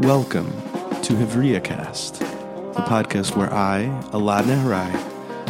Welcome 0.00 0.50
to 1.02 1.12
Hevria 1.12 1.62
Cast, 1.62 2.18
the 2.18 2.82
podcast 2.84 3.36
where 3.36 3.54
I, 3.54 3.84
Elad 4.10 4.42
Nehorai, 4.42 4.90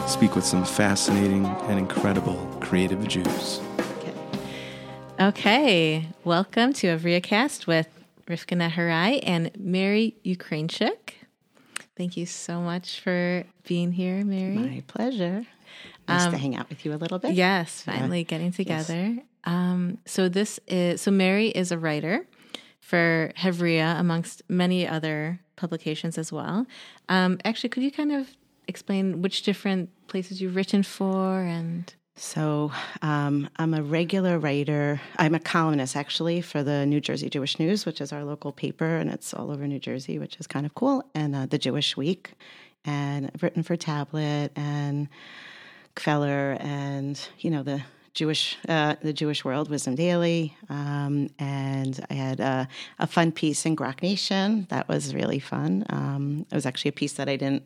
speak 0.07 0.37
with 0.37 0.45
some 0.45 0.67
fascinating 0.67 1.47
and 1.47 1.79
incredible 1.79 2.37
creative 2.61 3.09
Jews. 3.09 3.63
Okay, 5.19 6.07
welcome 6.25 6.75
to 6.75 6.89
Hevria 6.89 7.23
Cast 7.23 7.67
with 7.67 7.89
Rivka 8.27 8.55
Nehorai 8.55 9.21
and 9.23 9.51
Merri 9.59 10.15
Ukraincik. 10.27 11.15
Thank 11.97 12.19
you 12.19 12.27
so 12.27 12.61
much 12.61 13.01
for 13.01 13.45
being 13.67 13.93
here, 13.93 14.23
Merri. 14.27 14.57
My 14.57 14.83
pleasure. 14.87 15.47
Nice 16.07 16.31
to 16.31 16.37
hang 16.37 16.55
out 16.55 16.69
with 16.69 16.85
you 16.85 16.93
a 16.93 16.97
little 16.97 17.19
bit. 17.19 17.33
Yes, 17.33 17.81
finally 17.81 18.25
getting 18.25 18.53
together. 18.53 19.17
Um, 19.45 19.97
so 20.05 20.29
this 20.29 20.61
is 20.67 21.01
so 21.01 21.11
Merri 21.11 21.49
is 21.49 21.73
a 21.73 21.79
writer 21.79 22.27
for 22.85 23.33
Hevria 23.39 23.99
amongst 23.99 24.43
many 24.47 24.87
other 24.87 25.41
publications 25.57 26.19
as 26.19 26.31
well. 26.31 26.67
Um, 27.09 27.39
actually, 27.43 27.71
could 27.71 27.83
you 27.83 27.91
kind 27.91 28.13
of 28.13 28.29
explain 28.69 29.23
which 29.23 29.43
different 29.43 29.89
places 30.07 30.43
you've 30.43 30.55
written 30.55 30.83
for 30.83 31.41
and 31.41 31.95
So 32.17 32.73
um, 33.01 33.49
I'm 33.57 33.73
a 33.73 33.83
regular 33.83 34.39
writer. 34.39 35.01
I'm 35.19 35.35
a 35.35 35.41
columnist 35.41 35.97
actually 35.97 36.43
for 36.43 36.63
the 36.63 36.85
New 36.85 37.01
Jersey 37.01 37.31
Jewish 37.31 37.59
News, 37.59 37.87
which 37.87 38.03
is 38.03 38.13
our 38.13 38.23
local 38.23 38.53
paper, 38.53 38.97
and 38.99 39.11
it's 39.11 39.33
all 39.33 39.51
over 39.51 39.67
New 39.67 39.81
Jersey, 39.81 40.19
which 40.19 40.37
is 40.39 40.47
kind 40.47 40.67
of 40.67 40.75
cool. 40.75 41.03
And 41.15 41.35
uh, 41.35 41.47
the 41.47 41.59
Jewish 41.59 41.97
Week, 41.97 42.33
and 42.85 43.31
I've 43.33 43.43
written 43.43 43.63
for 43.63 43.77
Tablet 43.77 44.53
and 44.57 45.09
Kveller, 45.97 46.63
and 46.63 47.19
you 47.39 47.51
know 47.51 47.63
the 47.63 47.83
Jewish 48.15 48.57
uh, 48.69 48.95
the 49.03 49.13
Jewish 49.13 49.45
World, 49.45 49.69
Wisdom 49.69 49.97
Daily, 49.97 50.57
um, 50.69 51.29
and 51.39 52.05
I 52.09 52.15
had 52.15 52.41
a, 52.41 52.69
a 52.99 53.07
fun 53.07 53.33
piece 53.33 53.67
in 53.67 53.77
Grok 53.77 54.03
Nation 54.03 54.67
that 54.71 54.89
was 54.89 55.15
really 55.15 55.41
fun. 55.41 55.85
Um, 55.91 56.47
it 56.51 56.55
was 56.55 56.65
actually 56.65 56.91
a 56.91 56.93
piece 56.93 57.15
that 57.15 57.29
I 57.29 57.37
didn't 57.37 57.65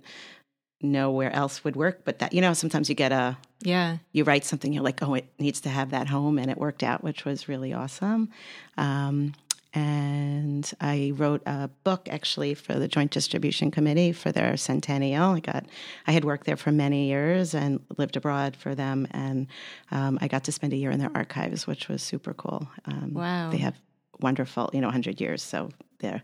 know 0.80 1.10
where 1.10 1.32
else 1.32 1.64
would 1.64 1.76
work, 1.76 2.00
but 2.04 2.18
that 2.20 2.32
you 2.32 2.40
know 2.40 2.54
sometimes 2.54 2.88
you 2.88 2.94
get 2.94 3.12
a 3.12 3.36
yeah, 3.60 3.98
you 4.12 4.24
write 4.24 4.44
something 4.44 4.72
you're 4.72 4.82
like 4.82 5.02
oh 5.02 5.14
it 5.14 5.26
needs 5.38 5.60
to 5.62 5.68
have 5.68 5.90
that 5.90 6.08
home 6.08 6.38
and 6.38 6.50
it 6.50 6.58
worked 6.58 6.82
out 6.82 7.02
which 7.04 7.24
was 7.24 7.48
really 7.48 7.72
awesome 7.72 8.30
um, 8.76 9.34
and 9.74 10.72
i 10.80 11.12
wrote 11.14 11.42
a 11.46 11.68
book 11.84 12.08
actually 12.10 12.54
for 12.54 12.74
the 12.74 12.88
joint 12.88 13.10
distribution 13.10 13.70
committee 13.70 14.12
for 14.12 14.32
their 14.32 14.56
centennial. 14.56 15.32
I 15.32 15.40
got 15.40 15.66
i 16.06 16.12
had 16.12 16.24
worked 16.24 16.46
there 16.46 16.56
for 16.56 16.72
many 16.72 17.08
years 17.08 17.54
and 17.54 17.80
lived 17.96 18.16
abroad 18.16 18.56
for 18.56 18.74
them. 18.74 19.06
And 19.10 19.46
um, 19.90 20.18
i 20.20 20.28
got 20.28 20.44
to 20.44 20.52
spend 20.52 20.72
a 20.72 20.76
year 20.76 20.90
in 20.90 20.98
their 20.98 21.12
archives 21.14 21.66
which 21.66 21.88
was 21.88 22.02
super 22.02 22.34
cool. 22.34 22.68
Um, 22.86 23.12
Wow. 23.14 23.50
they 23.50 23.58
have 23.58 23.74
wonderful 24.20 24.70
you 24.72 24.80
know 24.80 24.88
100 24.88 25.20
years. 25.20 25.42
So 25.42 25.70
they're 26.00 26.22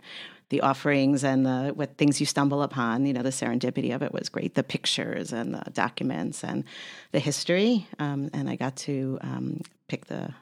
the 0.51 0.61
offerings 0.61 1.25
and 1.25 1.45
the 1.47 1.73
what 1.75 1.97
things 1.97 2.21
you 2.21 2.27
stumble 2.27 2.63
upon, 2.63 3.07
you 3.07 3.13
know, 3.13 3.23
the 3.23 3.31
serendipity 3.31 3.95
of 3.95 4.03
it 4.03 4.13
was 4.13 4.29
great. 4.29 4.55
The 4.55 4.63
pictures 4.63 5.33
and 5.33 5.55
the 5.55 5.71
documents 5.73 6.45
and 6.45 6.65
the 7.13 7.19
history, 7.19 7.89
um, 7.99 8.31
and 8.33 8.49
I 8.49 8.57
got 8.57 8.77
to 8.89 9.19
um, 9.23 9.61
pick 9.89 10.07
the 10.07 10.33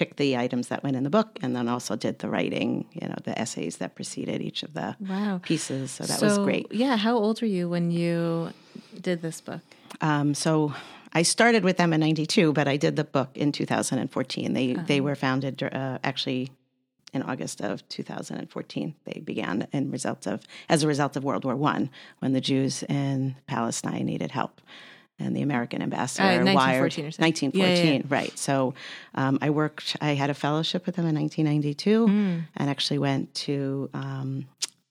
pick 0.00 0.16
the 0.16 0.38
items 0.38 0.68
that 0.68 0.82
went 0.82 0.96
in 0.96 1.04
the 1.04 1.10
book, 1.10 1.38
and 1.42 1.54
then 1.54 1.68
also 1.68 1.94
did 1.94 2.20
the 2.20 2.28
writing, 2.30 2.86
you 2.92 3.06
know, 3.06 3.18
the 3.22 3.38
essays 3.38 3.76
that 3.76 3.94
preceded 3.94 4.40
each 4.40 4.62
of 4.62 4.72
the 4.72 4.96
wow. 4.98 5.38
pieces. 5.42 5.90
So 5.90 6.04
that 6.04 6.22
was 6.22 6.38
great. 6.38 6.66
Yeah, 6.72 6.96
how 6.96 7.16
old 7.16 7.42
were 7.42 7.46
you 7.46 7.68
when 7.68 7.90
you 7.90 8.50
did 8.98 9.20
this 9.20 9.42
book? 9.42 9.60
Um, 10.00 10.32
so 10.32 10.72
I 11.12 11.20
started 11.20 11.64
with 11.64 11.76
them 11.76 11.92
in 11.92 12.00
'92, 12.00 12.54
but 12.54 12.66
I 12.66 12.78
did 12.78 12.96
the 12.96 13.04
book 13.04 13.28
in 13.34 13.52
2014. 13.52 14.54
They 14.54 14.72
they 14.72 15.02
were 15.02 15.14
founded 15.14 15.62
uh, 15.62 15.98
actually 16.02 16.48
in 17.12 17.22
August 17.22 17.60
of 17.60 17.86
2014. 17.90 18.94
They 19.04 19.20
began 19.20 19.68
in 19.70 19.90
result 19.90 20.26
of 20.26 20.46
as 20.70 20.82
a 20.82 20.88
result 20.88 21.14
of 21.16 21.24
World 21.24 21.44
War 21.44 21.56
One, 21.56 21.90
when 22.20 22.32
the 22.32 22.40
Jews 22.40 22.82
in 22.84 23.36
Palestine 23.46 24.06
needed 24.06 24.30
help. 24.30 24.62
And 25.20 25.36
the 25.36 25.42
American 25.42 25.82
ambassador 25.82 26.24
Uh, 26.24 26.42
1914 26.44 26.54
wired 26.56 26.86
or 26.86 27.10
something. 27.12 27.24
1914, 27.24 27.86
Yeah, 27.86 27.92
yeah, 27.98 28.02
right? 28.08 28.38
So 28.38 28.74
um, 29.14 29.38
I 29.42 29.50
worked. 29.50 29.96
I 30.00 30.14
had 30.14 30.30
a 30.30 30.34
fellowship 30.34 30.86
with 30.86 30.96
them 30.96 31.06
in 31.06 31.14
1992, 31.14 32.06
Hmm. 32.06 32.38
and 32.56 32.70
actually 32.70 32.98
went 32.98 33.34
to 33.46 33.90
um, 33.94 34.46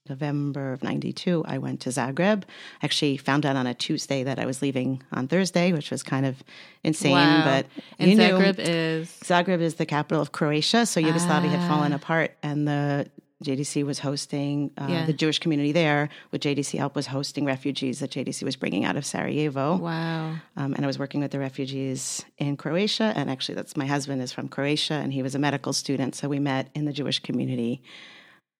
November 0.07 0.73
of 0.73 0.81
92, 0.83 1.43
I 1.47 1.57
went 1.59 1.81
to 1.81 1.89
Zagreb. 1.89 2.43
Actually, 2.81 3.17
found 3.17 3.45
out 3.45 3.55
on 3.55 3.67
a 3.67 3.73
Tuesday 3.75 4.23
that 4.23 4.39
I 4.39 4.45
was 4.45 4.61
leaving 4.61 5.03
on 5.11 5.27
Thursday, 5.27 5.71
which 5.71 5.91
was 5.91 6.01
kind 6.01 6.25
of 6.25 6.41
insane. 6.83 7.11
Wow. 7.11 7.43
But 7.45 7.65
and 7.99 8.09
you 8.09 8.17
knew- 8.17 8.23
Zagreb 8.23 8.55
is 8.57 9.07
Zagreb 9.23 9.61
is 9.61 9.75
the 9.75 9.85
capital 9.85 10.21
of 10.21 10.31
Croatia, 10.31 10.85
so 10.87 10.99
Yugoslavia 10.99 11.49
had 11.51 11.67
fallen 11.69 11.93
Ah. 11.93 11.97
apart, 11.97 12.35
and 12.41 12.67
the 12.67 13.07
JDC 13.43 13.85
was 13.85 13.99
hosting 13.99 14.71
uh, 14.77 14.87
Yeah. 14.89 15.05
the 15.05 15.13
Jewish 15.13 15.39
community 15.39 15.71
there. 15.71 16.09
With 16.31 16.41
JDC 16.41 16.77
help, 16.77 16.95
was 16.95 17.07
hosting 17.07 17.45
refugees 17.45 17.99
that 17.99 18.11
JDC 18.11 18.43
was 18.43 18.55
bringing 18.57 18.83
out 18.83 18.97
of 18.97 19.05
Sarajevo. 19.05 19.77
wow. 19.77 20.35
Um, 20.57 20.73
and 20.73 20.83
I 20.83 20.87
was 20.87 20.99
working 20.99 21.21
with 21.21 21.31
the 21.31 21.39
refugees 21.39 22.25
in 22.37 22.57
Croatia. 22.57 23.13
And 23.15 23.29
actually, 23.29 23.55
that's 23.55 23.77
my 23.77 23.85
husband 23.85 24.21
is 24.21 24.33
from 24.33 24.49
Croatia, 24.49 24.95
and 24.95 25.13
he 25.13 25.23
was 25.23 25.35
a 25.35 25.39
medical 25.39 25.71
student, 25.73 26.15
so 26.15 26.27
we 26.27 26.39
met 26.39 26.69
in 26.75 26.83
the 26.85 26.93
Jewish 26.93 27.19
community 27.19 27.81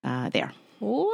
uh, 0.04 0.30
there. 0.30 0.54
Wow. 0.80 1.08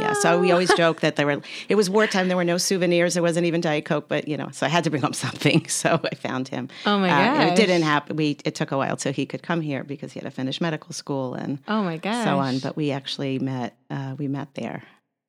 Yeah, 0.00 0.14
so 0.14 0.40
we 0.40 0.50
always 0.50 0.72
joke 0.74 1.00
that 1.00 1.16
there 1.16 1.26
were. 1.26 1.42
It 1.68 1.74
was 1.74 1.90
wartime. 1.90 2.28
There 2.28 2.36
were 2.36 2.44
no 2.44 2.56
souvenirs. 2.56 3.14
There 3.14 3.22
wasn't 3.22 3.44
even 3.46 3.60
Diet 3.60 3.84
Coke, 3.84 4.08
but 4.08 4.26
you 4.26 4.36
know, 4.36 4.48
so 4.50 4.64
I 4.64 4.70
had 4.70 4.84
to 4.84 4.90
bring 4.90 5.02
home 5.02 5.12
something. 5.26 5.68
So 5.68 6.00
I 6.10 6.14
found 6.14 6.48
him. 6.48 6.68
Oh 6.86 6.98
my 6.98 7.10
Uh, 7.10 7.52
it 7.52 7.56
didn't 7.56 7.82
happen. 7.82 8.16
We 8.16 8.38
it 8.44 8.54
took 8.54 8.72
a 8.72 8.76
while 8.78 8.96
till 8.96 9.12
he 9.12 9.26
could 9.26 9.42
come 9.42 9.60
here 9.60 9.84
because 9.84 10.12
he 10.12 10.20
had 10.20 10.24
to 10.24 10.30
finish 10.30 10.60
medical 10.60 10.92
school 10.92 11.34
and 11.34 11.58
Oh 11.68 11.82
my 11.82 11.98
gosh. 11.98 12.24
so 12.24 12.38
on. 12.38 12.58
But 12.60 12.76
we 12.76 12.90
actually 12.92 13.38
met. 13.38 13.76
Uh, 13.90 14.14
we 14.18 14.26
met 14.28 14.54
there. 14.54 14.82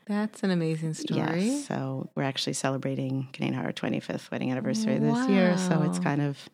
That's 0.07 0.43
an 0.43 0.51
amazing 0.51 0.93
story. 0.95 1.45
Yes. 1.45 1.67
So 1.67 2.09
we're 2.15 2.23
actually 2.23 2.53
celebrating 2.53 3.27
Canaan 3.33 3.55
our 3.63 3.71
25th 3.71 4.31
wedding 4.31 4.51
anniversary 4.51 4.97
this 4.97 5.27
year. 5.29 5.57
So 5.57 5.83
it's 5.83 5.99
kind 5.99 6.21
of 6.21 6.49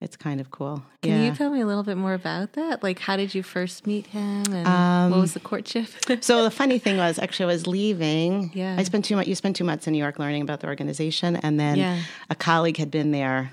it's 0.00 0.16
kind 0.16 0.40
of 0.40 0.50
cool. 0.50 0.82
Can 1.02 1.12
yeah. 1.12 1.24
you 1.28 1.34
tell 1.34 1.50
me 1.50 1.60
a 1.60 1.66
little 1.66 1.82
bit 1.82 1.96
more 1.96 2.14
about 2.14 2.54
that? 2.54 2.82
Like, 2.82 2.98
how 2.98 3.16
did 3.16 3.34
you 3.34 3.42
first 3.42 3.86
meet 3.86 4.06
him, 4.08 4.44
and 4.52 4.66
Um, 4.66 5.10
what 5.10 5.20
was 5.20 5.34
the 5.34 5.40
courtship? 5.40 5.88
So 6.22 6.42
the 6.42 6.50
funny 6.50 6.78
thing 6.78 6.96
was, 6.96 7.18
actually, 7.18 7.44
I 7.44 7.52
was 7.54 7.66
leaving. 7.66 8.50
Yeah. 8.54 8.76
I 8.78 8.82
spent 8.84 9.04
two 9.04 9.14
months. 9.16 9.28
You 9.28 9.34
spent 9.34 9.56
two 9.56 9.64
months 9.64 9.86
in 9.86 9.92
New 9.92 9.98
York 9.98 10.18
learning 10.18 10.42
about 10.42 10.60
the 10.60 10.66
organization, 10.68 11.36
and 11.36 11.58
then 11.60 11.76
Yeah. 11.76 12.00
a 12.30 12.34
colleague 12.34 12.78
had 12.78 12.90
been 12.90 13.10
there 13.10 13.52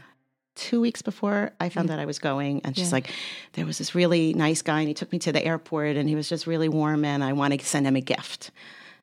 two 0.56 0.82
weeks 0.82 1.02
before 1.04 1.52
I 1.60 1.70
found 1.70 1.92
out 1.92 2.00
I 2.00 2.06
was 2.06 2.18
going, 2.18 2.62
and 2.64 2.76
she's 2.76 2.88
Yeah. 2.90 2.94
like, 2.96 3.10
"There 3.54 3.66
was 3.66 3.78
this 3.78 3.94
really 3.94 4.34
nice 4.34 4.62
guy, 4.64 4.80
and 4.80 4.88
he 4.88 4.94
took 4.94 5.12
me 5.12 5.20
to 5.20 5.32
the 5.32 5.46
airport, 5.46 5.98
and 5.98 6.10
he 6.10 6.16
was 6.16 6.28
just 6.30 6.48
really 6.48 6.68
warm, 6.70 7.06
and 7.06 7.24
I 7.24 7.34
want 7.34 7.54
to 7.60 7.64
send 7.66 7.86
him 7.86 7.96
a 7.96 8.02
gift." 8.02 8.50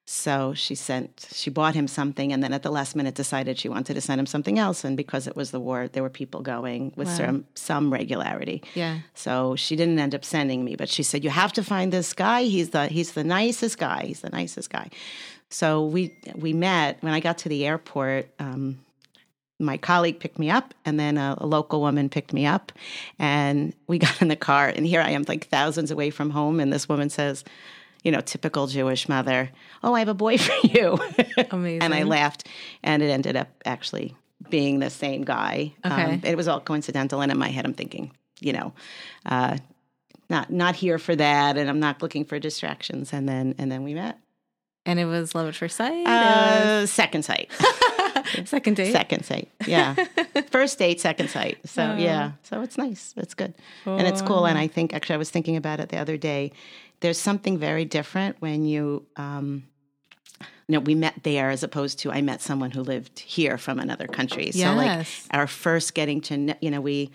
So 0.06 0.52
she 0.52 0.74
sent, 0.74 1.26
she 1.32 1.48
bought 1.48 1.74
him 1.74 1.88
something, 1.88 2.30
and 2.32 2.42
then 2.42 2.52
at 2.52 2.62
the 2.62 2.70
last 2.70 2.94
minute 2.94 3.14
decided 3.14 3.58
she 3.58 3.70
wanted 3.70 3.94
to 3.94 4.02
send 4.02 4.18
him 4.20 4.26
something 4.26 4.58
else. 4.58 4.84
And 4.84 4.98
because 4.98 5.26
it 5.26 5.34
was 5.34 5.50
the 5.50 5.60
war, 5.60 5.88
there 5.88 6.02
were 6.02 6.10
people 6.10 6.42
going 6.42 6.92
with 6.94 7.08
Wow. 7.08 7.14
some 7.16 7.46
some 7.54 7.90
regularity. 7.92 8.62
yeah. 8.74 8.98
So 9.14 9.56
she 9.56 9.76
didn't 9.76 9.98
end 9.98 10.14
up 10.14 10.22
sending 10.24 10.62
me, 10.64 10.76
but 10.76 10.90
she 10.90 11.02
said, 11.02 11.24
"You 11.24 11.30
have 11.30 11.52
to 11.54 11.62
find 11.64 11.90
this 11.92 12.12
guy. 12.12 12.42
He's 12.44 12.70
the 12.70 12.86
he's 12.88 13.12
the 13.12 13.24
nicest 13.24 13.78
guy. 13.78 14.04
He's 14.06 14.20
the 14.20 14.30
nicest 14.30 14.68
guy." 14.70 14.90
So 15.48 15.84
we 15.86 16.14
we 16.34 16.52
met 16.52 16.98
when 17.02 17.14
I 17.14 17.20
got 17.20 17.38
to 17.38 17.48
the 17.48 17.66
airport. 17.66 18.28
Um, 18.38 18.80
my 19.60 19.78
colleague 19.78 20.18
picked 20.20 20.38
me 20.38 20.50
up, 20.50 20.74
and 20.84 21.00
then 21.00 21.16
a, 21.16 21.36
a 21.38 21.46
local 21.46 21.80
woman 21.80 22.08
picked 22.10 22.32
me 22.34 22.44
up, 22.44 22.72
and 23.18 23.72
we 23.86 23.98
got 24.06 24.20
in 24.20 24.28
the 24.28 24.36
car. 24.36 24.68
And 24.68 24.84
here 24.86 25.00
I 25.00 25.10
am, 25.10 25.24
like 25.28 25.46
thousands 25.48 25.90
away 25.90 26.10
from 26.10 26.28
home, 26.30 26.60
and 26.60 26.70
this 26.72 26.88
woman 26.88 27.08
says, 27.08 27.44
"You 28.04 28.12
know, 28.12 28.20
typical 28.20 28.66
Jewish 28.68 29.08
mother. 29.08 29.50
Oh, 29.82 29.94
I 29.94 29.98
have 29.98 30.08
a 30.08 30.14
boy 30.14 30.38
for 30.46 30.54
you." 30.66 30.98
Amazing. 31.50 31.82
and 31.82 31.92
I 31.94 32.04
laughed, 32.04 32.46
and 32.84 33.02
it 33.02 33.08
ended 33.10 33.34
up 33.36 33.48
actually 33.64 34.14
being 34.50 34.78
the 34.78 34.90
same 34.90 35.24
guy. 35.24 35.72
Um, 35.82 35.92
Okay. 35.92 36.20
it 36.30 36.36
was 36.36 36.46
all 36.46 36.60
coincidental, 36.60 37.20
and 37.22 37.32
in 37.32 37.38
my 37.38 37.48
head, 37.48 37.64
I'm 37.64 37.74
thinking, 37.74 38.12
you 38.40 38.52
know, 38.52 38.72
uh, 39.26 39.56
not 40.30 40.50
not 40.50 40.76
here 40.76 40.98
for 40.98 41.16
that, 41.16 41.56
and 41.56 41.68
I'm 41.68 41.80
not 41.80 42.02
looking 42.02 42.24
for 42.24 42.38
distractions. 42.38 43.12
And 43.12 43.28
then 43.28 43.54
and 43.58 43.72
then 43.72 43.82
we 43.82 43.94
met. 43.94 44.18
And 44.86 45.00
it 45.00 45.06
was 45.06 45.34
love 45.34 45.48
at 45.48 45.56
first 45.56 45.76
sight. 45.76 46.06
Uh, 46.06 46.84
second 46.84 47.24
sight, 47.24 47.50
second 48.44 48.76
date. 48.76 48.92
second 48.92 49.24
sight, 49.24 49.48
yeah. 49.66 49.94
First 50.50 50.78
date, 50.78 51.00
second 51.00 51.30
sight. 51.30 51.56
So 51.66 51.82
Oh. 51.82 51.96
yeah, 51.96 52.32
so 52.42 52.60
it's 52.60 52.76
nice. 52.76 53.14
It's 53.16 53.32
good, 53.34 53.54
and 53.86 54.06
it's 54.06 54.20
cool. 54.22 54.44
And 54.46 54.58
I 54.58 54.66
think 54.66 54.92
actually, 54.92 55.14
I 55.14 55.18
was 55.18 55.30
thinking 55.30 55.56
about 55.56 55.80
it 55.80 55.88
the 55.88 55.96
other 55.96 56.16
day. 56.18 56.52
There's 57.00 57.18
something 57.18 57.58
very 57.58 57.84
different 57.84 58.36
when 58.40 58.64
you. 58.64 59.06
Um, 59.16 59.64
you 60.66 60.72
know, 60.72 60.80
we 60.80 60.94
met 60.94 61.14
there 61.24 61.50
as 61.50 61.62
opposed 61.62 61.98
to 62.00 62.10
I 62.10 62.22
met 62.22 62.40
someone 62.40 62.70
who 62.70 62.80
lived 62.82 63.18
here 63.18 63.58
from 63.58 63.78
another 63.78 64.06
country. 64.06 64.50
So 64.52 64.58
like 64.76 64.88
our 65.30 65.46
first 65.46 65.92
getting 65.92 66.22
to 66.22 66.56
you 66.62 66.70
know 66.70 66.80
we 66.80 67.10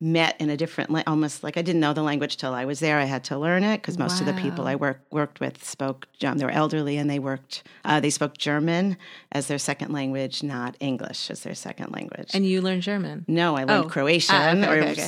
met 0.00 0.34
in 0.40 0.48
a 0.50 0.56
different 0.56 0.90
la- 0.90 1.02
almost 1.06 1.44
like 1.44 1.56
I 1.56 1.62
didn't 1.62 1.80
know 1.80 1.92
the 1.92 2.02
language 2.02 2.36
till 2.36 2.52
I 2.52 2.64
was 2.64 2.80
there. 2.80 2.98
I 2.98 3.04
had 3.04 3.22
to 3.24 3.38
learn 3.38 3.62
it 3.62 3.76
because 3.80 3.96
most 3.96 4.18
of 4.20 4.26
the 4.26 4.32
people 4.32 4.66
I 4.66 4.74
work, 4.74 5.02
worked 5.12 5.38
with 5.40 5.62
spoke 5.62 6.08
um, 6.24 6.38
they 6.38 6.44
were 6.44 6.50
elderly 6.50 6.96
and 6.96 7.08
they 7.08 7.18
worked 7.20 7.62
uh, 7.84 8.00
they 8.00 8.10
spoke 8.10 8.36
German 8.38 8.96
as 9.30 9.46
their 9.46 9.58
second 9.58 9.92
language, 9.92 10.42
not 10.42 10.74
English 10.80 11.30
as 11.30 11.42
their 11.44 11.54
second 11.54 11.92
language. 11.92 12.30
And 12.34 12.44
you 12.44 12.60
learned 12.60 12.82
German. 12.82 13.24
no, 13.28 13.56
I 13.56 13.64
learned 13.64 13.84
Oh. 13.84 13.88
Croatian 13.88 14.34
Ah, 14.34 14.50
okay, 14.50 14.66
or 14.66 14.82
okay. 14.82 15.02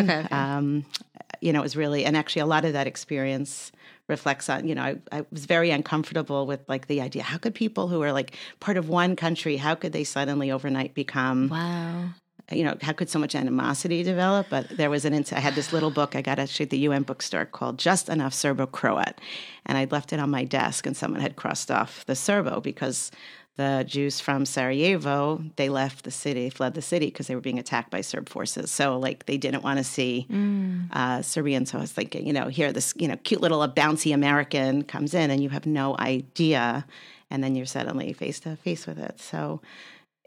Okay, 0.00 0.20
okay. 0.24 0.34
Um, 0.34 0.86
you 1.44 1.52
know, 1.52 1.60
it 1.60 1.62
was 1.62 1.76
really, 1.76 2.06
and 2.06 2.16
actually 2.16 2.40
a 2.40 2.46
lot 2.46 2.64
of 2.64 2.72
that 2.72 2.86
experience 2.86 3.70
reflects 4.08 4.48
on, 4.48 4.66
you 4.66 4.74
know, 4.74 4.82
I, 4.82 4.96
I 5.12 5.26
was 5.30 5.44
very 5.44 5.70
uncomfortable 5.70 6.46
with 6.46 6.60
like 6.68 6.86
the 6.86 7.02
idea 7.02 7.22
how 7.22 7.36
could 7.36 7.54
people 7.54 7.88
who 7.88 8.02
are 8.02 8.12
like 8.12 8.34
part 8.60 8.78
of 8.78 8.88
one 8.88 9.14
country, 9.14 9.58
how 9.58 9.74
could 9.74 9.92
they 9.92 10.04
suddenly 10.04 10.50
overnight 10.50 10.94
become 10.94 11.50
Wow. 11.50 12.08
you 12.50 12.64
know, 12.64 12.76
how 12.80 12.92
could 12.92 13.10
so 13.10 13.18
much 13.18 13.34
animosity 13.34 14.02
develop? 14.02 14.46
But 14.48 14.70
there 14.70 14.88
was 14.88 15.04
an, 15.04 15.12
I 15.32 15.40
had 15.40 15.54
this 15.54 15.70
little 15.70 15.90
book 15.90 16.16
I 16.16 16.22
got 16.22 16.38
actually 16.38 16.64
at 16.64 16.70
the 16.70 16.78
UN 16.78 17.02
bookstore 17.02 17.44
called 17.44 17.78
Just 17.78 18.08
Enough 18.08 18.32
Serbo 18.32 18.64
Croat. 18.66 19.20
And 19.66 19.76
I'd 19.76 19.92
left 19.92 20.14
it 20.14 20.20
on 20.20 20.30
my 20.30 20.44
desk 20.44 20.86
and 20.86 20.96
someone 20.96 21.20
had 21.20 21.36
crossed 21.36 21.70
off 21.70 22.06
the 22.06 22.16
Serbo 22.16 22.60
because 22.60 23.10
the 23.56 23.84
Jews 23.86 24.20
from 24.20 24.44
Sarajevo, 24.44 25.42
they 25.56 25.68
left 25.68 26.04
the 26.04 26.10
city, 26.10 26.50
fled 26.50 26.74
the 26.74 26.82
city 26.82 27.06
because 27.06 27.28
they 27.28 27.34
were 27.34 27.40
being 27.40 27.58
attacked 27.58 27.90
by 27.90 28.00
Serb 28.00 28.28
forces. 28.28 28.70
So 28.70 28.98
like 28.98 29.26
they 29.26 29.36
didn't 29.36 29.62
want 29.62 29.78
to 29.78 29.84
see 29.84 30.26
uh, 30.92 31.22
Serbian. 31.22 31.64
So 31.64 31.78
I 31.78 31.82
was 31.82 31.92
thinking, 31.92 32.26
you 32.26 32.32
know, 32.32 32.48
here 32.48 32.72
this, 32.72 32.94
you 32.96 33.06
know, 33.06 33.16
cute 33.18 33.40
little 33.40 33.66
bouncy 33.68 34.12
American 34.12 34.82
comes 34.82 35.14
in 35.14 35.30
and 35.30 35.42
you 35.42 35.50
have 35.50 35.66
no 35.66 35.96
idea. 35.98 36.84
And 37.30 37.44
then 37.44 37.54
you're 37.54 37.66
suddenly 37.66 38.12
face 38.12 38.40
to 38.40 38.56
face 38.56 38.86
with 38.86 38.98
it. 38.98 39.20
So 39.20 39.60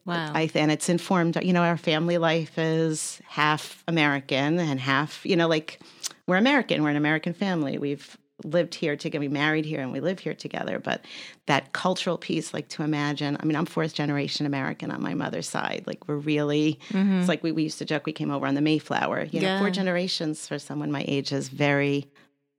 Wow. 0.05 0.31
I 0.33 0.49
and 0.55 0.71
it's 0.71 0.87
informed. 0.87 1.37
You 1.43 1.51
know, 1.51 1.63
our 1.63 1.75
family 1.75 2.17
life 2.17 2.57
is 2.57 3.21
half 3.27 3.83
American 3.89 4.57
and 4.57 4.79
half. 4.79 5.25
You 5.25 5.35
know, 5.35 5.49
like 5.49 5.81
we're 6.27 6.37
American. 6.37 6.81
We're 6.81 6.91
an 6.91 6.95
American 6.95 7.33
family. 7.33 7.77
We've 7.77 8.17
lived 8.43 8.75
here 8.75 8.95
together. 8.95 9.19
We 9.19 9.27
married 9.27 9.65
here 9.65 9.81
and 9.81 9.91
we 9.91 9.99
live 9.99 10.19
here 10.19 10.33
together. 10.35 10.79
But 10.79 11.03
that 11.47 11.73
cultural 11.73 12.17
piece, 12.17 12.53
like 12.53 12.67
to 12.69 12.83
imagine. 12.83 13.37
I 13.39 13.45
mean, 13.45 13.55
I'm 13.55 13.65
fourth 13.65 13.93
generation 13.93 14.45
American 14.45 14.91
on 14.91 15.01
my 15.01 15.13
mother's 15.15 15.49
side. 15.49 15.83
Like 15.87 16.07
we're 16.07 16.17
really. 16.17 16.79
It's 16.91 17.27
like 17.27 17.43
we, 17.43 17.51
we 17.51 17.63
used 17.63 17.79
to 17.79 17.85
joke 17.85 18.05
we 18.05 18.13
came 18.13 18.31
over 18.31 18.45
on 18.45 18.55
the 18.55 18.61
Mayflower. 18.61 19.23
You 19.25 19.41
know, 19.41 19.59
four 19.59 19.69
generations 19.71 20.47
for 20.47 20.59
someone 20.59 20.91
my 20.91 21.03
age 21.07 21.31
is 21.31 21.49
very 21.49 22.05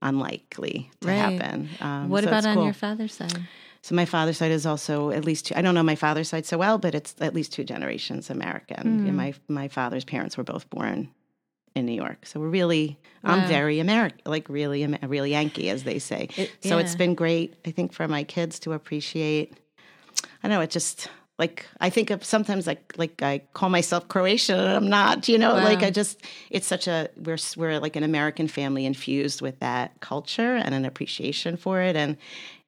unlikely 0.02 0.90
to 1.00 1.08
Right. 1.08 1.14
happen. 1.14 1.68
Um, 1.80 2.08
what 2.08 2.24
so 2.24 2.30
about 2.30 2.46
on 2.46 2.54
cool. 2.56 2.64
your 2.64 2.72
father's 2.72 3.14
side? 3.14 3.36
So 3.82 3.94
my 3.94 4.04
father's 4.04 4.36
side 4.38 4.50
is 4.50 4.66
also 4.66 5.10
at 5.10 5.24
least 5.24 5.46
two. 5.46 5.56
I 5.56 5.62
don't 5.62 5.74
know 5.74 5.82
my 5.82 5.94
father's 5.94 6.28
side 6.28 6.44
so 6.46 6.58
well, 6.58 6.78
but 6.78 6.94
it's 6.94 7.14
at 7.20 7.34
least 7.34 7.52
two 7.52 7.64
generations 7.64 8.28
American. 8.30 9.06
Yeah, 9.06 9.12
my 9.12 9.34
my 9.48 9.68
father's 9.68 10.04
parents 10.04 10.36
were 10.36 10.44
both 10.44 10.68
born 10.70 11.08
in 11.74 11.86
New 11.86 11.92
York, 11.92 12.26
so 12.26 12.40
we're 12.40 12.48
really 12.48 12.98
I'm 13.24 13.46
very 13.48 13.78
American, 13.80 14.20
like 14.26 14.48
really 14.48 14.86
really 15.06 15.30
Yankee, 15.32 15.70
as 15.70 15.84
they 15.84 15.98
say. 15.98 16.28
It- 16.36 16.50
so 16.62 16.78
it's 16.78 16.94
been 16.94 17.14
great, 17.14 17.54
I 17.66 17.70
think, 17.70 17.92
for 17.92 18.06
my 18.08 18.24
kids 18.24 18.58
to 18.60 18.72
appreciate. 18.72 19.54
I 20.42 20.48
know 20.48 20.60
it 20.60 20.70
just 20.70 21.08
like 21.38 21.66
I 21.80 21.90
think 21.90 22.10
of 22.10 22.24
sometimes 22.24 22.66
like 22.66 22.92
like 22.96 23.22
I 23.22 23.42
call 23.54 23.68
myself 23.68 24.08
Croatian 24.08 24.58
and 24.58 24.68
I'm 24.68 24.88
not, 24.88 25.28
you 25.28 25.38
know, 25.38 25.54
like 25.54 25.82
I 25.82 25.90
just 25.90 26.20
it's 26.50 26.66
such 26.66 26.88
a 26.88 27.08
we're 27.16 27.38
we're 27.56 27.78
like 27.78 27.96
an 27.96 28.02
American 28.04 28.48
family 28.48 28.84
infused 28.86 29.40
with 29.42 29.58
that 29.60 29.92
culture 30.00 30.54
and 30.56 30.74
an 30.74 30.84
appreciation 30.84 31.56
for 31.56 31.80
it 31.80 31.94
and 31.96 32.16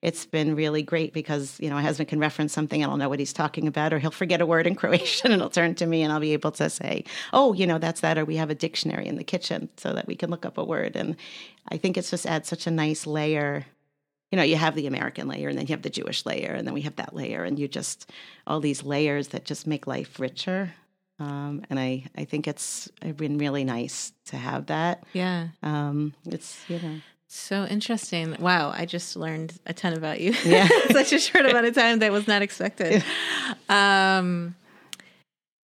it's 0.03 0.25
been 0.25 0.55
really 0.55 0.83
great 0.83 1.13
because 1.13 1.59
you 1.61 1.69
know 1.69 1.77
my 1.77 1.83
husband 1.83 2.09
can 2.09 2.19
reference 2.19 2.53
something 2.53 2.83
and 2.83 2.91
I'll 2.91 2.97
know 2.97 3.09
what 3.09 3.19
he's 3.19 3.33
talking 3.33 3.67
about 3.67 3.93
or 3.93 3.99
he'll 3.99 4.11
forget 4.11 4.41
a 4.41 4.47
word 4.47 4.67
in 4.67 4.75
Croatian 4.77 5.33
and 5.33 5.41
he'll 5.41 5.51
turn 5.51 5.75
to 5.77 5.87
me 5.87 6.03
and 6.03 6.13
I'll 6.13 6.21
be 6.21 6.33
able 6.33 6.53
to 6.53 6.71
say 6.71 7.05
oh 7.33 7.53
you 7.53 7.67
know 7.67 7.79
that's 7.79 8.01
that 8.01 8.19
or 8.19 8.25
we 8.25 8.37
have 8.37 8.51
a 8.51 8.55
dictionary 8.55 9.07
in 9.07 9.17
the 9.17 9.25
kitchen 9.25 9.69
so 9.77 9.93
that 9.93 10.07
we 10.07 10.15
can 10.15 10.31
look 10.31 10.47
up 10.47 10.59
a 10.59 10.65
word 10.65 10.97
and 10.97 11.17
I 11.69 11.77
think 11.77 11.97
it's 11.97 12.11
just 12.11 12.27
adds 12.27 12.49
such 12.49 12.67
a 12.67 12.71
nice 12.71 13.07
layer 13.07 13.67
you 14.31 14.37
know, 14.37 14.45
you 14.45 14.57
have 14.57 14.75
the 14.75 14.87
American 14.87 15.27
layer 15.27 15.49
and 15.49 15.59
then 15.59 15.67
you 15.67 15.73
have 15.73 15.83
the 15.83 15.91
Jewish 15.91 16.25
layer 16.25 16.53
and 16.53 16.67
then 16.67 16.75
we 16.75 16.83
have 16.83 16.97
that 16.97 17.15
layer 17.15 17.43
and 17.43 17.59
you 17.59 17.67
just 17.67 18.11
all 18.47 18.61
these 18.61 18.85
layers 18.85 19.29
that 19.29 19.45
just 19.45 19.67
make 19.67 19.87
life 19.87 20.21
richer. 20.21 20.73
Um, 21.19 21.65
and 21.69 21.79
I, 21.79 22.05
I 22.17 22.25
think 22.25 22.47
it's 22.49 22.89
been 23.17 23.39
really 23.39 23.65
nice 23.65 24.13
to 24.27 24.37
have 24.37 24.67
that. 24.67 25.03
Yeah. 25.13 25.49
Um, 25.63 26.15
it's, 26.27 26.65
you 26.69 26.79
know, 26.79 27.01
So 27.33 27.65
interesting. 27.65 28.35
Wow, 28.41 28.73
I 28.77 28.87
just 28.87 29.15
learned 29.15 29.57
a 29.65 29.73
ton 29.73 29.93
about 29.93 30.21
you. 30.21 30.35
Yeah. 30.45 30.67
Such 30.91 31.13
a 31.13 31.21
short 31.21 31.47
amount 31.47 31.65
of 31.65 31.77
time 31.77 32.01
that 32.01 32.11
was 32.11 32.27
not 32.27 32.43
expected. 32.43 33.05
Um 33.69 34.57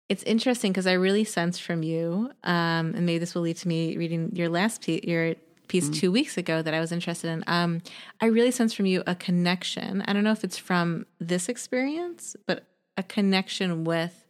it's 0.09 0.25
interesting 0.25 0.73
because 0.73 0.89
I 0.89 0.95
really 0.95 1.25
sensed 1.25 1.63
from 1.63 1.83
you, 1.83 2.31
um, 2.45 2.93
and 2.95 3.07
maybe 3.07 3.19
this 3.19 3.35
will 3.35 3.43
lead 3.43 3.57
to 3.59 3.69
me 3.69 3.97
reading 3.97 4.31
your 4.35 4.51
last 4.51 4.83
piece, 4.83 5.05
your 5.05 5.37
piece 5.69 5.89
two 5.89 6.13
weeks 6.13 6.37
ago 6.37 6.61
that 6.61 6.75
I 6.75 6.81
was 6.81 6.93
interested 6.93 7.31
in. 7.31 7.45
Um, 7.47 7.81
I 8.21 8.27
really 8.27 8.51
sense 8.51 8.75
from 8.75 8.85
you 8.85 9.03
a 9.07 9.15
connection. 9.15 10.03
I 10.03 10.13
don't 10.13 10.23
know 10.23 10.33
if 10.33 10.45
it's 10.45 10.59
from 10.59 11.07
this 11.19 11.49
experience, 11.49 12.37
but 12.47 12.67
a 12.99 13.03
connection 13.03 13.85
with 13.85 14.27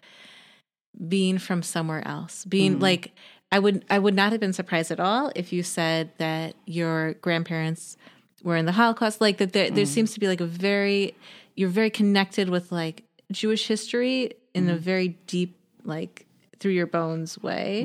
being 1.09 1.39
from 1.39 1.65
somewhere 1.65 2.07
else. 2.07 2.45
Being 2.45 2.79
like 2.79 3.13
I 3.53 3.59
would 3.59 3.85
I 3.91 3.99
would 3.99 4.15
not 4.15 4.33
have 4.33 4.41
been 4.41 4.55
surprised 4.55 4.91
at 4.91 4.99
all 4.99 5.31
if 5.37 5.53
you 5.53 5.63
said 5.63 6.11
that 6.19 6.55
your 6.67 7.13
grandparents 7.15 7.97
were 8.43 8.57
in 8.57 8.65
the 8.65 8.73
Holocaust. 8.73 9.21
Like 9.21 9.37
that 9.39 9.53
there 9.53 9.71
there 9.71 9.87
seems 9.87 10.15
to 10.15 10.21
be 10.21 10.27
like 10.27 10.41
a 10.41 10.47
very 10.47 11.15
you're 11.55 11.69
very 11.69 11.91
connected 11.91 12.49
with 12.49 12.73
like 12.73 13.05
Jewish 13.31 13.69
history 13.69 14.33
in 14.55 14.69
a 14.69 14.77
very 14.77 15.09
deep 15.27 15.57
like 15.85 16.27
through 16.59 16.73
your 16.73 16.87
bones 16.87 17.41
way. 17.43 17.83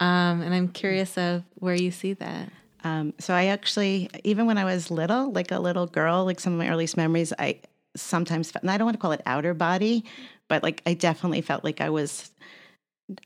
Um, 0.00 0.42
and 0.42 0.54
I'm 0.54 0.68
curious 0.68 1.18
of 1.18 1.42
where 1.56 1.74
you 1.74 1.90
see 1.90 2.12
that. 2.14 2.52
Um, 2.84 3.14
so 3.18 3.34
I 3.34 3.46
actually, 3.46 4.08
even 4.22 4.46
when 4.46 4.56
I 4.56 4.64
was 4.64 4.92
little, 4.92 5.32
like 5.32 5.50
a 5.50 5.58
little 5.58 5.86
girl, 5.86 6.24
like 6.24 6.38
some 6.38 6.52
of 6.52 6.58
my 6.60 6.68
earliest 6.68 6.96
memories, 6.96 7.32
I 7.36 7.58
sometimes 7.96 8.52
felt, 8.52 8.62
and 8.62 8.70
I 8.70 8.78
don't 8.78 8.84
want 8.84 8.94
to 8.94 9.00
call 9.00 9.10
it 9.10 9.22
outer 9.26 9.54
body, 9.54 10.04
but 10.46 10.62
like 10.62 10.82
I 10.86 10.94
definitely 10.94 11.40
felt 11.40 11.64
like 11.64 11.80
I 11.80 11.90
was, 11.90 12.30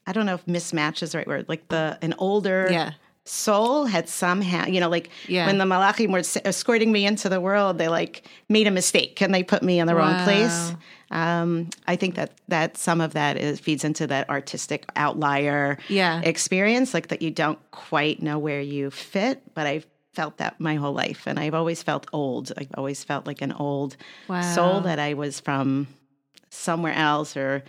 I 0.06 0.12
don't 0.12 0.26
know 0.26 0.34
if 0.34 0.46
mismatch 0.46 1.02
is 1.02 1.12
the 1.12 1.18
right 1.18 1.26
word, 1.26 1.46
like 1.48 1.68
the 1.68 1.98
an 2.02 2.14
older 2.18 2.68
Yeah. 2.70 2.92
soul 3.24 3.84
had 3.86 4.08
somehow, 4.08 4.66
you 4.66 4.80
know, 4.80 4.88
like 4.88 5.10
Yeah. 5.26 5.46
when 5.46 5.58
the 5.58 5.64
Malachim 5.64 6.10
were 6.12 6.22
escorting 6.44 6.90
me 6.92 7.06
into 7.06 7.28
the 7.28 7.40
world, 7.40 7.78
they 7.78 7.88
like 7.88 8.26
made 8.48 8.66
a 8.66 8.70
mistake 8.70 9.20
and 9.20 9.34
they 9.34 9.42
put 9.42 9.62
me 9.62 9.78
in 9.80 9.86
the 9.86 9.94
wrong 9.94 10.16
place. 10.16 10.72
Um, 11.10 11.68
I 11.86 11.96
think 11.96 12.14
that 12.14 12.32
that 12.48 12.76
some 12.76 13.00
of 13.00 13.12
that 13.14 13.36
is 13.36 13.60
feeds 13.60 13.84
into 13.84 14.06
that 14.06 14.28
artistic 14.30 14.84
outlier 14.96 15.78
Yeah. 15.88 16.20
experience, 16.22 16.94
like 16.94 17.08
that 17.08 17.22
you 17.22 17.30
don't 17.30 17.58
quite 17.70 18.22
know 18.22 18.38
where 18.38 18.60
you 18.60 18.90
fit. 18.90 19.42
But 19.54 19.66
I've 19.66 19.86
felt 20.14 20.36
that 20.38 20.60
my 20.60 20.74
whole 20.74 20.92
life, 20.92 21.26
and 21.26 21.38
I've 21.40 21.54
always 21.54 21.82
felt 21.82 22.06
old. 22.12 22.52
I've 22.58 22.68
always 22.76 23.02
felt 23.04 23.26
like 23.26 23.40
an 23.42 23.52
old 23.52 23.96
Wow. 24.28 24.40
soul 24.42 24.80
that 24.82 24.98
I 24.98 25.14
was 25.14 25.40
from 25.40 25.86
somewhere 26.50 26.92
else, 26.94 27.36
or 27.36 27.62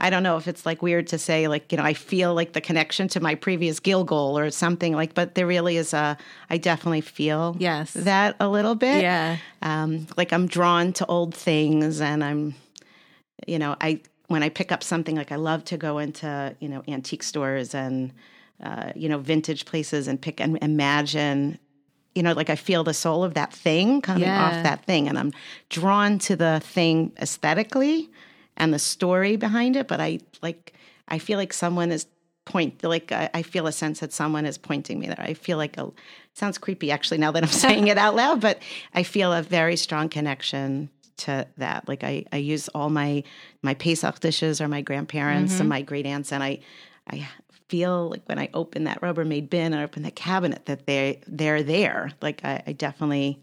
I 0.00 0.10
don't 0.10 0.22
know 0.22 0.36
if 0.38 0.48
it's 0.48 0.64
like 0.64 0.80
weird 0.82 1.06
to 1.08 1.18
say, 1.18 1.46
like 1.46 1.70
you 1.70 1.78
know, 1.78 1.84
I 1.84 1.92
feel 1.94 2.34
like 2.34 2.52
the 2.54 2.60
connection 2.60 3.06
to 3.08 3.20
my 3.20 3.34
previous 3.34 3.78
Gilgul 3.80 4.32
or 4.34 4.50
something 4.50 4.94
like. 4.96 5.14
But 5.14 5.34
there 5.34 5.46
really 5.46 5.76
is 5.76 5.92
a. 5.92 6.16
I 6.48 6.56
definitely 6.56 7.02
feel 7.02 7.54
Yes. 7.58 7.92
that 7.92 8.34
a 8.40 8.48
little 8.48 8.74
bit 8.74 9.02
Yeah. 9.02 9.36
um, 9.62 10.06
like 10.16 10.32
I'm 10.32 10.46
drawn 10.46 10.92
to 10.94 11.06
old 11.06 11.34
things, 11.34 12.00
and 12.00 12.24
I'm, 12.24 12.54
you 13.46 13.58
know, 13.58 13.76
I 13.80 14.00
when 14.28 14.42
I 14.42 14.48
pick 14.48 14.72
up 14.72 14.82
something, 14.82 15.16
like 15.16 15.32
I 15.32 15.36
love 15.36 15.64
to 15.66 15.76
go 15.76 15.98
into 15.98 16.56
you 16.60 16.68
know 16.68 16.82
antique 16.88 17.22
stores 17.22 17.74
and 17.74 18.12
uh, 18.62 18.92
you 18.96 19.08
know 19.08 19.18
vintage 19.18 19.64
places 19.66 20.08
and 20.08 20.20
pick 20.20 20.40
and 20.40 20.58
imagine. 20.62 21.58
You 22.14 22.24
know, 22.24 22.32
like 22.32 22.50
I 22.50 22.56
feel 22.56 22.82
the 22.82 22.92
soul 22.94 23.22
of 23.22 23.34
that 23.34 23.52
thing 23.52 24.00
coming 24.02 24.22
Yeah. 24.28 24.42
off 24.48 24.62
that 24.64 24.84
thing, 24.84 25.08
and 25.08 25.16
I'm 25.18 25.32
drawn 25.68 26.18
to 26.20 26.34
the 26.36 26.60
thing 26.64 27.12
aesthetically 27.20 28.10
and 28.60 28.72
the 28.72 28.78
story 28.78 29.36
behind 29.36 29.76
it. 29.76 29.88
But 29.88 30.00
I 30.00 30.20
like, 30.42 30.74
I 31.08 31.18
feel 31.18 31.38
like 31.38 31.52
someone 31.52 31.90
is 31.90 32.06
point 32.44 32.82
like 32.82 33.12
I, 33.12 33.30
I 33.34 33.42
feel 33.42 33.66
a 33.66 33.72
sense 33.72 34.00
that 34.00 34.12
someone 34.12 34.46
is 34.46 34.58
pointing 34.58 34.98
me 34.98 35.06
there. 35.06 35.20
I 35.20 35.34
feel 35.34 35.56
like 35.56 35.76
a 35.78 35.90
sounds 36.34 36.58
creepy 36.58 36.90
actually 36.90 37.18
now 37.18 37.32
that 37.32 37.42
I'm 37.42 37.48
saying 37.66 37.88
it 37.88 37.98
out 37.98 38.14
loud, 38.14 38.40
but 38.40 38.60
I 38.94 39.02
feel 39.02 39.32
a 39.32 39.42
very 39.42 39.76
strong 39.76 40.08
connection 40.08 40.90
to 41.18 41.46
that. 41.58 41.88
Like 41.88 42.04
I, 42.04 42.24
I 42.32 42.36
use 42.36 42.68
all 42.68 42.90
my 42.90 43.24
my 43.62 43.74
Pesach 43.74 44.20
dishes 44.20 44.60
or 44.60 44.68
my 44.68 44.80
grandparents 44.82 45.52
and 45.54 45.62
mm-hmm. 45.62 45.68
my 45.68 45.82
great 45.82 46.06
aunts, 46.06 46.32
and 46.32 46.42
I 46.42 46.60
I 47.08 47.28
feel 47.68 48.10
like 48.10 48.22
when 48.26 48.38
I 48.38 48.48
open 48.52 48.84
that 48.84 49.00
Rubbermaid 49.00 49.48
bin 49.48 49.74
or 49.74 49.84
open 49.84 50.02
the 50.02 50.10
cabinet 50.10 50.66
that 50.66 50.86
they 50.86 51.20
they're 51.26 51.62
there. 51.62 52.10
Like 52.20 52.44
I, 52.44 52.62
I 52.66 52.72
definitely 52.72 53.40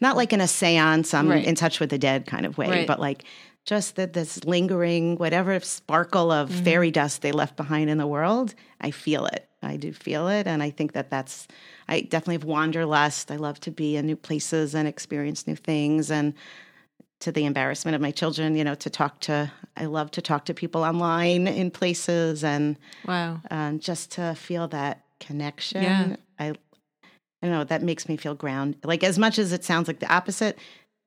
not 0.00 0.16
like 0.16 0.32
in 0.32 0.40
a 0.40 0.48
seance, 0.48 1.14
I'm 1.14 1.28
Right. 1.28 1.44
in 1.44 1.54
touch 1.54 1.80
with 1.80 1.90
the 1.90 1.98
dead 1.98 2.26
kind 2.26 2.44
of 2.46 2.58
way, 2.58 2.68
Right. 2.70 2.86
but 2.86 2.98
like 2.98 3.24
just 3.68 3.96
that 3.96 4.14
this 4.14 4.42
lingering 4.44 5.16
whatever 5.16 5.60
sparkle 5.60 6.32
of 6.32 6.48
Mm-hmm. 6.48 6.64
fairy 6.64 6.90
dust 6.90 7.20
they 7.20 7.32
left 7.32 7.54
behind 7.54 7.90
in 7.90 7.98
the 7.98 8.06
world 8.06 8.54
i 8.80 8.90
feel 8.90 9.26
it 9.26 9.46
i 9.62 9.76
do 9.76 9.92
feel 9.92 10.26
it 10.28 10.46
and 10.46 10.62
i 10.62 10.70
think 10.70 10.92
that 10.92 11.10
that's 11.10 11.46
i 11.86 12.00
definitely 12.00 12.36
have 12.36 12.44
wanderlust 12.44 13.30
i 13.30 13.36
love 13.36 13.60
to 13.60 13.70
be 13.70 13.96
in 13.96 14.06
new 14.06 14.16
places 14.16 14.74
and 14.74 14.88
experience 14.88 15.46
new 15.46 15.54
things 15.56 16.10
and 16.10 16.32
to 17.20 17.30
the 17.30 17.44
embarrassment 17.44 17.94
of 17.94 18.00
my 18.00 18.10
children 18.10 18.56
you 18.56 18.64
know 18.64 18.74
to 18.74 18.88
talk 18.88 19.20
to 19.20 19.52
i 19.76 19.84
love 19.84 20.10
to 20.12 20.22
talk 20.22 20.46
to 20.46 20.54
people 20.54 20.82
online 20.82 21.46
in 21.46 21.70
places 21.70 22.42
and 22.42 22.76
Wow. 23.06 23.40
um, 23.50 23.78
just 23.80 24.12
to 24.12 24.34
feel 24.34 24.66
that 24.68 25.04
connection 25.20 25.82
Yeah. 25.82 26.16
i 26.38 26.54
I 27.42 27.46
don't 27.46 27.52
know 27.56 27.64
that 27.64 27.82
makes 27.82 28.08
me 28.08 28.16
feel 28.16 28.34
ground 28.34 28.76
like 28.82 29.04
as 29.04 29.18
much 29.18 29.38
as 29.38 29.52
it 29.52 29.62
sounds 29.64 29.86
like 29.88 30.00
the 30.00 30.12
opposite 30.12 30.58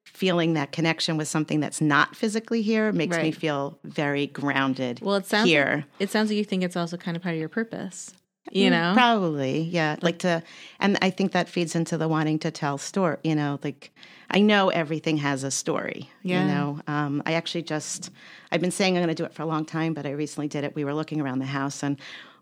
feeling 0.03 0.53
that 0.53 0.71
connection 0.71 1.17
with 1.17 1.27
something 1.27 1.59
that's 1.59 1.81
not 1.81 2.15
physically 2.15 2.61
here 2.61 2.91
makes 2.91 3.17
me 3.17 3.31
feel 3.31 3.79
very 3.83 4.27
grounded 4.27 4.99
Well, 5.01 5.15
it 5.15 5.25
sounds 5.25 5.47
here 5.49 5.85
It 5.99 6.09
sounds 6.09 6.29
like 6.29 6.37
you 6.37 6.43
think 6.45 6.63
it's 6.63 6.75
also 6.75 6.97
kind 6.97 7.15
of 7.17 7.23
part 7.23 7.33
of 7.33 7.39
your 7.39 7.49
purpose. 7.49 8.13
you 8.51 8.67
Mm, 8.69 8.71
know? 8.71 8.93
Probably, 8.93 9.61
yeah. 9.61 9.95
Like 10.01 10.19
to, 10.19 10.43
and 10.79 10.97
I 11.01 11.09
think 11.11 11.31
that 11.31 11.47
feeds 11.47 11.75
into 11.75 11.97
the 11.97 12.07
wanting 12.07 12.39
to 12.39 12.51
tell 12.51 12.77
story. 12.77 13.17
You 13.23 13.35
know, 13.35 13.59
like 13.63 13.91
I 14.29 14.41
know 14.41 14.69
everything 14.69 15.17
has 15.17 15.43
a 15.43 15.51
story. 15.51 16.09
Yeah. 16.23 16.41
You 16.41 16.47
know, 16.53 16.79
um, 16.87 17.23
I 17.25 17.33
actually 17.33 17.63
just 17.63 18.09
I've 18.51 18.61
been 18.61 18.71
saying 18.71 18.97
I'm 18.97 19.03
going 19.03 19.15
to 19.15 19.21
do 19.23 19.25
it 19.25 19.33
for 19.33 19.43
a 19.43 19.45
long 19.45 19.65
time, 19.65 19.93
but 19.93 20.05
I 20.05 20.11
recently 20.11 20.47
did 20.47 20.63
it. 20.63 20.75
We 20.75 20.83
were 20.83 20.93
looking 20.93 21.21
around 21.21 21.39
the 21.39 21.45
house 21.45 21.83
and. 21.83 21.97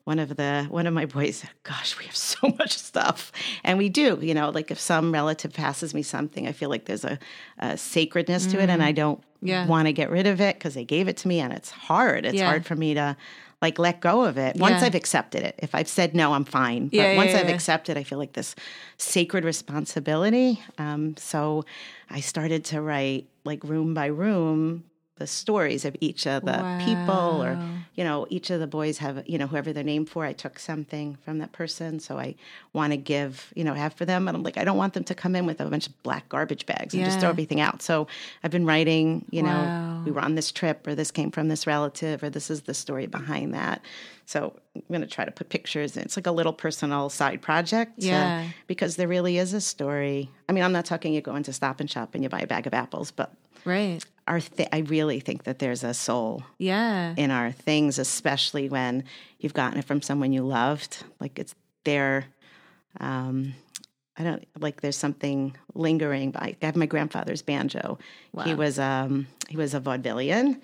One 0.06 0.20
of 0.20 0.36
the 0.38 0.65
one 0.70 0.88
of 0.88 0.94
my 0.94 1.06
boys 1.06 1.38
said, 1.38 1.51
"Gosh, 1.63 1.98
we 2.00 2.06
have 2.06 2.15
so 2.34 2.48
much 2.58 2.77
stuff," 2.77 3.32
and 3.63 3.77
we 3.77 3.89
do. 3.89 4.18
You 4.22 4.34
know, 4.34 4.50
like 4.50 4.72
if 4.72 4.79
some 4.79 5.12
relative 5.12 5.53
passes 5.53 5.94
me 5.94 6.01
something, 6.03 6.48
I 6.48 6.51
feel 6.51 6.70
like 6.70 6.86
there's 6.86 7.06
a, 7.06 7.20
a 7.60 7.77
sacredness 7.77 8.46
to 8.48 8.60
it, 8.62 8.70
and 8.70 8.82
I 8.84 8.91
don't 8.91 9.22
Mm. 9.41 9.48
Yeah. 9.48 9.65
want 9.68 9.86
to 9.88 9.94
get 9.94 10.10
rid 10.10 10.27
of 10.27 10.41
it 10.41 10.58
because 10.58 10.74
they 10.74 10.84
gave 10.84 11.08
it 11.08 11.15
to 11.18 11.27
me, 11.29 11.39
and 11.39 11.53
it's 11.53 11.70
hard. 11.72 12.25
It's 12.25 12.36
Yeah. 12.39 12.46
hard 12.48 12.65
for 12.65 12.75
me 12.75 12.94
to 12.96 13.15
like 13.62 13.79
let 13.79 14.01
go 14.01 14.24
of 14.25 14.38
it 14.38 14.58
once 14.58 14.82
Yeah. 14.82 14.88
I've 14.88 14.96
accepted 14.96 15.44
it. 15.44 15.56
If 15.60 15.74
I've 15.75 15.88
said 15.88 16.13
no, 16.13 16.34
I'm 16.34 16.44
fine. 16.44 16.88
But 16.89 16.98
Yeah, 16.98 17.15
once 17.15 17.32
yeah, 17.32 17.39
I've 17.39 17.50
accepted, 17.50 17.98
I 17.98 18.03
feel 18.03 18.18
like 18.18 18.34
this 18.34 18.53
sacred 18.98 19.46
responsibility. 19.46 20.62
Um, 20.77 21.15
so 21.18 21.63
I 22.10 22.20
started 22.20 22.65
to 22.65 22.82
write 22.82 23.27
like 23.46 23.63
room 23.63 23.94
by 23.94 24.08
room 24.08 24.84
the 25.20 25.28
stories 25.28 25.86
of 25.86 25.96
each 26.02 26.26
of 26.26 26.44
the 26.46 26.66
people 26.80 27.44
or 27.44 27.60
you 27.96 28.04
know 28.04 28.26
each 28.30 28.50
of 28.50 28.60
the 28.60 28.68
boys 28.68 28.98
have 28.98 29.22
you 29.28 29.38
know 29.38 29.46
whoever 29.48 29.72
they're 29.74 29.84
named 29.84 30.10
for 30.10 30.26
i 30.26 30.34
took 30.34 30.58
something 30.58 31.18
from 31.24 31.38
that 31.38 31.52
person 31.52 32.00
so 32.00 32.18
i 32.18 32.34
want 32.74 32.92
to 32.92 32.98
give 32.98 33.54
you 33.56 33.64
know 33.64 33.74
have 33.74 33.94
for 33.94 34.06
them 34.06 34.28
and 34.28 34.36
i'm 34.36 34.44
like 34.44 34.58
i 34.58 34.64
don't 34.64 34.78
want 34.78 34.94
them 34.94 35.04
to 35.04 35.14
come 35.14 35.36
in 35.36 35.46
with 35.46 35.60
a 35.62 35.66
bunch 35.66 35.88
of 35.88 36.04
black 36.04 36.28
garbage 36.30 36.66
bags 36.66 36.94
and 36.94 37.04
just 37.06 37.20
throw 37.20 37.30
everything 37.30 37.60
out 37.62 37.82
so 37.82 38.08
i've 38.44 38.52
been 38.52 38.66
writing 38.66 39.26
you 39.30 39.44
know 39.44 39.66
Wow. 39.66 40.02
we 40.06 40.12
were 40.12 40.22
on 40.22 40.36
this 40.36 40.52
trip 40.52 40.88
or 40.88 40.96
this 40.96 41.12
came 41.12 41.30
from 41.32 41.50
this 41.50 41.68
relative 41.68 42.24
or 42.24 42.30
this 42.30 42.50
is 42.50 42.62
the 42.62 42.74
story 42.74 43.06
behind 43.06 43.54
that 43.54 43.82
so 44.26 44.54
i'm 44.76 44.82
going 44.90 45.02
to 45.02 45.08
try 45.08 45.26
to 45.26 45.32
put 45.32 45.50
pictures 45.50 45.98
in 45.98 46.04
it's 46.04 46.16
like 46.16 46.28
a 46.28 46.32
little 46.32 46.54
personal 46.54 47.10
side 47.10 47.42
project 47.42 48.00
uh, 48.04 48.06
Yeah. 48.06 48.48
because 48.68 48.96
there 48.96 49.08
really 49.10 49.38
is 49.38 49.54
a 49.54 49.62
story 49.62 50.30
i 50.48 50.54
mean 50.54 50.64
i'm 50.64 50.72
not 50.72 50.86
talking 50.86 51.14
you 51.14 51.22
go 51.22 51.36
into 51.36 51.52
stop 51.54 51.80
and 51.82 51.90
shop 51.92 52.16
and 52.16 52.24
you 52.24 52.30
buy 52.30 52.40
a 52.42 52.48
bag 52.48 52.66
of 52.68 52.74
apples 52.74 53.12
but 53.12 53.34
Right. 53.66 54.00
Our 54.29 54.39
th- 54.39 54.69
i 54.71 54.79
really 54.79 55.19
think 55.19 55.43
that 55.43 55.57
there's 55.59 55.83
a 55.83 55.93
soul 55.93 56.43
Yeah. 56.59 57.13
in 57.17 57.31
our 57.31 57.51
things, 57.51 58.00
especially 58.00 58.69
when 58.69 59.03
you've 59.39 59.53
gotten 59.53 59.79
it 59.79 59.86
from 59.86 60.01
someone 60.01 60.31
you 60.31 60.43
loved. 60.43 61.03
Like 61.19 61.39
it's 61.39 61.55
there. 61.83 62.25
Um, 63.00 63.53
I 64.17 64.24
don't 64.24 64.45
like. 64.59 64.81
There's 64.81 64.98
something 64.98 65.55
lingering. 65.75 66.31
By 66.31 66.55
I 66.62 66.65
have 66.65 66.75
my 66.75 66.86
grandfather's 66.86 67.41
banjo. 67.41 67.98
He 68.43 68.53
was 68.53 68.77
um, 68.77 69.27
he 69.48 69.55
was 69.57 69.74
a 69.74 69.79
vaudevillian, 69.79 70.59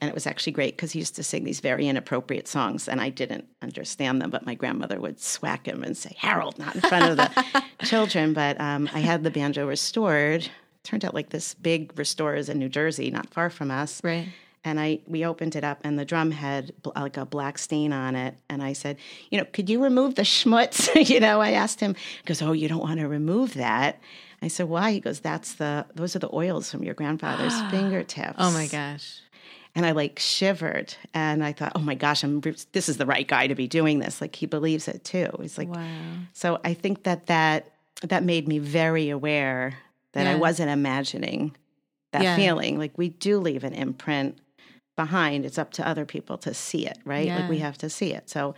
and 0.00 0.08
it 0.08 0.14
was 0.14 0.26
actually 0.28 0.52
great 0.52 0.76
because 0.76 0.92
he 0.92 1.00
used 1.00 1.16
to 1.16 1.22
sing 1.24 1.42
these 1.44 1.58
very 1.60 1.88
inappropriate 1.88 2.46
songs, 2.46 2.88
and 2.88 3.00
I 3.00 3.08
didn't 3.10 3.46
understand 3.62 4.22
them. 4.22 4.30
But 4.30 4.46
my 4.46 4.54
grandmother 4.54 5.00
would 5.00 5.18
swack 5.20 5.66
him 5.66 5.82
and 5.82 5.96
say 5.96 6.14
Harold, 6.18 6.56
not 6.58 6.74
in 6.76 6.80
front 6.82 7.10
of 7.10 7.16
the 7.16 7.62
children. 7.84 8.32
But 8.32 8.60
um, 8.60 8.88
I 8.94 9.00
had 9.00 9.24
the 9.24 9.30
banjo 9.30 9.66
restored. 9.66 10.48
Turned 10.82 11.04
out 11.04 11.14
like 11.14 11.30
this 11.30 11.54
big 11.54 11.96
restorer 11.98 12.34
is 12.36 12.48
in 12.48 12.58
New 12.58 12.68
Jersey, 12.68 13.10
not 13.10 13.28
far 13.30 13.50
from 13.50 13.70
us 13.70 14.00
Right. 14.02 14.28
and 14.64 14.80
I 14.80 15.00
we 15.06 15.24
opened 15.24 15.54
it 15.56 15.62
up 15.64 15.80
and 15.84 15.98
the 15.98 16.04
drum 16.04 16.30
had 16.30 16.72
bl- 16.82 16.90
like 16.96 17.16
a 17.16 17.26
black 17.26 17.58
stain 17.58 17.92
on 17.92 18.16
it 18.16 18.34
and 18.48 18.62
I 18.62 18.72
said, 18.72 18.96
you 19.30 19.38
know, 19.38 19.44
could 19.52 19.68
you 19.70 19.82
remove 19.82 20.14
the 20.14 20.22
schmutz? 20.22 20.88
you 21.08 21.20
know, 21.20 21.40
I 21.40 21.52
asked 21.52 21.80
him. 21.80 21.94
He 21.94 22.24
goes, 22.26 22.40
oh, 22.42 22.52
you 22.52 22.66
don't 22.68 22.80
want 22.82 22.98
to 23.00 23.08
remove 23.08 23.54
that. 23.54 24.00
I 24.42 24.48
said, 24.48 24.68
why? 24.70 24.92
He 24.92 25.00
goes, 25.00 25.20
that's 25.20 25.54
the 25.54 25.84
those 25.94 26.16
are 26.16 26.18
the 26.18 26.30
oils 26.34 26.70
from 26.70 26.82
your 26.82 26.94
grandfather's 26.94 27.58
fingertips. 27.70 28.36
Oh 28.38 28.50
my 28.52 28.66
gosh. 28.66 29.20
And 29.74 29.84
I 29.86 29.92
like 29.92 30.18
shivered 30.18 30.94
and 31.14 31.44
I 31.44 31.52
thought, 31.52 31.72
oh 31.76 31.80
my 31.80 31.94
gosh, 31.94 32.24
I'm 32.24 32.40
this 32.72 32.88
is 32.88 32.96
the 32.96 33.06
right 33.06 33.28
guy 33.28 33.46
to 33.48 33.54
be 33.54 33.68
doing 33.68 33.98
this. 34.00 34.20
Like 34.20 34.34
he 34.34 34.46
believes 34.46 34.88
it 34.88 35.04
too. 35.04 35.28
He's 35.40 35.58
like, 35.58 35.68
Wow. 35.68 35.86
so 36.32 36.58
I 36.64 36.72
think 36.74 37.02
that 37.04 37.26
that 37.26 37.70
that 38.02 38.24
made 38.24 38.48
me 38.48 38.58
very 38.58 39.10
aware 39.10 39.74
that 40.12 40.26
I 40.26 40.34
wasn't 40.34 40.70
imagining 40.70 41.56
that 42.12 42.22
Yeah. 42.22 42.36
feeling. 42.36 42.78
Like 42.78 42.96
we 42.98 43.08
do 43.10 43.38
leave 43.38 43.64
an 43.64 43.72
imprint 43.72 44.38
behind. 44.96 45.44
It's 45.46 45.58
up 45.58 45.70
to 45.74 45.86
other 45.86 46.04
people 46.04 46.36
to 46.38 46.52
see 46.54 46.86
it, 46.86 46.98
right? 47.04 47.28
Like 47.28 47.48
we 47.48 47.58
have 47.58 47.78
to 47.78 47.88
see 47.90 48.12
it. 48.12 48.28
So 48.28 48.54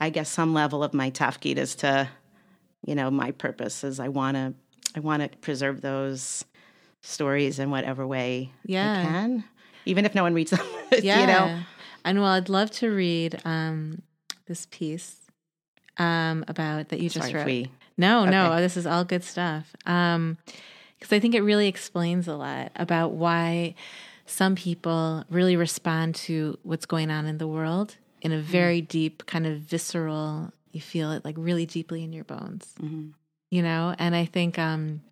I 0.00 0.10
guess 0.10 0.28
some 0.28 0.54
level 0.54 0.82
of 0.82 0.92
my 0.94 1.10
tafkid 1.10 1.56
is 1.56 1.74
to, 1.76 2.08
you 2.86 2.94
know, 2.94 3.10
my 3.10 3.30
purpose 3.30 3.84
is 3.84 4.00
I 4.00 4.08
want 4.08 4.36
to 4.36 4.54
I 4.96 5.00
want 5.00 5.22
to 5.30 5.38
preserve 5.38 5.80
those 5.80 6.44
stories 7.02 7.58
in 7.58 7.70
whatever 7.70 8.06
way 8.06 8.50
Yeah. 8.64 8.98
I 9.00 9.02
can, 9.04 9.44
even 9.84 10.04
if 10.04 10.14
no 10.14 10.22
one 10.22 10.34
reads 10.34 10.50
them. 10.52 10.60
Yeah. 11.02 11.20
you 11.20 11.26
know, 11.26 11.60
And 12.04 12.20
well, 12.20 12.30
I'd 12.32 12.48
love 12.48 12.70
to 12.72 12.88
read 12.90 13.40
um, 13.44 14.00
this 14.46 14.66
piece 14.70 15.16
um, 15.98 16.44
about 16.48 16.88
that 16.90 17.00
you 17.00 17.08
just 17.08 17.26
sorry 17.28 17.34
wrote. 17.34 17.46
we. 17.46 17.72
No, 17.96 18.24
no, 18.24 18.60
this 18.60 18.76
is 18.76 18.86
all 18.86 19.04
good 19.04 19.22
stuff. 19.24 19.74
Um, 19.86 20.38
because 21.04 21.14
I 21.14 21.20
think 21.20 21.34
it 21.34 21.42
really 21.42 21.68
explains 21.68 22.26
a 22.28 22.34
lot 22.34 22.72
about 22.76 23.12
why 23.12 23.74
some 24.24 24.54
people 24.54 25.22
really 25.28 25.54
respond 25.54 26.14
to 26.14 26.58
what's 26.62 26.86
going 26.86 27.10
on 27.10 27.26
in 27.26 27.36
the 27.36 27.46
world 27.46 27.96
in 28.22 28.30
Mm-hmm. 28.30 28.40
a 28.40 28.42
very 28.42 28.80
deep, 28.80 29.26
kind 29.26 29.46
of 29.46 29.58
visceral. 29.58 30.50
You 30.72 30.80
feel 30.80 31.12
it 31.12 31.22
like 31.22 31.34
really 31.38 31.66
deeply 31.66 32.02
in 32.02 32.14
your 32.14 32.24
bones, 32.24 32.74
Mhm. 32.80 33.12
you 33.50 33.60
know. 33.62 33.94
And 33.98 34.16
I 34.16 34.24
think 34.24 34.58
um, 34.58 35.02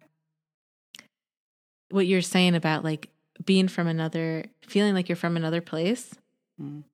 what 1.90 2.06
you're 2.06 2.22
saying 2.22 2.54
about 2.54 2.84
like 2.84 3.10
being 3.44 3.68
from 3.68 3.86
another, 3.86 4.46
feeling 4.62 4.94
like 4.94 5.10
you're 5.10 5.16
from 5.16 5.36
another 5.36 5.60
place, 5.60 6.14
Mhm. 6.58 6.84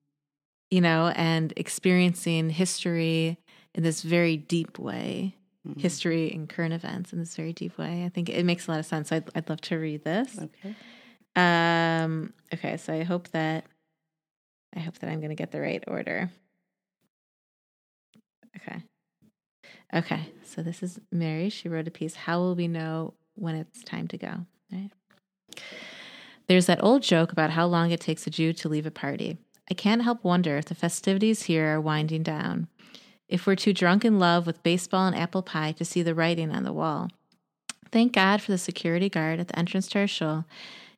you 0.69 0.81
know, 0.81 1.07
and 1.15 1.53
experiencing 1.55 2.49
history 2.49 3.37
in 3.73 3.83
this 3.83 4.01
very 4.01 4.35
deep 4.35 4.77
way, 4.77 5.35
Mhm. 5.75 5.81
history 5.81 6.31
and 6.31 6.49
current 6.49 6.73
events 6.73 7.13
in 7.13 7.19
this 7.19 7.35
very 7.35 7.53
deep 7.53 7.77
way. 7.77 8.03
I 8.05 8.09
think 8.09 8.29
it 8.29 8.43
makes 8.45 8.67
a 8.67 8.71
lot 8.71 8.79
of 8.79 8.85
sense. 8.85 9.11
I'd, 9.11 9.29
I'd 9.35 9.49
love 9.49 9.61
to 9.61 9.77
read 9.77 10.03
this. 10.03 10.39
Okay. 10.39 10.75
Um, 11.35 12.33
okay, 12.53 12.77
so 12.77 12.93
I 12.93 13.03
hope 13.03 13.29
that 13.29 13.65
I 14.75 14.79
hope 14.79 14.99
that 14.99 15.09
I'm 15.09 15.19
going 15.19 15.29
to 15.29 15.35
get 15.35 15.51
the 15.51 15.61
right 15.61 15.83
order. 15.87 16.29
Okay. 18.57 18.83
Okay, 19.93 20.31
so 20.43 20.61
this 20.61 20.83
is 20.83 20.99
Merri. 21.11 21.49
She 21.49 21.69
wrote 21.69 21.87
a 21.87 21.91
piece. 21.91 22.15
How 22.15 22.39
will 22.39 22.55
we 22.55 22.67
know 22.67 23.15
when 23.35 23.55
it's 23.55 23.83
time 23.83 24.07
to 24.09 24.17
go? 24.17 24.45
Right. 24.71 24.91
There's 26.47 26.67
that 26.67 26.83
old 26.83 27.01
joke 27.03 27.31
about 27.31 27.51
how 27.51 27.65
long 27.65 27.91
it 27.91 27.99
takes 27.99 28.27
a 28.27 28.29
Jew 28.29 28.53
to 28.53 28.69
leave 28.69 28.85
a 28.85 28.91
party. 28.91 29.37
I 29.69 29.73
can't 29.73 30.03
help 30.03 30.23
wonder 30.23 30.57
if 30.57 30.65
the 30.65 30.75
festivities 30.75 31.43
here 31.43 31.75
are 31.75 31.81
winding 31.81 32.23
down. 32.23 32.67
If 33.29 33.45
we're 33.45 33.55
too 33.55 33.73
drunk 33.73 34.03
in 34.03 34.17
love 34.17 34.47
with 34.47 34.63
baseball 34.63 35.05
and 35.05 35.15
apple 35.15 35.43
pie 35.43 35.71
to 35.73 35.85
see 35.85 36.01
the 36.01 36.15
writing 36.15 36.51
on 36.51 36.63
the 36.63 36.73
wall. 36.73 37.09
Thank 37.91 38.13
God 38.13 38.41
for 38.41 38.51
the 38.51 38.57
security 38.57 39.07
guard 39.07 39.39
at 39.39 39.47
the 39.47 39.57
entrance 39.57 39.87
to 39.89 39.99
our 39.99 40.07
shul 40.07 40.45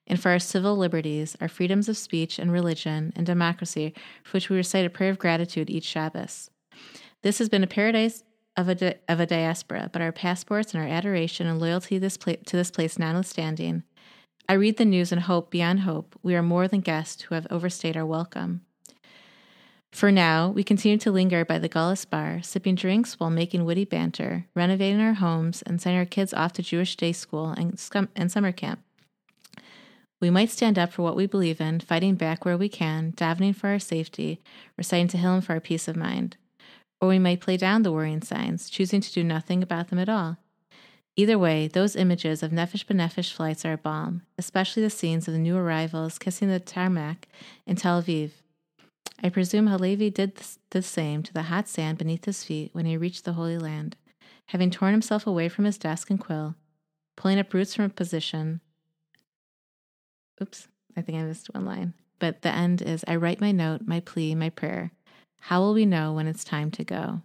and 0.08 0.20
for 0.20 0.32
our 0.32 0.40
civil 0.40 0.76
liberties, 0.76 1.38
our 1.40 1.48
freedoms 1.48 1.88
of 1.88 1.98
speech 1.98 2.40
and 2.40 2.52
religion 2.52 3.14
and 3.16 3.26
democracy, 3.26 3.94
for 4.24 4.38
which 4.38 4.50
we 4.50 4.58
recite 4.58 4.86
a 4.86 4.90
prayer 4.90 5.12
of 5.12 5.20
gratitude 5.20 5.70
each 5.70 5.84
Shabbos. 5.84 6.50
This 7.22 7.38
has 7.40 7.50
been 7.50 7.64
a 7.64 7.68
paradise 7.68 8.24
of 8.58 8.68
a, 8.68 8.76
di- 8.76 8.96
of 9.08 9.20
a 9.20 9.26
diaspora, 9.26 9.90
but 9.94 10.02
our 10.02 10.12
passports 10.12 10.74
and 10.74 10.84
our 10.84 10.90
adoration 10.90 11.48
and 11.48 11.60
loyalty 11.60 11.98
this 11.98 12.18
pla- 12.18 12.36
to 12.46 12.58
this 12.58 12.72
place 12.72 12.98
notwithstanding, 12.98 13.84
I 14.50 14.54
read 14.54 14.78
the 14.78 14.86
news 14.86 15.12
and 15.12 15.22
hope 15.22 15.52
beyond 15.52 15.82
hope 15.82 16.18
we 16.24 16.36
are 16.36 16.44
more 16.44 16.68
than 16.68 16.82
guests 16.82 17.24
who 17.24 17.36
have 17.36 17.48
overstayed 17.50 17.96
our 17.96 18.06
welcome. 18.06 18.62
For 19.92 20.12
now, 20.12 20.50
we 20.50 20.64
continue 20.64 20.98
to 21.00 21.12
linger 21.12 21.44
by 21.44 21.60
the 21.60 21.68
Gullis 21.68 22.06
bar, 22.10 22.42
sipping 22.42 22.76
drinks 22.76 23.20
while 23.20 23.30
making 23.30 23.66
witty 23.66 23.86
banter, 23.86 24.46
renovating 24.56 25.02
our 25.02 25.14
homes, 25.14 25.62
and 25.64 25.82
sending 25.82 26.00
our 26.00 26.06
kids 26.06 26.34
off 26.34 26.54
to 26.54 26.64
Jewish 26.64 26.96
day 26.96 27.12
school 27.12 27.50
and, 27.50 27.78
scum- 27.78 28.10
and 28.16 28.32
summer 28.32 28.52
camp. 28.52 28.80
We 30.22 30.30
might 30.30 30.50
stand 30.50 30.80
up 30.80 30.94
for 30.94 31.02
what 31.02 31.16
we 31.16 31.26
believe 31.26 31.60
in, 31.60 31.82
fighting 31.82 32.16
back 32.16 32.46
where 32.46 32.58
we 32.58 32.70
can, 32.70 33.12
davening 33.14 33.56
for 33.56 33.68
our 33.70 33.80
safety, 33.80 34.40
reciting 34.78 35.08
to 35.10 35.18
Tehillim 35.18 35.44
for 35.44 35.54
our 35.54 35.60
peace 35.60 35.88
of 35.88 35.98
mind. 35.98 36.38
Or 37.02 37.10
we 37.10 37.20
might 37.20 37.42
play 37.42 37.58
down 37.58 37.82
the 37.82 37.92
worrying 37.92 38.22
signs, 38.22 38.70
choosing 38.70 39.02
to 39.02 39.12
do 39.12 39.24
nothing 39.24 39.62
about 39.62 39.90
them 39.90 40.00
at 40.00 40.10
all. 40.10 40.38
Either 41.18 41.38
way, 41.38 41.68
those 41.68 41.96
images 41.96 42.42
of 42.42 42.52
Nefesh 42.52 42.86
B'Nefesh 42.86 43.34
flights 43.34 43.66
are 43.66 43.74
a 43.74 43.78
balm, 43.78 44.22
especially 44.38 44.84
the 44.84 44.90
scenes 44.90 45.28
of 45.28 45.34
the 45.34 45.40
new 45.40 45.58
arrivals 45.58 46.18
kissing 46.18 46.48
the 46.48 46.60
tarmac 46.60 47.28
in 47.66 47.76
Tel 47.76 48.02
Aviv. 48.02 48.32
I 49.24 49.30
presume 49.30 49.68
Halevi 49.68 50.10
did 50.10 50.42
the 50.72 50.82
same 50.82 51.22
to 51.24 51.34
the 51.34 51.44
hot 51.44 51.68
sand 51.68 52.00
beneath 52.00 52.26
his 52.26 52.44
feet 52.44 52.72
when 52.74 52.86
he 52.86 52.98
reached 52.98 53.24
the 53.24 53.34
Holy 53.34 53.58
Land, 53.58 53.96
having 54.48 54.72
torn 54.72 54.94
himself 54.94 55.28
away 55.28 55.48
from 55.48 55.66
his 55.66 55.78
desk 55.78 56.10
and 56.10 56.20
quill, 56.20 56.56
pulling 57.16 57.38
up 57.38 57.54
roots 57.54 57.76
from 57.76 57.86
a 57.86 57.90
position. 57.90 58.62
Oops, 60.42 60.68
I 60.98 61.02
think 61.02 61.20
I 61.20 61.24
missed 61.24 61.54
one 61.54 61.66
line. 61.66 61.94
But 62.18 62.42
the 62.42 62.50
end 62.50 62.82
is 62.82 63.06
I 63.08 63.16
write 63.16 63.40
my 63.40 63.52
note, 63.52 63.82
my 63.86 64.00
plea, 64.00 64.34
my 64.34 64.50
prayer. 64.50 64.92
How 65.42 65.60
will 65.60 65.74
we 65.74 65.86
know 65.86 66.14
when 66.14 66.28
it's 66.28 66.44
time 66.44 66.72
to 66.72 66.84
go? 66.84 67.22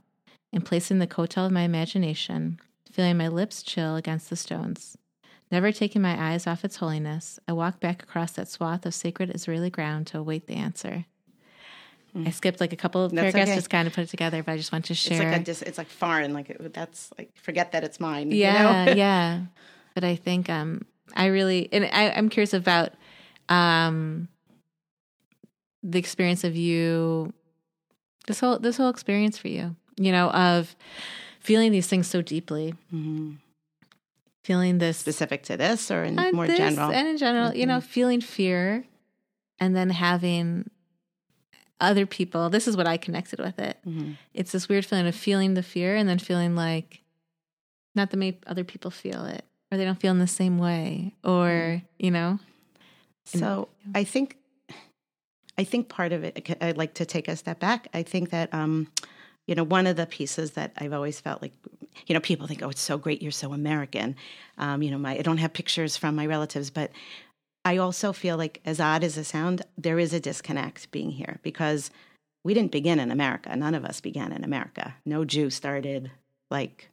And 0.52 0.64
placing 0.64 0.98
the 0.98 1.06
kotel 1.06 1.46
of 1.46 1.52
my 1.52 1.62
imagination, 1.62 2.60
feeling 2.90 3.16
my 3.16 3.28
lips 3.28 3.62
chill 3.62 3.96
against 3.96 4.28
the 4.28 4.36
stones. 4.36 4.98
Never 5.50 5.72
taking 5.72 6.02
my 6.02 6.32
eyes 6.32 6.46
off 6.46 6.64
its 6.64 6.76
holiness, 6.76 7.38
I 7.48 7.52
walk 7.52 7.80
back 7.80 8.02
across 8.02 8.32
that 8.32 8.48
swath 8.48 8.84
of 8.84 8.94
sacred 8.94 9.34
Israeli 9.34 9.70
ground 9.70 10.06
to 10.08 10.18
await 10.18 10.46
the 10.46 10.54
answer. 10.54 11.06
I 12.24 12.30
skipped 12.30 12.60
like 12.60 12.72
a 12.72 12.76
couple 12.76 13.04
of 13.04 13.12
That's 13.12 13.20
paragraphs, 13.22 13.50
okay. 13.50 13.56
just 13.58 13.68
kind 13.70 13.86
of 13.86 13.94
put 13.94 14.04
it 14.04 14.08
together, 14.08 14.42
but 14.42 14.52
I 14.52 14.56
just 14.56 14.72
want 14.72 14.86
to 14.86 14.94
share. 14.94 15.20
It's 15.22 15.32
like 15.32 15.40
a 15.40 15.44
dis, 15.44 15.62
it's 15.62 15.76
like 15.78 15.88
foreign. 15.88 16.32
Like 16.32 16.48
it, 16.50 16.72
that's 16.72 17.10
like 17.18 17.36
forget 17.36 17.72
that 17.72 17.84
it's 17.84 18.00
mine. 18.00 18.30
you 18.30 18.38
yeah, 18.38 18.84
know? 18.86 18.92
yeah. 18.94 19.40
But 19.94 20.04
I 20.04 20.16
think 20.16 20.48
um, 20.48 20.86
I 21.14 21.26
really, 21.26 21.68
and 21.72 21.84
I, 21.92 22.10
I'm 22.10 22.28
curious 22.28 22.54
about 22.54 22.92
um, 23.48 24.28
the 25.82 25.98
experience 25.98 26.44
of 26.44 26.56
you, 26.56 27.32
this 28.26 28.40
whole 28.40 28.58
this 28.58 28.76
whole 28.76 28.88
experience 28.88 29.36
for 29.38 29.48
you. 29.48 29.76
You 29.98 30.12
know, 30.12 30.28
of 30.30 30.74
feeling 31.40 31.72
these 31.72 31.86
things 31.86 32.06
so 32.06 32.20
deeply, 32.22 32.74
Mhm. 32.92 33.36
feeling 34.44 34.78
this 34.78 34.98
Specific 34.98 35.42
to 35.44 35.56
this 35.56 35.90
or 35.90 36.04
in 36.04 36.18
Uh, 36.18 36.32
more 36.32 36.46
this 36.46 36.58
general. 36.58 36.90
and 36.90 37.08
in 37.08 37.16
general, 37.16 37.54
you 37.54 37.66
know, 37.66 37.80
feeling 37.80 38.20
fear 38.20 38.84
and 39.58 39.74
then 39.74 39.90
having 39.90 40.68
other 41.80 42.06
people. 42.06 42.48
This 42.50 42.66
is 42.66 42.76
what 42.76 42.86
I 42.86 42.96
connected 42.96 43.38
with 43.38 43.58
it. 43.58 43.78
Mhm. 43.86 44.16
It's 44.34 44.52
this 44.52 44.68
weird 44.68 44.86
feeling 44.86 45.06
of 45.06 45.14
feeling 45.14 45.54
the 45.54 45.62
fear 45.62 45.94
and 45.96 46.08
then 46.08 46.18
feeling 46.18 46.54
like 46.56 47.02
not 47.94 48.10
that 48.10 48.16
many 48.16 48.38
other 48.46 48.64
people 48.64 48.90
feel 48.90 49.24
it 49.24 49.44
or 49.70 49.78
they 49.78 49.84
don't 49.84 50.00
feel 50.00 50.12
in 50.12 50.18
the 50.18 50.26
same 50.26 50.58
way 50.58 51.14
or, 51.24 51.82
you 51.98 52.10
know, 52.10 52.38
So 53.24 53.68
I 53.94 54.04
think, 54.04 54.36
I 55.58 55.64
think 55.64 55.88
part 55.88 56.12
of 56.12 56.22
it. 56.22 56.56
I'd 56.60 56.76
like 56.76 56.94
to 56.94 57.06
take 57.06 57.28
a 57.28 57.36
step 57.36 57.58
back. 57.58 57.88
I 57.94 58.02
think 58.02 58.30
that, 58.30 58.52
um, 58.54 58.88
you 59.46 59.54
know, 59.54 59.64
one 59.64 59.86
of 59.86 59.96
the 59.96 60.06
pieces 60.06 60.52
that 60.52 60.72
I've 60.78 60.92
always 60.92 61.18
felt 61.20 61.40
like, 61.42 61.52
you 62.06 62.14
know, 62.14 62.20
people 62.20 62.46
think, 62.46 62.62
oh, 62.62 62.68
it's 62.68 62.80
so 62.80 62.98
great, 62.98 63.22
you're 63.22 63.32
so 63.32 63.52
American. 63.52 64.16
Um, 64.58 64.82
you 64.82 64.90
know, 64.90 64.98
my 64.98 65.18
I 65.18 65.22
don't 65.22 65.38
have 65.38 65.52
pictures 65.52 65.96
from 65.96 66.14
my 66.14 66.26
relatives, 66.26 66.70
but 66.70 66.90
I 67.66 67.78
also 67.78 68.12
feel 68.12 68.36
like, 68.36 68.60
as 68.64 68.78
odd 68.78 69.02
as 69.02 69.18
it 69.18 69.24
sound, 69.24 69.62
there 69.76 69.98
is 69.98 70.12
a 70.12 70.20
disconnect 70.20 70.90
being 70.92 71.10
here 71.10 71.40
because 71.42 71.90
we 72.44 72.54
didn't 72.54 72.70
begin 72.70 73.00
in 73.00 73.10
America. 73.10 73.56
None 73.56 73.74
of 73.74 73.84
us 73.84 74.00
began 74.00 74.30
in 74.30 74.44
America. 74.44 74.94
No 75.04 75.24
Jew 75.24 75.50
started 75.50 76.12
like 76.48 76.88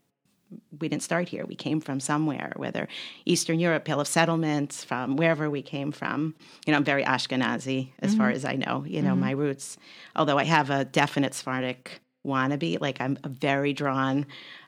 we 0.79 0.87
didn't 0.87 1.03
start 1.03 1.29
here. 1.29 1.45
We 1.45 1.55
came 1.55 1.79
from 1.79 1.99
somewhere, 1.99 2.53
whether 2.55 2.87
Eastern 3.25 3.59
Europe, 3.59 3.85
Pale 3.85 4.01
of 4.01 4.07
Settlements, 4.07 4.83
from 4.83 5.15
wherever 5.15 5.49
we 5.49 5.61
came 5.61 5.91
from. 5.91 6.35
You 6.65 6.71
know, 6.71 6.77
I'm 6.77 6.83
very 6.83 7.03
Ashkenazi 7.03 7.89
as 7.99 8.15
far 8.15 8.29
as 8.29 8.45
I 8.45 8.55
know, 8.55 8.83
you 8.87 9.01
know, 9.01 9.15
my 9.15 9.31
roots. 9.31 9.77
Although 10.15 10.37
I 10.39 10.43
have 10.43 10.69
a 10.71 10.85
definite 10.85 11.33
Sephardic 11.33 12.01
wannabe, 12.25 12.81
like 12.81 12.99
I'm 12.99 13.17
very 13.25 13.73
drawn 13.73 14.25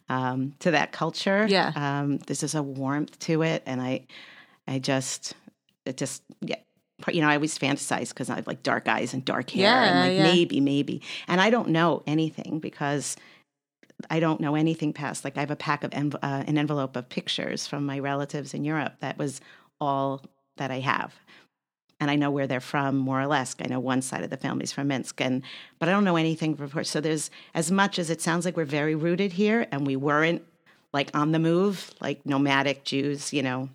um, 0.10 0.54
to 0.60 0.72
that 0.72 0.92
culture. 0.92 1.46
Yeah. 1.48 1.72
Um, 1.76 2.18
this 2.18 2.44
is 2.44 2.54
a 2.54 2.64
warmth 2.64 3.18
to 3.20 3.42
it. 3.42 3.64
And 3.66 3.82
I, 3.82 4.06
I 4.68 4.80
just, 4.80 5.34
it 5.86 5.98
just, 5.98 6.24
yeah. 6.42 6.58
You 7.12 7.20
know, 7.22 7.28
I 7.28 7.36
always 7.36 7.60
fantasize 7.60 8.10
because 8.10 8.30
I 8.30 8.36
have 8.38 8.48
like 8.48 8.64
dark 8.64 8.88
eyes 8.88 9.14
and 9.14 9.24
dark 9.26 9.50
hair, 9.50 9.64
Yeah, 9.64 9.84
and 9.84 10.00
like 10.00 10.18
yeah. 10.18 10.24
maybe, 10.24 10.62
maybe, 10.62 11.02
and 11.28 11.42
I 11.42 11.50
don't 11.50 11.70
know 11.70 12.04
anything 12.08 12.60
because 12.60 13.18
I 14.10 14.20
don't 14.22 14.40
know 14.40 14.56
anything 14.56 14.94
past 14.94 15.24
like 15.26 15.36
I 15.38 15.42
have 15.42 15.52
a 15.52 15.56
pack 15.58 15.84
of 15.84 15.92
env- 15.92 16.16
uh, 16.16 16.44
an 16.48 16.58
envelope 16.58 16.96
of 16.96 17.10
pictures 17.10 17.68
from 17.68 17.86
my 17.86 18.00
relatives 18.00 18.54
in 18.54 18.64
Europe. 18.64 18.94
That 19.02 19.18
was 19.18 19.42
all 19.82 20.22
that 20.58 20.72
I 20.72 20.80
have, 20.80 21.14
and 22.00 22.10
I 22.10 22.16
know 22.16 22.32
where 22.32 22.48
they're 22.48 22.62
from 22.62 22.96
more 22.98 23.20
or 23.22 23.28
less. 23.28 23.56
I 23.60 23.68
know 23.68 23.80
one 23.82 24.02
side 24.02 24.24
of 24.24 24.30
the 24.30 24.38
family's 24.38 24.72
from 24.72 24.88
Minsk, 24.88 25.20
and 25.20 25.44
but 25.80 25.90
I 25.90 25.92
don't 25.92 26.06
know 26.06 26.16
anything 26.16 26.54
before. 26.54 26.86
So 26.86 27.02
there's 27.02 27.30
as 27.54 27.72
much 27.72 28.00
as 28.00 28.10
it 28.10 28.22
sounds 28.22 28.46
like 28.46 28.56
we're 28.56 28.66
very 28.66 28.96
rooted 28.96 29.34
here, 29.34 29.68
and 29.70 29.86
we 29.86 29.98
weren't 29.98 30.44
like 30.94 31.12
on 31.14 31.34
the 31.34 31.40
move, 31.40 31.92
like 32.00 32.26
nomadic 32.26 32.86
Jews. 32.86 33.34
You 33.34 33.44
know, 33.44 33.70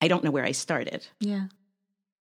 I 0.00 0.08
don't 0.08 0.22
know 0.24 0.30
where 0.30 0.44
I 0.44 0.52
started. 0.52 1.06
yeah. 1.20 1.46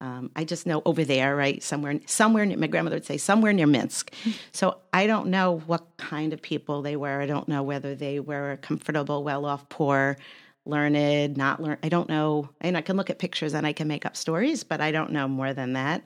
Um, 0.01 0.31
I 0.35 0.45
just 0.45 0.65
know 0.65 0.81
over 0.83 1.03
there, 1.05 1.35
right 1.35 1.61
somewhere, 1.61 1.99
somewhere. 2.07 2.43
near- 2.43 2.57
My 2.57 2.65
grandmother 2.65 2.95
would 2.95 3.05
say 3.05 3.17
somewhere 3.17 3.53
near 3.53 3.67
Minsk. 3.67 4.11
So 4.51 4.77
I 4.91 5.05
don't 5.05 5.27
know 5.27 5.59
what 5.67 5.85
kind 5.97 6.33
of 6.33 6.41
people 6.41 6.81
they 6.81 6.95
were. 6.95 7.21
I 7.21 7.27
don't 7.27 7.47
know 7.47 7.61
whether 7.61 7.93
they 7.93 8.19
were 8.19 8.57
comfortable, 8.63 9.23
well-off, 9.23 9.69
poor, 9.69 10.17
learned, 10.65 11.37
not 11.37 11.61
learned. 11.61 11.77
I 11.83 11.89
don't 11.89 12.09
know. 12.09 12.49
And 12.61 12.75
I 12.77 12.81
can 12.81 12.97
look 12.97 13.11
at 13.11 13.19
pictures 13.19 13.53
and 13.53 13.65
I 13.67 13.73
can 13.73 13.87
make 13.87 14.03
up 14.07 14.17
stories, 14.17 14.63
but 14.63 14.81
I 14.81 14.91
don't 14.91 15.11
know 15.11 15.27
more 15.27 15.53
than 15.53 15.73
that. 15.73 16.03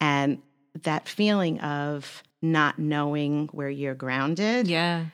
And 0.00 0.40
that 0.84 1.08
feeling 1.08 1.58
of 1.60 2.22
not 2.42 2.78
knowing 2.78 3.48
where 3.48 3.68
you're 3.70 3.94
grounded 3.94 4.68
Yeah. 4.68 5.06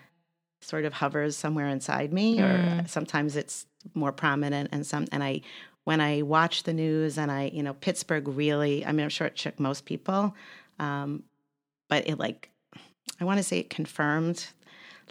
sort 0.60 0.84
of 0.84 0.92
hovers 0.92 1.34
somewhere 1.36 1.68
inside 1.68 2.12
me, 2.12 2.40
or 2.42 2.84
sometimes 2.86 3.36
it's 3.36 3.64
more 3.94 4.12
prominent. 4.12 4.68
And 4.72 4.86
some, 4.86 5.06
and 5.12 5.22
I, 5.24 5.40
when 5.88 6.02
I 6.02 6.20
watch 6.20 6.64
the 6.64 6.74
news, 6.74 7.16
and 7.16 7.32
I, 7.32 7.50
you 7.54 7.62
know, 7.62 7.72
Pittsburgh 7.72 8.28
really, 8.28 8.84
I 8.84 8.92
mean, 8.92 9.04
I'm 9.04 9.08
sure 9.08 9.26
it 9.26 9.38
shook 9.38 9.58
most 9.58 9.86
people, 9.86 10.34
um, 10.78 11.22
but 11.88 12.06
it 12.06 12.18
like, 12.18 12.50
I 13.18 13.24
want 13.24 13.38
to 13.38 13.42
say 13.42 13.60
it 13.60 13.70
confirmed, 13.70 14.48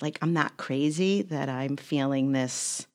like 0.02 0.20
I'm 0.22 0.34
not 0.34 0.58
crazy 0.58 1.24
that 1.24 1.50
I'm 1.50 1.78
feeling 1.78 2.32
this 2.32 2.86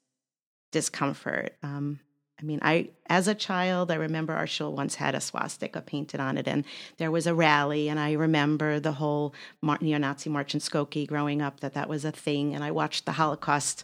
discomfort. 0.70 1.56
Um, 1.64 1.98
I 2.40 2.44
mean, 2.44 2.60
I 2.62 2.90
as 3.06 3.26
a 3.26 3.34
child, 3.34 3.90
I 3.90 3.96
remember 3.96 4.32
our 4.32 4.46
shul 4.46 4.72
once 4.72 4.94
had 4.94 5.16
a 5.16 5.20
swastika 5.20 5.80
painted 5.80 6.20
on 6.20 6.38
it, 6.38 6.46
and 6.46 6.64
there 6.98 7.10
was 7.10 7.26
a 7.26 7.34
rally, 7.34 7.88
and 7.88 7.98
I 7.98 8.12
remember 8.12 8.78
the 8.78 8.92
whole 8.92 9.34
neo-Nazi 9.60 10.30
march 10.30 10.54
in 10.54 10.60
Skokie 10.60 11.08
growing 11.08 11.42
up. 11.42 11.58
That 11.58 11.74
that 11.74 11.88
was 11.88 12.04
a 12.04 12.12
thing, 12.12 12.54
and 12.54 12.62
I 12.62 12.70
watched 12.70 13.06
the 13.06 13.12
Holocaust 13.12 13.82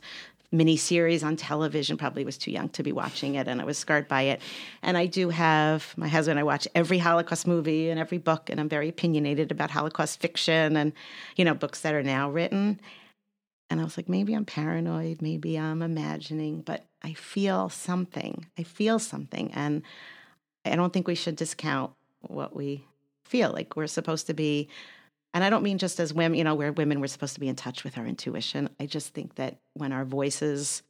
miniseries 0.52 1.24
on 1.24 1.36
television. 1.36 1.96
Probably 1.96 2.24
was 2.24 2.38
too 2.38 2.50
young 2.50 2.68
to 2.70 2.82
be 2.82 2.92
watching 2.92 3.34
it, 3.34 3.48
and 3.48 3.60
I 3.60 3.64
was 3.64 3.78
scarred 3.78 4.08
by 4.08 4.22
it. 4.22 4.40
And 4.82 4.96
I 4.96 5.06
do 5.06 5.28
have 5.28 5.94
my 5.96 6.08
husband. 6.08 6.38
I 6.38 6.42
watch 6.42 6.66
every 6.74 6.98
Holocaust 6.98 7.46
movie 7.46 7.90
and 7.90 8.00
every 8.00 8.18
book, 8.18 8.48
and 8.50 8.58
I'm 8.58 8.68
very 8.68 8.88
opinionated 8.88 9.50
about 9.50 9.70
Holocaust 9.70 10.20
fiction 10.20 10.76
and 10.76 10.92
you 11.36 11.44
know 11.44 11.54
books 11.54 11.80
that 11.82 11.94
are 11.94 12.02
now 12.02 12.30
written. 12.30 12.80
And 13.70 13.80
I 13.80 13.84
was 13.84 13.96
like, 13.98 14.08
maybe 14.08 14.32
I'm 14.32 14.46
paranoid, 14.46 15.20
maybe 15.20 15.58
I'm 15.58 15.82
imagining, 15.82 16.62
but 16.62 16.86
I 17.02 17.12
feel 17.12 17.68
something. 17.68 18.46
I 18.58 18.62
feel 18.62 18.98
something. 18.98 19.52
And 19.52 19.82
I 20.64 20.74
don't 20.74 20.92
think 20.92 21.06
we 21.06 21.14
should 21.14 21.36
discount 21.36 21.92
what 22.22 22.56
we 22.56 22.86
feel 23.24 23.52
like 23.52 23.76
we're 23.76 23.86
supposed 23.86 24.26
to 24.28 24.34
be. 24.34 24.68
And 25.34 25.44
I 25.44 25.50
don't 25.50 25.62
mean 25.62 25.78
just 25.78 26.00
as 26.00 26.12
women, 26.14 26.38
you 26.38 26.44
know, 26.44 26.54
we're 26.54 26.72
women, 26.72 27.00
we're 27.00 27.06
supposed 27.06 27.34
to 27.34 27.40
be 27.40 27.48
in 27.48 27.56
touch 27.56 27.84
with 27.84 27.98
our 27.98 28.06
intuition. 28.06 28.68
I 28.80 28.86
just 28.86 29.12
think 29.14 29.34
that 29.36 29.58
when 29.74 29.92
our 29.92 30.04
voices 30.04 30.82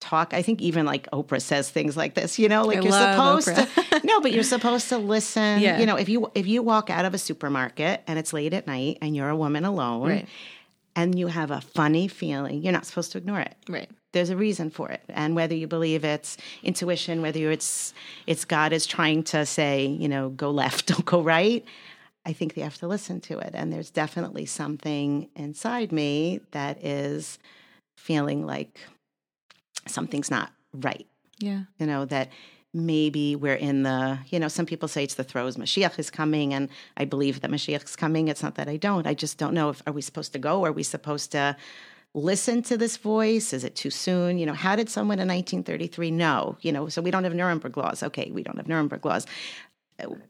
talk, 0.00 0.34
I 0.34 0.42
think 0.42 0.60
even 0.62 0.86
like 0.86 1.08
Oprah 1.12 1.40
says 1.40 1.70
things 1.70 1.96
like 1.96 2.14
this, 2.14 2.38
you 2.38 2.48
know, 2.48 2.64
like 2.64 2.78
I 2.78 2.80
you're 2.80 2.92
supposed 2.92 3.46
to 3.48 4.00
no, 4.04 4.20
but 4.20 4.32
you're 4.32 4.42
supposed 4.42 4.88
to 4.88 4.98
listen. 4.98 5.60
Yeah. 5.60 5.78
You 5.78 5.86
know, 5.86 5.96
if 5.96 6.08
you 6.08 6.30
if 6.34 6.46
you 6.46 6.62
walk 6.62 6.90
out 6.90 7.04
of 7.04 7.14
a 7.14 7.18
supermarket 7.18 8.02
and 8.06 8.18
it's 8.18 8.32
late 8.32 8.52
at 8.54 8.66
night 8.66 8.98
and 9.02 9.14
you're 9.14 9.28
a 9.28 9.36
woman 9.36 9.64
alone 9.64 10.08
Right. 10.08 10.28
and 10.96 11.18
you 11.18 11.26
have 11.28 11.50
a 11.50 11.60
funny 11.60 12.08
feeling, 12.08 12.62
you're 12.62 12.72
not 12.72 12.86
supposed 12.86 13.12
to 13.12 13.18
ignore 13.18 13.40
it. 13.40 13.54
Right. 13.68 13.90
There's 14.12 14.30
a 14.30 14.36
reason 14.36 14.70
for 14.70 14.90
it. 14.90 15.02
And 15.08 15.34
whether 15.34 15.54
you 15.54 15.66
believe 15.66 16.04
it's 16.04 16.36
intuition, 16.62 17.20
whether 17.22 17.50
it's 17.50 17.92
it's 18.26 18.44
God 18.44 18.72
is 18.72 18.86
trying 18.86 19.24
to 19.24 19.44
say, 19.46 19.86
you 19.86 20.08
know, 20.08 20.30
go 20.30 20.50
left, 20.50 20.86
don't 20.94 21.04
go 21.04 21.20
right, 21.22 21.64
I 22.26 22.32
think 22.32 22.54
they 22.54 22.62
have 22.62 22.78
to 22.78 22.88
listen 22.88 23.20
to 23.22 23.38
it. 23.38 23.50
And 23.54 23.72
there's 23.72 23.90
definitely 23.90 24.46
something 24.46 25.28
inside 25.36 25.92
me 25.92 26.40
that 26.52 26.82
is 26.84 27.38
feeling 27.96 28.46
like 28.46 28.80
something's 29.86 30.30
not 30.30 30.50
right. 30.72 31.06
Yeah. 31.38 31.62
you 31.78 31.86
know 31.86 32.04
that 32.06 32.30
maybe 32.72 33.36
we're 33.36 33.54
in 33.54 33.82
the 33.82 34.18
you 34.28 34.38
know 34.38 34.48
some 34.48 34.66
people 34.66 34.88
say 34.88 35.02
it's 35.04 35.14
the 35.14 35.24
throes 35.24 35.56
mashiach 35.56 35.98
is 35.98 36.10
coming 36.10 36.54
and 36.54 36.68
i 36.96 37.04
believe 37.04 37.40
that 37.40 37.50
mashiach 37.50 37.84
is 37.84 37.96
coming. 37.96 38.28
It's 38.28 38.42
not 38.42 38.54
that 38.54 38.68
i 38.68 38.76
don't. 38.76 39.06
I 39.06 39.14
just 39.14 39.36
don't 39.38 39.54
know 39.54 39.70
if 39.70 39.82
are 39.86 39.92
we 39.92 40.00
supposed 40.00 40.32
to 40.34 40.38
go? 40.38 40.64
Are 40.64 40.72
we 40.72 40.82
supposed 40.82 41.32
to 41.32 41.56
listen 42.14 42.62
to 42.62 42.76
this 42.76 42.96
voice? 42.96 43.52
Is 43.52 43.64
it 43.64 43.74
too 43.74 43.90
soon? 43.90 44.38
You 44.38 44.46
know 44.46 44.54
how 44.54 44.76
did 44.76 44.88
someone 44.88 45.18
in 45.18 45.28
1933 45.28 46.10
know? 46.12 46.56
You 46.60 46.72
know 46.72 46.88
so 46.88 47.02
we 47.02 47.10
don't 47.10 47.24
have 47.24 47.34
nuremberg 47.34 47.76
laws. 47.76 48.02
Okay 48.02 48.30
we 48.32 48.42
don't 48.42 48.56
have 48.56 48.68
nuremberg 48.68 49.04
laws 49.04 49.26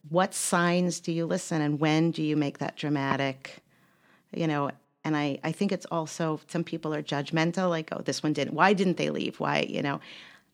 what 0.09 0.35
signs 0.35 1.01
do 1.01 1.13
you 1.13 1.27
listen 1.27 1.61
and 1.61 1.81
when 1.81 2.11
do 2.11 2.23
you 2.23 2.37
make 2.37 2.59
that 2.59 2.77
dramatic 2.77 3.63
you 4.33 4.47
know? 4.47 4.71
And 5.07 5.17
I, 5.17 5.39
I 5.45 5.53
think 5.53 5.71
it's 5.71 5.87
also 5.87 6.41
some 6.49 6.65
people 6.65 6.95
are 6.95 7.03
judgmental 7.03 7.69
like 7.69 7.91
oh 7.93 8.01
this 8.01 8.23
one 8.23 8.33
didn't 8.33 8.55
why 8.55 8.73
didn't 8.73 8.97
they 8.97 9.11
leave? 9.11 9.39
Why 9.41 9.67
you 9.69 9.83
know? 9.83 10.01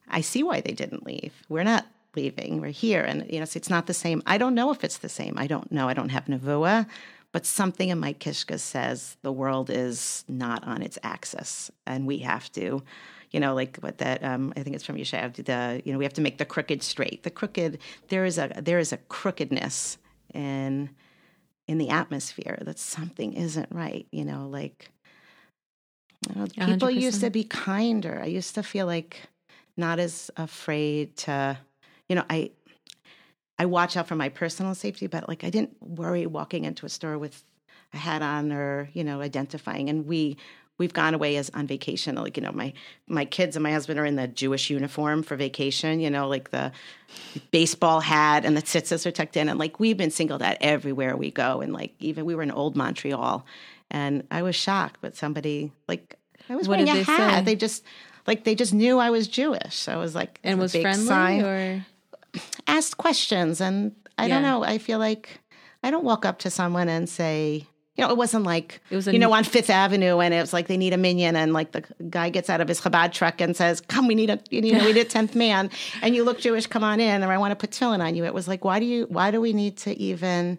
I 0.08 0.22
see 0.22 0.42
why 0.42 0.60
they 0.60 0.72
didn't 0.72 1.06
leave. 1.06 1.32
We're 1.48 1.64
not 1.64 1.86
leaving 2.16 2.60
we're 2.60 2.70
here. 2.70 3.02
And 3.02 3.30
you 3.30 3.38
know 3.38 3.44
so 3.44 3.56
it's 3.56 3.70
not 3.70 3.86
the 3.86 3.94
same. 3.94 4.22
I 4.26 4.38
don't 4.38 4.54
know 4.54 4.70
if 4.72 4.82
it's 4.84 4.98
the 4.98 5.08
same. 5.08 5.34
I 5.36 5.46
don't 5.46 5.70
know. 5.70 5.88
I 5.88 5.94
don't 5.94 6.10
have 6.10 6.26
nevuah 6.26 6.86
but 7.32 7.46
something 7.46 7.90
in 7.90 8.00
my 8.00 8.12
kishka 8.12 8.58
says 8.58 9.16
the 9.22 9.32
world 9.32 9.70
is 9.70 10.24
not 10.28 10.64
on 10.64 10.82
its 10.82 10.98
axis 11.02 11.70
and 11.86 12.06
we 12.06 12.18
have 12.18 12.50
to 12.52 12.82
you 13.30 13.40
know 13.40 13.54
like 13.54 13.76
what 13.78 13.98
that 13.98 14.22
um, 14.24 14.52
i 14.56 14.62
think 14.62 14.74
it's 14.74 14.84
from 14.84 14.96
yeshayahu 14.96 15.44
the 15.44 15.82
you 15.84 15.92
know 15.92 15.98
we 15.98 16.04
have 16.04 16.12
to 16.14 16.20
make 16.20 16.38
the 16.38 16.44
crooked 16.44 16.82
straight. 16.82 17.22
The 17.22 17.30
crooked 17.30 17.78
there 18.08 18.24
is 18.24 18.38
a 18.38 18.52
there 18.62 18.78
is 18.78 18.92
a 18.92 18.96
crookedness 18.96 19.98
in 20.34 20.90
in 21.66 21.78
the 21.78 21.90
atmosphere 21.90 22.58
that 22.62 22.78
something 22.78 23.32
isn't 23.34 23.68
right 23.70 24.06
you 24.10 24.24
know 24.24 24.48
like 24.48 24.90
you 26.28 26.34
know, 26.34 26.46
people 26.46 26.66
hundred 26.88 27.02
used 27.02 27.20
to 27.20 27.30
be 27.30 27.44
kinder. 27.44 28.20
I 28.22 28.26
used 28.26 28.54
to 28.56 28.62
feel 28.62 28.86
like 28.86 29.22
not 29.76 29.98
as 29.98 30.30
afraid 30.36 31.16
to 31.16 31.56
you 32.08 32.16
know 32.16 32.24
i 32.28 32.50
i 33.58 33.64
watch 33.64 33.96
out 33.96 34.06
for 34.08 34.16
my 34.16 34.28
personal 34.28 34.74
safety 34.74 35.06
but 35.06 35.28
like 35.28 35.44
i 35.44 35.48
didn't 35.48 35.74
worry 35.80 36.26
walking 36.26 36.64
into 36.64 36.84
a 36.84 36.88
store 36.88 37.16
with 37.16 37.44
a 37.92 37.96
hat 37.96 38.22
on 38.22 38.52
or 38.52 38.88
you 38.92 39.04
know 39.04 39.20
identifying. 39.20 39.88
And 39.88 40.06
we 40.06 40.36
we've 40.80 40.92
gone 40.92 41.14
away 41.14 41.36
as 41.36 41.48
on 41.54 41.66
vacation 41.68 42.16
like 42.16 42.36
you 42.36 42.42
know 42.42 42.50
my 42.52 42.72
my 43.06 43.24
kids 43.24 43.54
and 43.54 43.62
my 43.62 43.70
husband 43.70 44.00
are 44.00 44.04
in 44.04 44.16
the 44.16 44.26
jewish 44.26 44.68
uniform 44.70 45.22
for 45.22 45.36
vacation 45.36 46.00
you 46.00 46.10
know 46.10 46.26
like 46.26 46.50
the 46.50 46.72
baseball 47.52 48.00
hat 48.00 48.44
and 48.44 48.56
the 48.56 48.62
tzitzis 48.62 49.06
are 49.06 49.10
tucked 49.12 49.36
in. 49.36 49.48
And 49.48 49.58
like 49.58 49.78
we've 49.78 49.96
been 49.96 50.10
singled 50.10 50.42
out 50.42 50.56
everywhere 50.60 51.16
we 51.16 51.30
go. 51.30 51.60
And 51.60 51.72
like 51.72 51.92
even 51.98 52.24
we 52.24 52.34
were 52.34 52.42
in 52.42 52.50
old 52.50 52.74
montreal. 52.76 53.44
And 53.90 54.24
i 54.30 54.42
was 54.42 54.56
shocked 54.56 54.98
but 55.00 55.16
somebody 55.16 55.72
like 55.88 56.16
i 56.48 56.54
was 56.56 56.68
What 56.68 56.78
wearing 56.78 56.86
did 56.94 57.02
a 57.02 57.04
they 57.04 57.12
hat. 57.12 57.38
say? 57.38 57.44
they 57.44 57.56
just 57.56 57.84
like 58.26 58.44
they 58.44 58.54
just 58.54 58.72
knew 58.74 58.98
i 58.98 59.10
was 59.10 59.28
jewish. 59.28 59.74
So 59.74 59.92
i 59.92 59.96
was 59.96 60.14
like 60.14 60.38
And 60.44 60.58
was 60.58 60.72
friendly 60.72 61.06
sign. 61.06 61.42
or? 61.44 61.86
Asked 62.66 62.96
questions. 62.96 63.60
And 63.60 63.94
I 64.16 64.28
don't 64.28 64.42
know. 64.42 64.62
I 64.62 64.78
feel 64.78 64.98
like 64.98 65.40
I 65.82 65.90
don't 65.90 66.04
walk 66.04 66.24
up 66.24 66.38
to 66.40 66.50
someone 66.50 66.88
and 66.88 67.08
say, 67.08 67.66
you 67.96 68.04
know, 68.04 68.10
it 68.10 68.16
wasn't 68.16 68.44
like 68.44 68.80
It 68.90 68.96
was 68.96 69.08
a 69.08 69.12
you 69.12 69.18
know 69.18 69.32
on 69.32 69.44
Fifth 69.44 69.68
Avenue 69.70 70.20
and 70.20 70.32
it 70.32 70.40
was 70.40 70.52
like 70.52 70.68
they 70.68 70.76
need 70.76 70.92
a 70.92 70.96
minyan 70.96 71.36
and 71.36 71.52
like 71.52 71.72
the 71.72 71.84
guy 72.08 72.30
gets 72.30 72.48
out 72.48 72.60
of 72.60 72.68
his 72.68 72.80
Chabad 72.80 73.12
truck 73.12 73.40
and 73.40 73.56
says, 73.56 73.80
"Come, 73.80 74.06
we 74.06 74.14
need 74.14 74.30
a 74.30 74.40
you 74.50 74.72
know 74.72 74.84
we 74.84 74.92
need 74.92 75.00
a 75.00 75.04
tenth 75.16 75.34
man," 75.34 75.70
and 76.00 76.14
you 76.14 76.24
look 76.24 76.40
Jewish, 76.40 76.66
come 76.66 76.84
on 76.84 77.00
in, 77.00 77.22
or 77.24 77.32
I 77.32 77.38
want 77.38 77.50
to 77.52 77.56
put 77.56 77.70
tefillin 77.70 78.00
on 78.00 78.14
you. 78.14 78.24
It 78.24 78.34
was 78.34 78.48
like, 78.48 78.64
why 78.64 78.78
do 78.78 78.86
you 78.86 79.06
why 79.08 79.30
do 79.30 79.40
we 79.40 79.52
need 79.52 79.76
to 79.78 79.98
even 79.98 80.58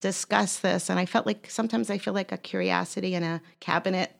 discuss 0.00 0.58
this? 0.58 0.90
And 0.90 0.98
I 0.98 1.06
felt 1.06 1.26
like 1.26 1.48
sometimes 1.50 1.90
I 1.90 1.98
feel 1.98 2.14
like 2.14 2.32
a 2.32 2.38
curiosity 2.38 3.14
in 3.14 3.22
a 3.22 3.40
cabinet 3.60 4.12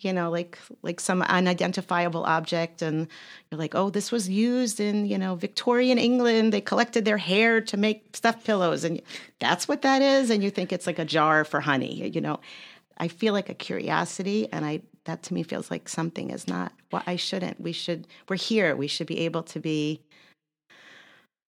you 0.00 0.12
know 0.12 0.30
like 0.30 0.58
like 0.82 1.00
some 1.00 1.22
unidentifiable 1.22 2.24
object 2.24 2.82
and 2.82 3.08
you're 3.50 3.58
like 3.58 3.74
oh 3.74 3.90
this 3.90 4.12
was 4.12 4.28
used 4.28 4.80
in 4.80 5.06
you 5.06 5.18
know 5.18 5.34
victorian 5.34 5.98
england. 5.98 6.52
They 6.52 6.60
collected 6.60 7.04
their 7.04 7.18
hair 7.18 7.60
to 7.60 7.76
make 7.76 8.16
stuffed 8.16 8.44
pillows. 8.44 8.84
And 8.84 9.00
that's 9.38 9.68
what 9.68 9.82
that 9.82 10.02
is 10.02 10.30
and 10.30 10.42
you 10.42 10.50
think 10.50 10.72
it's 10.72 10.86
like 10.86 10.98
a 10.98 11.04
jar 11.04 11.44
for 11.44 11.60
honey 11.60 12.08
you 12.08 12.20
know. 12.20 12.40
I 13.00 13.06
feel 13.08 13.32
like 13.32 13.48
a 13.48 13.54
curiosity 13.54 14.48
and 14.52 14.64
i 14.64 14.82
that 15.04 15.22
to 15.24 15.34
me 15.34 15.42
feels 15.42 15.70
like 15.70 15.88
something 15.88 16.30
is 16.30 16.48
not 16.48 16.72
well 16.92 17.02
i 17.06 17.16
shouldn't. 17.16 17.60
We 17.60 17.72
should 17.72 18.06
we're 18.28 18.36
here. 18.36 18.76
We 18.76 18.88
should 18.88 19.06
be 19.06 19.20
able 19.20 19.42
to 19.44 19.60
be 19.60 20.02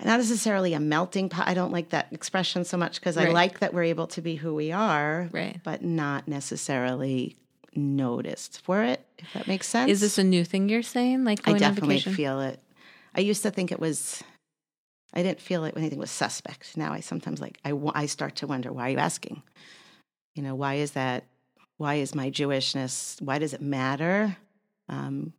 not 0.03 0.17
necessarily 0.17 0.73
a 0.73 0.81
melting 0.81 1.29
pot. 1.29 1.47
I 1.47 1.53
don't 1.53 1.73
like 1.73 1.91
that 1.91 2.11
expression 2.11 2.65
so 2.65 2.77
much 2.77 3.01
because 3.01 3.17
i 3.17 3.27
like 3.31 3.59
that 3.59 3.75
we're 3.75 3.85
able 3.85 4.07
to 4.09 4.23
be 4.23 4.35
who 4.35 4.55
we 4.55 4.73
are 4.73 5.29
right? 5.33 5.61
but 5.63 5.83
not 5.85 6.27
necessarily 6.27 7.37
noticed 7.75 8.61
for 8.61 8.83
it, 8.83 9.05
if 9.19 9.33
that 9.35 9.47
makes 9.47 9.69
sense. 9.69 9.91
Is 9.91 10.01
this 10.01 10.19
a 10.19 10.25
new 10.25 10.45
thing 10.45 10.69
you're 10.69 10.83
saying? 10.83 11.25
Like 11.25 11.47
I 11.49 11.55
definitely 11.55 12.01
feel 12.01 12.41
it. 12.41 12.61
I 13.15 13.21
used 13.21 13.43
to 13.43 13.51
think 13.51 13.73
it 13.73 13.81
was, 13.81 14.23
I 15.13 15.23
didn't 15.23 15.41
feel 15.41 15.65
it 15.65 15.75
when 15.75 15.83
anything 15.83 15.99
was 15.99 16.11
suspect. 16.11 16.77
Now 16.77 16.93
I 16.93 17.01
sometimes 17.01 17.41
like, 17.41 17.59
I, 17.65 17.73
I 17.95 18.07
start 18.07 18.37
to 18.37 18.47
wonder, 18.47 18.73
why 18.73 18.89
are 18.89 18.91
you 18.91 18.99
asking? 18.99 19.43
You 20.35 20.43
know, 20.43 20.55
why 20.55 20.75
is 20.75 20.93
that? 20.93 21.25
Why 21.77 21.95
is 21.95 22.15
my 22.15 22.31
Jewishness, 22.31 23.21
why 23.23 23.39
does 23.39 23.55
it 23.55 23.63
matter? 23.63 24.37
Um, 24.91 25.33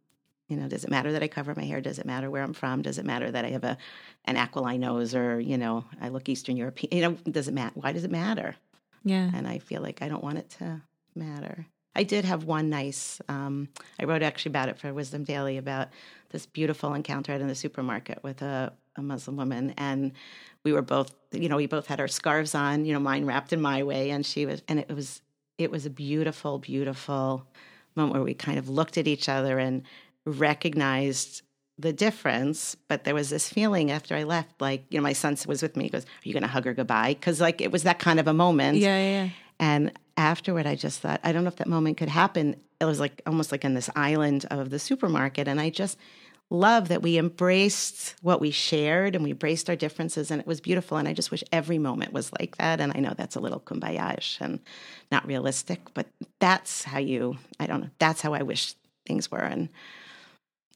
you 0.47 0.57
know, 0.57 0.67
does 0.67 0.83
it 0.83 0.89
matter 0.89 1.11
that 1.11 1.21
I 1.21 1.27
cover 1.27 1.53
my 1.55 1.63
hair? 1.63 1.81
Does 1.81 1.99
it 1.99 2.05
matter 2.05 2.31
where 2.31 2.41
I'm 2.41 2.53
from? 2.53 2.81
Does 2.81 2.97
it 2.97 3.05
matter 3.05 3.29
that 3.29 3.45
I 3.45 3.49
have 3.49 3.63
a 3.63 3.77
an 4.25 4.37
aquiline 4.37 4.79
nose 4.79 5.13
or, 5.13 5.39
you 5.39 5.57
know, 5.57 5.85
I 6.01 6.09
look 6.09 6.27
Eastern 6.27 6.57
European? 6.57 6.89
You 6.91 7.01
know, 7.01 7.31
does 7.31 7.47
it 7.47 7.53
matter? 7.53 7.73
Why 7.75 7.91
does 7.91 8.03
it 8.03 8.11
matter? 8.11 8.55
yeah. 9.03 9.29
and 9.33 9.47
I 9.47 9.59
feel 9.59 9.81
like 9.81 10.01
I 10.01 10.07
don't 10.07 10.23
want 10.23 10.37
it 10.37 10.49
to 10.59 10.81
matter. 11.15 11.65
I 11.95 12.03
did 12.03 12.25
have 12.25 12.45
one 12.45 12.69
nice. 12.69 13.21
Um, 13.27 13.67
I 13.99 14.05
wrote 14.05 14.23
actually 14.23 14.51
about 14.51 14.69
it 14.69 14.77
for 14.79 14.93
Wisdom 14.93 15.23
Daily 15.23 15.57
about 15.57 15.89
this 16.29 16.45
beautiful 16.45 16.93
encounter 16.93 17.33
in 17.33 17.47
the 17.47 17.55
supermarket 17.55 18.19
with 18.23 18.41
a, 18.41 18.71
a 18.95 19.01
Muslim 19.01 19.35
woman, 19.37 19.73
and 19.77 20.13
we 20.63 20.71
were 20.71 20.81
both, 20.81 21.13
you 21.31 21.49
know, 21.49 21.57
we 21.57 21.65
both 21.67 21.87
had 21.87 21.99
our 21.99 22.07
scarves 22.07 22.55
on, 22.55 22.85
you 22.85 22.93
know, 22.93 22.99
mine 22.99 23.25
wrapped 23.25 23.51
in 23.51 23.61
my 23.61 23.83
way, 23.83 24.11
and 24.11 24.25
she 24.25 24.45
was, 24.45 24.61
and 24.67 24.79
it 24.79 24.89
was, 24.89 25.21
it 25.57 25.69
was 25.71 25.85
a 25.85 25.89
beautiful, 25.89 26.59
beautiful 26.59 27.45
moment 27.95 28.13
where 28.13 28.23
we 28.23 28.33
kind 28.33 28.57
of 28.57 28.69
looked 28.69 28.97
at 28.97 29.07
each 29.07 29.27
other 29.27 29.59
and 29.59 29.83
recognized 30.25 31.41
the 31.77 31.93
difference 31.93 32.75
but 32.87 33.05
there 33.05 33.15
was 33.15 33.29
this 33.31 33.49
feeling 33.49 33.89
after 33.89 34.15
i 34.15 34.23
left 34.23 34.61
like 34.61 34.83
you 34.89 34.99
know 34.99 35.01
my 35.03 35.13
son 35.13 35.35
was 35.47 35.63
with 35.63 35.75
me 35.75 35.85
he 35.85 35.89
goes 35.89 36.03
are 36.03 36.07
you 36.23 36.33
going 36.33 36.43
to 36.43 36.47
hug 36.49 36.65
her 36.65 36.73
goodbye 36.75 37.13
because 37.13 37.41
like 37.41 37.59
it 37.59 37.71
was 37.71 37.83
that 37.83 37.97
kind 37.97 38.19
of 38.19 38.27
a 38.27 38.33
moment 38.33 38.77
Yeah, 38.77 38.97
yeah, 38.97 39.23
yeah. 39.23 39.29
and 39.59 39.91
afterward, 40.17 40.65
I 40.65 40.75
just 40.75 40.99
thought, 40.99 41.19
I 41.23 41.31
don't 41.31 41.43
know 41.43 41.49
if 41.49 41.57
that 41.57 41.67
moment 41.67 41.97
could 41.97 42.09
happen. 42.09 42.55
It 42.79 42.85
was 42.85 42.99
like 42.99 43.21
almost 43.25 43.51
like 43.51 43.63
in 43.63 43.73
this 43.73 43.89
island 43.95 44.45
of 44.51 44.69
the 44.69 44.79
supermarket. 44.79 45.47
And 45.47 45.59
I 45.59 45.69
just 45.69 45.97
love 46.49 46.89
that 46.89 47.01
we 47.01 47.17
embraced 47.17 48.15
what 48.21 48.41
we 48.41 48.51
shared 48.51 49.15
and 49.15 49.23
we 49.23 49.31
embraced 49.31 49.69
our 49.69 49.75
differences. 49.75 50.31
And 50.31 50.41
it 50.41 50.47
was 50.47 50.59
beautiful. 50.59 50.97
And 50.97 51.07
I 51.07 51.13
just 51.13 51.31
wish 51.31 51.43
every 51.51 51.77
moment 51.77 52.11
was 52.11 52.31
like 52.39 52.57
that. 52.57 52.81
And 52.81 52.91
I 52.93 52.99
know 52.99 53.13
that's 53.15 53.37
a 53.37 53.39
little 53.39 53.59
kumbaya 53.59 54.41
and 54.41 54.59
not 55.11 55.25
realistic, 55.25 55.79
but 55.93 56.07
that's 56.39 56.83
how 56.83 56.99
you, 56.99 57.37
I 57.59 57.67
don't 57.67 57.81
know, 57.81 57.89
that's 57.99 58.21
how 58.21 58.33
I 58.33 58.43
wish 58.43 58.75
things 59.05 59.31
were. 59.31 59.39
And 59.39 59.69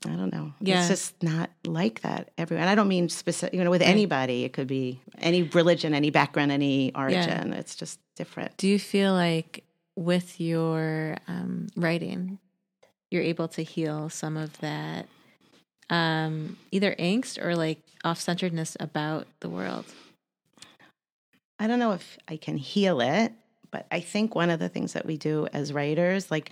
I 0.05 0.10
don't 0.10 0.31
know. 0.31 0.53
Yeah. 0.60 0.79
It's 0.79 0.89
just 0.89 1.23
not 1.23 1.49
like 1.65 2.01
that 2.01 2.29
everywhere. 2.38 2.62
And 2.62 2.69
I 2.69 2.75
don't 2.75 2.88
mean 2.88 3.10
specific, 3.10 3.53
you 3.53 3.63
know, 3.63 3.71
with 3.71 3.81
anybody. 3.81 4.43
It 4.43 4.53
could 4.53 4.67
be 4.67 4.99
any 5.19 5.43
religion, 5.43 5.93
any 5.93 6.10
background, 6.10 6.51
any 6.51 6.93
origin. 6.93 7.53
It's 7.53 7.75
just 7.75 7.99
different. 8.15 8.55
Do 8.58 8.67
you 8.67 8.77
feel 8.79 9.13
like 9.13 9.63
with 9.95 10.39
your 10.39 11.17
um, 11.27 11.67
writing, 11.75 12.39
you're 13.10 13.23
able 13.23 13.47
to 13.49 13.63
heal 13.63 14.10
some 14.10 14.38
of 14.38 14.60
that 14.60 15.08
um, 15.89 16.58
either 16.71 16.95
angst 16.99 17.43
or 17.43 17.55
like 17.55 17.79
off 18.03 18.19
centeredness 18.19 18.77
about 18.79 19.27
the 19.39 19.49
world? 19.49 19.86
I 21.58 21.67
don't 21.67 21.79
know 21.79 21.93
if 21.93 22.17
I 22.27 22.38
can 22.38 22.58
heal 22.58 23.01
it, 23.01 23.31
but 23.71 23.88
I 23.91 24.01
think 24.01 24.36
one 24.36 24.49
of 24.49 24.60
the 24.60 24.69
things 24.69 24.93
that 24.93 25.05
we 25.05 25.17
do 25.17 25.47
as 25.53 25.73
writers, 25.73 26.29
like 26.29 26.51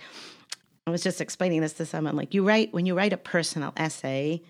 I 0.86 0.90
was 0.90 1.02
just 1.02 1.20
explaining 1.20 1.60
this 1.62 1.72
to 1.74 1.86
someone, 1.86 2.16
like 2.16 2.34
you 2.34 2.46
write 2.46 2.72
when 2.72 2.86
you 2.86 2.94
write 2.94 3.12
a 3.12 3.16
personal 3.16 3.72
essay, 3.76 4.42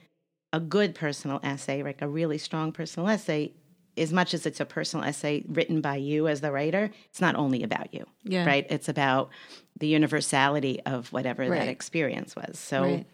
a 0.53 0.61
good 0.61 0.95
personal 0.95 1.41
essay, 1.43 1.83
like 1.83 2.03
a 2.03 2.09
really 2.09 2.39
strong 2.39 2.73
personal 2.73 3.09
essay, 3.09 3.53
as 3.97 4.13
much 4.13 4.35
as 4.35 4.45
it's 4.45 4.59
a 4.61 4.65
personal 4.65 5.05
essay 5.05 5.45
written 5.49 5.81
by 5.81 5.97
you 5.97 6.27
as 6.27 6.41
the 6.41 6.51
writer, 6.51 6.91
it's 7.11 7.21
not 7.21 7.37
only 7.37 7.63
about 7.63 7.95
you, 7.95 8.05
Yeah. 8.25 8.45
right? 8.45 8.67
It's 8.69 8.89
about 8.89 9.31
the 9.79 9.87
universality 9.87 10.81
of 10.85 11.13
whatever 11.13 11.49
Right. 11.49 11.61
that 11.61 11.69
experience 11.69 12.35
was. 12.35 12.59
So 12.59 12.83
Right. 12.83 13.07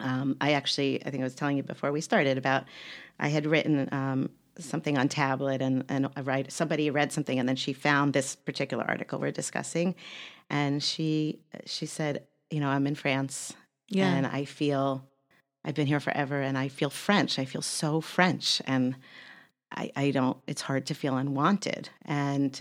um, 0.00 0.36
I 0.40 0.52
actually, 0.52 1.04
I 1.04 1.10
think 1.10 1.20
I 1.20 1.24
was 1.24 1.34
telling 1.36 1.56
you 1.56 1.62
before 1.62 1.92
we 1.92 2.00
started 2.00 2.38
about, 2.38 2.64
I 3.20 3.28
had 3.28 3.46
written 3.46 3.88
um, 3.92 4.30
something 4.58 4.98
on 4.98 5.08
tablet, 5.08 5.60
and 5.62 5.84
and 5.88 6.08
I 6.16 6.20
write 6.20 6.52
somebody 6.52 6.90
read 6.90 7.12
something, 7.12 7.38
and 7.38 7.48
then 7.48 7.56
she 7.56 7.72
found 7.72 8.12
this 8.12 8.34
particular 8.36 8.84
article 8.84 9.18
we're 9.20 9.30
discussing, 9.32 9.94
and 10.50 10.82
she 10.82 11.40
she 11.64 11.86
said, 11.86 12.27
you 12.50 12.60
know, 12.60 12.68
I'm 12.68 12.86
in 12.86 12.94
France, 12.94 13.54
Yeah. 13.88 14.12
and 14.12 14.26
I 14.26 14.44
feel 14.44 15.04
I've 15.64 15.74
been 15.74 15.86
here 15.86 16.00
forever, 16.00 16.40
and 16.40 16.56
I 16.56 16.68
feel 16.68 16.90
French. 16.90 17.38
I 17.38 17.44
feel 17.44 17.62
so 17.62 18.00
French, 18.00 18.62
and 18.66 18.96
I 19.70 19.90
I 19.96 20.10
don't. 20.10 20.38
It's 20.46 20.62
hard 20.62 20.86
to 20.86 20.94
feel 20.94 21.16
unwanted, 21.16 21.90
and 22.04 22.60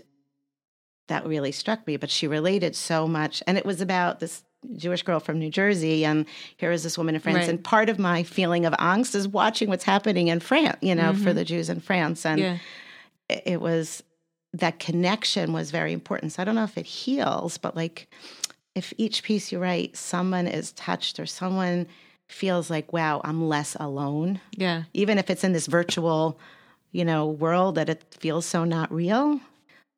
that 1.08 1.26
really 1.26 1.52
struck 1.52 1.88
me. 1.88 1.98
But 1.98 2.10
she 2.10 2.28
related 2.28 2.76
so 2.76 3.08
much, 3.08 3.42
and 3.48 3.58
it 3.58 3.66
was 3.66 3.82
about 3.82 4.20
this 4.20 4.44
Jewish 4.76 5.04
girl 5.04 5.20
from 5.20 5.40
New 5.40 5.50
Jersey, 5.50 6.04
and 6.06 6.26
here 6.58 6.72
is 6.72 6.84
this 6.84 6.98
woman 6.98 7.16
in 7.16 7.22
France. 7.22 7.38
Right. 7.38 7.50
And 7.50 7.64
part 7.64 7.90
of 7.90 8.00
my 8.00 8.24
feeling 8.24 8.66
of 8.66 8.74
angst 8.74 9.16
is 9.16 9.28
watching 9.28 9.70
what's 9.70 9.84
happening 9.84 10.28
in 10.28 10.40
France, 10.40 10.78
you 10.82 10.96
know, 10.96 11.14
for 11.14 11.20
mm-hmm. 11.20 11.36
the 11.36 11.46
Jews 11.46 11.70
in 11.70 11.80
France. 11.80 12.26
And 12.26 12.40
yeah. 12.42 12.58
it, 13.30 13.44
it 13.46 13.62
was 13.62 14.04
that 14.54 14.80
connection 14.80 15.54
was 15.54 15.72
very 15.72 15.94
important. 15.94 16.34
So 16.34 16.42
I 16.42 16.46
don't 16.46 16.56
know 16.56 16.64
if 16.64 16.78
it 16.78 16.86
heals, 16.86 17.58
but 17.58 17.76
like 17.76 18.08
if 18.78 18.94
each 18.98 19.24
piece 19.24 19.52
you 19.52 19.58
write, 19.60 19.98
someone 19.98 20.48
is 20.48 20.72
touched 20.74 21.20
or 21.20 21.26
someone 21.26 21.88
feels 22.28 22.70
like, 22.70 22.94
wow, 22.94 23.22
I'm 23.24 23.48
less 23.50 23.76
alone, 23.80 24.40
Yeah. 24.56 24.84
even 24.94 25.18
if 25.18 25.30
it's 25.32 25.44
in 25.44 25.54
this 25.54 25.66
virtual, 25.66 26.38
you 26.92 27.04
know, 27.04 27.26
world 27.26 27.76
that 27.76 27.90
it 27.90 28.04
feels 28.12 28.46
so 28.46 28.66
not 28.66 28.94
real. 28.94 29.40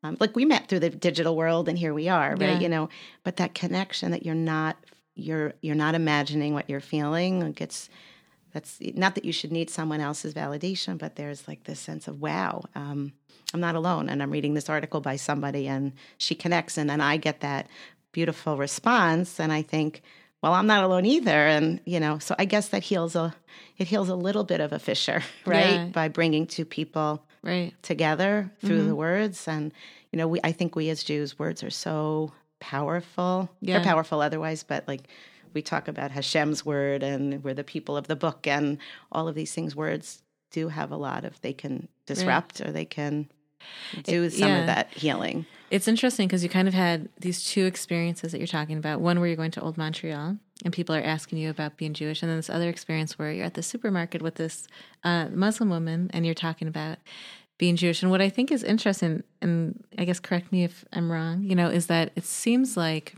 Um, 0.03 0.15
like 0.21 0.33
we 0.35 0.45
met 0.45 0.67
through 0.69 0.79
the 0.79 0.89
digital 0.91 1.35
world, 1.35 1.67
and 1.67 1.77
here 1.77 1.93
we 1.93 2.07
are, 2.07 2.31
right? 2.31 2.41
Yeah. 2.53 2.59
You 2.59 2.69
know, 2.69 2.89
but 3.25 3.35
that 3.35 3.53
connection 3.53 4.11
that 4.11 4.25
you're 4.25 4.33
not 4.35 4.77
you're 5.15 5.53
you're 5.61 5.75
not 5.75 5.93
imagining 5.95 6.53
what 6.53 6.69
you're 6.69 6.79
feeling. 6.79 7.41
Like 7.41 7.59
it's 7.59 7.89
that's 8.53 8.79
not 8.95 9.15
that 9.15 9.25
you 9.25 9.33
should 9.33 9.51
need 9.51 9.69
someone 9.69 9.99
else's 9.99 10.33
validation, 10.33 10.97
but 10.97 11.17
there's 11.17 11.45
like 11.49 11.65
this 11.65 11.81
sense 11.81 12.07
of 12.07 12.21
wow, 12.21 12.63
um, 12.75 13.11
I'm 13.53 13.59
not 13.59 13.75
alone, 13.75 14.07
and 14.07 14.23
I'm 14.23 14.31
reading 14.31 14.53
this 14.53 14.69
article 14.69 15.01
by 15.01 15.17
somebody, 15.17 15.67
and 15.67 15.91
she 16.17 16.33
connects, 16.33 16.77
and 16.77 16.89
then 16.89 17.01
I 17.01 17.17
get 17.17 17.41
that 17.41 17.67
beautiful 18.11 18.57
response, 18.57 19.39
and 19.39 19.51
I 19.51 19.61
think, 19.61 20.01
well, 20.41 20.53
I'm 20.53 20.67
not 20.67 20.83
alone 20.83 21.05
either, 21.05 21.47
and 21.47 21.79
you 21.85 21.99
know, 21.99 22.19
so 22.19 22.35
I 22.39 22.45
guess 22.45 22.69
that 22.69 22.83
heals 22.83 23.15
a 23.15 23.33
it 23.77 23.87
heals 23.87 24.09
a 24.09 24.15
little 24.15 24.43
bit 24.43 24.59
of 24.61 24.73
a 24.73 24.79
fissure, 24.79 25.21
right, 25.45 25.71
Yeah. 25.75 25.85
by 25.87 26.07
bringing 26.09 26.47
two 26.47 26.65
people 26.65 27.23
Right. 27.41 27.73
together 27.81 28.51
through 28.59 28.79
Mm-hmm. 28.79 28.87
the 28.89 28.95
words 28.95 29.47
and 29.47 29.71
you 30.11 30.17
know 30.17 30.27
we 30.27 30.39
i 30.43 30.51
think 30.51 30.75
we 30.75 30.89
as 30.89 31.03
jews 31.05 31.39
words 31.39 31.63
are 31.63 31.69
so 31.69 32.33
powerful 32.59 33.49
Yeah. 33.61 33.75
they're 33.75 33.83
powerful 33.85 34.21
otherwise 34.21 34.63
but 34.63 34.87
like 34.87 35.07
we 35.53 35.61
talk 35.61 35.87
about 35.87 36.11
hashem's 36.11 36.65
word 36.65 37.01
and 37.01 37.43
we're 37.43 37.53
the 37.53 37.63
people 37.63 37.95
of 37.97 38.07
the 38.07 38.15
book 38.15 38.45
and 38.45 38.77
all 39.11 39.27
of 39.29 39.35
these 39.35 39.53
things 39.53 39.75
words 39.75 40.21
do 40.51 40.67
have 40.67 40.91
a 40.91 40.97
lot 40.97 41.23
of 41.25 41.39
they 41.41 41.53
can 41.53 41.87
disrupt 42.05 42.59
or 42.61 42.71
they 42.71 42.85
can 42.85 43.29
do 44.03 44.23
It- 44.23 44.31
some 44.33 44.49
yeah. 44.49 44.59
of 44.61 44.65
that 44.67 44.93
healing. 44.93 45.45
It's 45.71 45.87
interesting 45.87 46.27
because 46.27 46.41
you 46.43 46.49
kind 46.49 46.67
of 46.67 46.73
had 46.73 47.09
these 47.19 47.45
two 47.45 47.65
experiences 47.65 48.31
that 48.31 48.39
you're 48.39 48.47
talking 48.47 48.77
about. 48.77 49.01
One 49.01 49.19
where 49.19 49.27
you're 49.27 49.35
going 49.37 49.51
to 49.51 49.61
Old 49.61 49.77
Montreal 49.77 50.37
and 50.65 50.73
people 50.73 50.95
are 50.95 51.01
asking 51.01 51.37
you 51.37 51.49
about 51.51 51.77
being 51.77 51.93
Jewish, 51.93 52.23
and 52.23 52.29
then 52.29 52.37
this 52.37 52.49
other 52.49 52.69
experience 52.69 53.19
where 53.19 53.31
you're 53.31 53.45
at 53.45 53.53
the 53.53 53.61
supermarket 53.63 54.21
with 54.21 54.35
this 54.35 54.67
uh, 55.03 55.27
Muslim 55.29 55.69
woman 55.69 56.09
and 56.11 56.25
you're 56.25 56.33
talking 56.33 56.67
about 56.67 56.97
being 57.59 57.75
Jewish. 57.75 58.01
And 58.01 58.09
what 58.09 58.19
I 58.21 58.29
think 58.29 58.51
is 58.51 58.63
interesting, 58.63 59.23
and 59.41 59.83
I 59.97 60.05
guess 60.05 60.19
correct 60.19 60.51
me 60.51 60.63
if 60.63 60.83
I'm 60.91 61.11
wrong, 61.11 61.43
you 61.43 61.55
know, 61.55 61.69
is 61.69 61.85
that 61.87 62.11
it 62.15 62.25
seems 62.25 62.75
like 62.75 63.15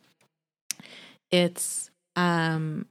it's 1.31 1.89
um, 2.15 2.85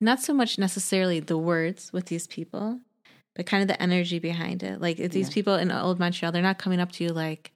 not 0.00 0.20
so 0.20 0.32
much 0.32 0.58
necessarily 0.58 1.18
the 1.20 1.38
words 1.38 1.92
with 1.92 2.06
these 2.06 2.26
people, 2.26 2.78
but 3.34 3.46
kind 3.46 3.62
of 3.62 3.68
the 3.68 3.80
energy 3.82 4.18
behind 4.18 4.62
it. 4.62 4.80
Like 4.80 4.98
if 5.00 5.12
these 5.12 5.28
Yeah. 5.28 5.34
people 5.34 5.54
in 5.56 5.70
Old 5.72 5.98
Montreal, 5.98 6.32
they're 6.32 6.42
not 6.42 6.58
coming 6.58 6.80
up 6.80 6.92
to 6.92 7.04
you 7.04 7.10
like, 7.10 7.52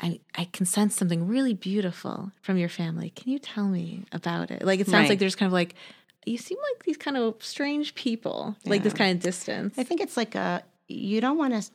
I, 0.00 0.20
I 0.34 0.44
can 0.46 0.66
sense 0.66 0.96
something 0.96 1.26
really 1.28 1.54
beautiful 1.54 2.32
from 2.42 2.58
your 2.58 2.68
family. 2.68 3.10
Can 3.10 3.30
you 3.30 3.38
tell 3.38 3.68
me 3.68 4.04
about 4.12 4.50
it? 4.50 4.62
Like 4.64 4.80
it 4.80 4.86
sounds 4.86 5.02
Right. 5.04 5.10
like 5.10 5.18
there's 5.20 5.36
kind 5.36 5.46
of 5.46 5.52
like 5.52 5.74
you 6.26 6.38
seem 6.38 6.58
like 6.72 6.84
these 6.84 6.96
kind 6.96 7.16
of 7.16 7.36
strange 7.44 7.94
people, 7.94 8.56
like 8.64 8.82
this 8.82 8.94
kind 8.94 9.16
of 9.16 9.22
distance. 9.22 9.78
I 9.78 9.84
think 9.84 10.00
it's 10.00 10.16
like 10.16 10.34
a 10.34 10.62
you 10.88 11.20
don't 11.20 11.38
want 11.38 11.54
to 11.54 11.70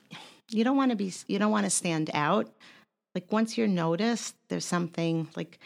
you 0.52 0.64
don't 0.64 0.76
want 0.78 0.90
to 0.92 0.96
be 0.98 1.14
you 1.28 1.40
don't 1.40 1.52
want 1.52 1.66
to 1.66 1.70
stand 1.70 2.10
out. 2.14 2.52
Like 3.16 3.32
once 3.32 3.58
you're 3.58 3.68
noticed, 3.68 4.36
there's 4.50 4.66
something 4.66 5.28
like 5.36 5.60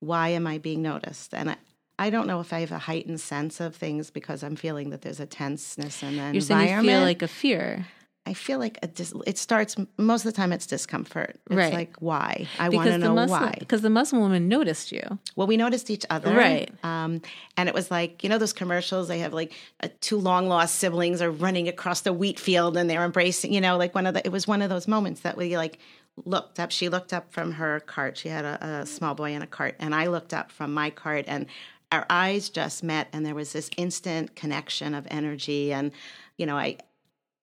why 0.00 0.30
am 0.30 0.46
I 0.46 0.58
being 0.58 0.82
noticed? 0.82 1.32
And 1.34 1.50
I 1.50 1.56
I 2.00 2.10
don't 2.10 2.26
know 2.26 2.40
if 2.40 2.52
I 2.52 2.60
have 2.60 2.72
a 2.72 2.78
heightened 2.78 3.20
sense 3.20 3.60
of 3.60 3.76
things 3.76 4.10
because 4.10 4.42
I'm 4.42 4.56
feeling 4.56 4.90
that 4.90 5.02
there's 5.02 5.20
a 5.20 5.26
tenseness 5.26 6.02
in 6.02 6.16
the 6.16 6.32
You're 6.32 6.40
saying 6.40 6.60
you 6.60 6.66
environment. 6.66 6.88
feel 6.96 7.00
like 7.02 7.22
a 7.22 7.28
fear. 7.28 7.86
I 8.26 8.34
feel 8.34 8.58
like 8.58 8.78
a 8.82 8.86
dis- 8.86 9.14
it 9.26 9.38
starts 9.38 9.76
most 9.96 10.24
of 10.24 10.32
the 10.32 10.36
time. 10.36 10.52
It's 10.52 10.66
discomfort. 10.66 11.40
It's 11.46 11.56
Right. 11.56 11.72
like 11.72 11.96
why 12.00 12.46
I 12.58 12.68
want 12.68 12.88
to 12.90 12.98
know 12.98 13.14
Muslim 13.14 13.42
why. 13.42 13.56
because 13.58 13.80
the 13.82 13.90
Muslim 13.90 14.20
woman 14.22 14.46
noticed 14.46 14.92
you. 14.92 15.02
Well, 15.36 15.46
we 15.46 15.56
noticed 15.56 15.90
each 15.90 16.04
other, 16.10 16.32
Right. 16.34 16.70
Um, 16.84 17.22
and 17.56 17.68
it 17.68 17.74
was 17.74 17.90
like 17.90 18.22
you 18.22 18.28
know 18.28 18.38
those 18.38 18.52
commercials. 18.52 19.08
They 19.08 19.18
have 19.20 19.32
like 19.32 19.52
uh, 19.82 19.88
two 20.00 20.18
long 20.18 20.48
lost 20.48 20.76
siblings 20.76 21.20
are 21.22 21.30
running 21.30 21.66
across 21.68 22.02
the 22.02 22.12
wheat 22.12 22.38
field 22.38 22.76
and 22.76 22.88
they're 22.90 23.04
embracing. 23.04 23.52
You 23.54 23.60
know, 23.62 23.76
like 23.78 23.94
one 23.94 24.06
of 24.06 24.14
the. 24.14 24.24
It 24.24 24.30
was 24.32 24.46
one 24.46 24.62
of 24.62 24.68
those 24.70 24.86
moments 24.86 25.20
that 25.22 25.36
we 25.36 25.56
like 25.56 25.78
looked 26.24 26.60
up. 26.60 26.70
She 26.70 26.88
looked 26.90 27.12
up 27.14 27.32
from 27.32 27.52
her 27.52 27.80
cart. 27.80 28.18
She 28.18 28.28
had 28.28 28.44
a, 28.44 28.80
a 28.82 28.86
small 28.86 29.14
boy 29.14 29.32
in 29.32 29.40
a 29.42 29.46
cart, 29.46 29.76
and 29.80 29.94
I 29.94 30.06
looked 30.08 30.34
up 30.34 30.52
from 30.52 30.72
my 30.74 30.90
cart, 30.90 31.24
and 31.26 31.46
our 31.92 32.06
eyes 32.10 32.48
just 32.50 32.82
met, 32.82 33.08
and 33.12 33.24
there 33.26 33.34
was 33.34 33.52
this 33.52 33.70
instant 33.76 34.34
connection 34.36 34.94
of 34.94 35.06
energy, 35.10 35.72
and 35.72 35.92
you 36.36 36.46
know, 36.46 36.56
I 36.56 36.78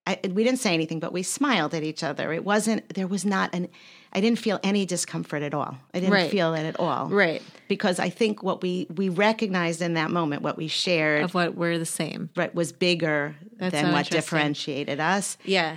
I, 0.06 0.20
we 0.34 0.46
didn't 0.46 0.60
say 0.60 0.74
anything, 0.74 1.02
but 1.02 1.12
we 1.12 1.22
smiled 1.22 1.74
at 1.74 1.84
each 1.84 2.02
other. 2.02 2.32
It 2.32 2.46
wasn't, 2.46 2.88
there 2.96 3.08
was 3.08 3.26
not 3.26 3.54
an, 3.54 3.68
I 4.14 4.22
didn't 4.22 4.40
feel 4.40 4.58
any 4.64 4.86
discomfort 4.86 5.44
at 5.44 5.54
all. 5.54 5.76
I 5.94 6.00
didn't 6.00 6.14
Right. 6.14 6.32
feel 6.32 6.54
it 6.54 6.64
at 6.64 6.80
all. 6.80 7.10
Right. 7.10 7.42
Because 7.68 8.00
I 8.00 8.10
think 8.10 8.42
what 8.42 8.62
we, 8.62 8.88
we 8.96 9.10
recognized 9.10 9.82
in 9.82 9.96
that 9.96 10.10
moment, 10.10 10.44
what 10.44 10.56
we 10.56 10.70
shared, 10.70 11.24
Of 11.26 11.34
what 11.34 11.56
we're 11.56 11.78
the 11.78 11.86
same. 11.86 12.30
right, 12.38 12.56
was 12.56 12.72
bigger 12.72 13.36
That's 13.58 13.74
than 13.74 13.92
what 13.92 14.10
differentiated 14.10 15.02
us. 15.02 15.38
Yeah. 15.44 15.76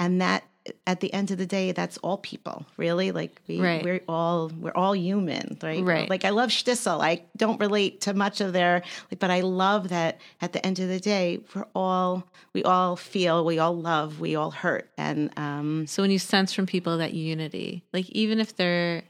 And 0.00 0.20
that, 0.22 0.42
at 0.86 1.00
the 1.00 1.12
end 1.12 1.30
of 1.30 1.38
the 1.38 1.46
day, 1.46 1.72
that's 1.72 1.98
all 1.98 2.18
people, 2.18 2.66
really. 2.76 3.12
Like 3.12 3.40
we, 3.46 3.60
Right. 3.60 3.82
we're 3.84 4.00
all 4.08 4.50
we're 4.58 4.72
all 4.74 4.94
human, 4.94 5.58
right? 5.62 5.82
Right. 5.84 6.08
Like 6.10 6.24
I 6.24 6.30
love 6.30 6.50
Shtisel. 6.50 7.02
I 7.02 7.22
don't 7.36 7.60
relate 7.60 8.00
to 8.02 8.14
much 8.14 8.40
of 8.40 8.52
their, 8.52 8.82
like, 9.10 9.18
but 9.18 9.30
I 9.30 9.40
love 9.40 9.88
that 9.90 10.18
at 10.40 10.52
the 10.52 10.64
end 10.64 10.78
of 10.78 10.88
the 10.88 11.00
day, 11.00 11.40
we're 11.54 11.66
all 11.74 12.24
we 12.52 12.62
all 12.64 12.96
feel, 12.96 13.44
we 13.44 13.58
all 13.58 13.76
love, 13.76 14.20
we 14.20 14.34
all 14.36 14.50
hurt, 14.50 14.88
and 14.96 15.30
um, 15.38 15.86
So 15.86 16.02
when 16.02 16.10
you 16.10 16.18
sense 16.18 16.52
from 16.52 16.66
people 16.66 16.98
that 16.98 17.14
unity, 17.14 17.84
like 17.92 18.08
even 18.10 18.40
if 18.40 18.56
they're 18.56 19.02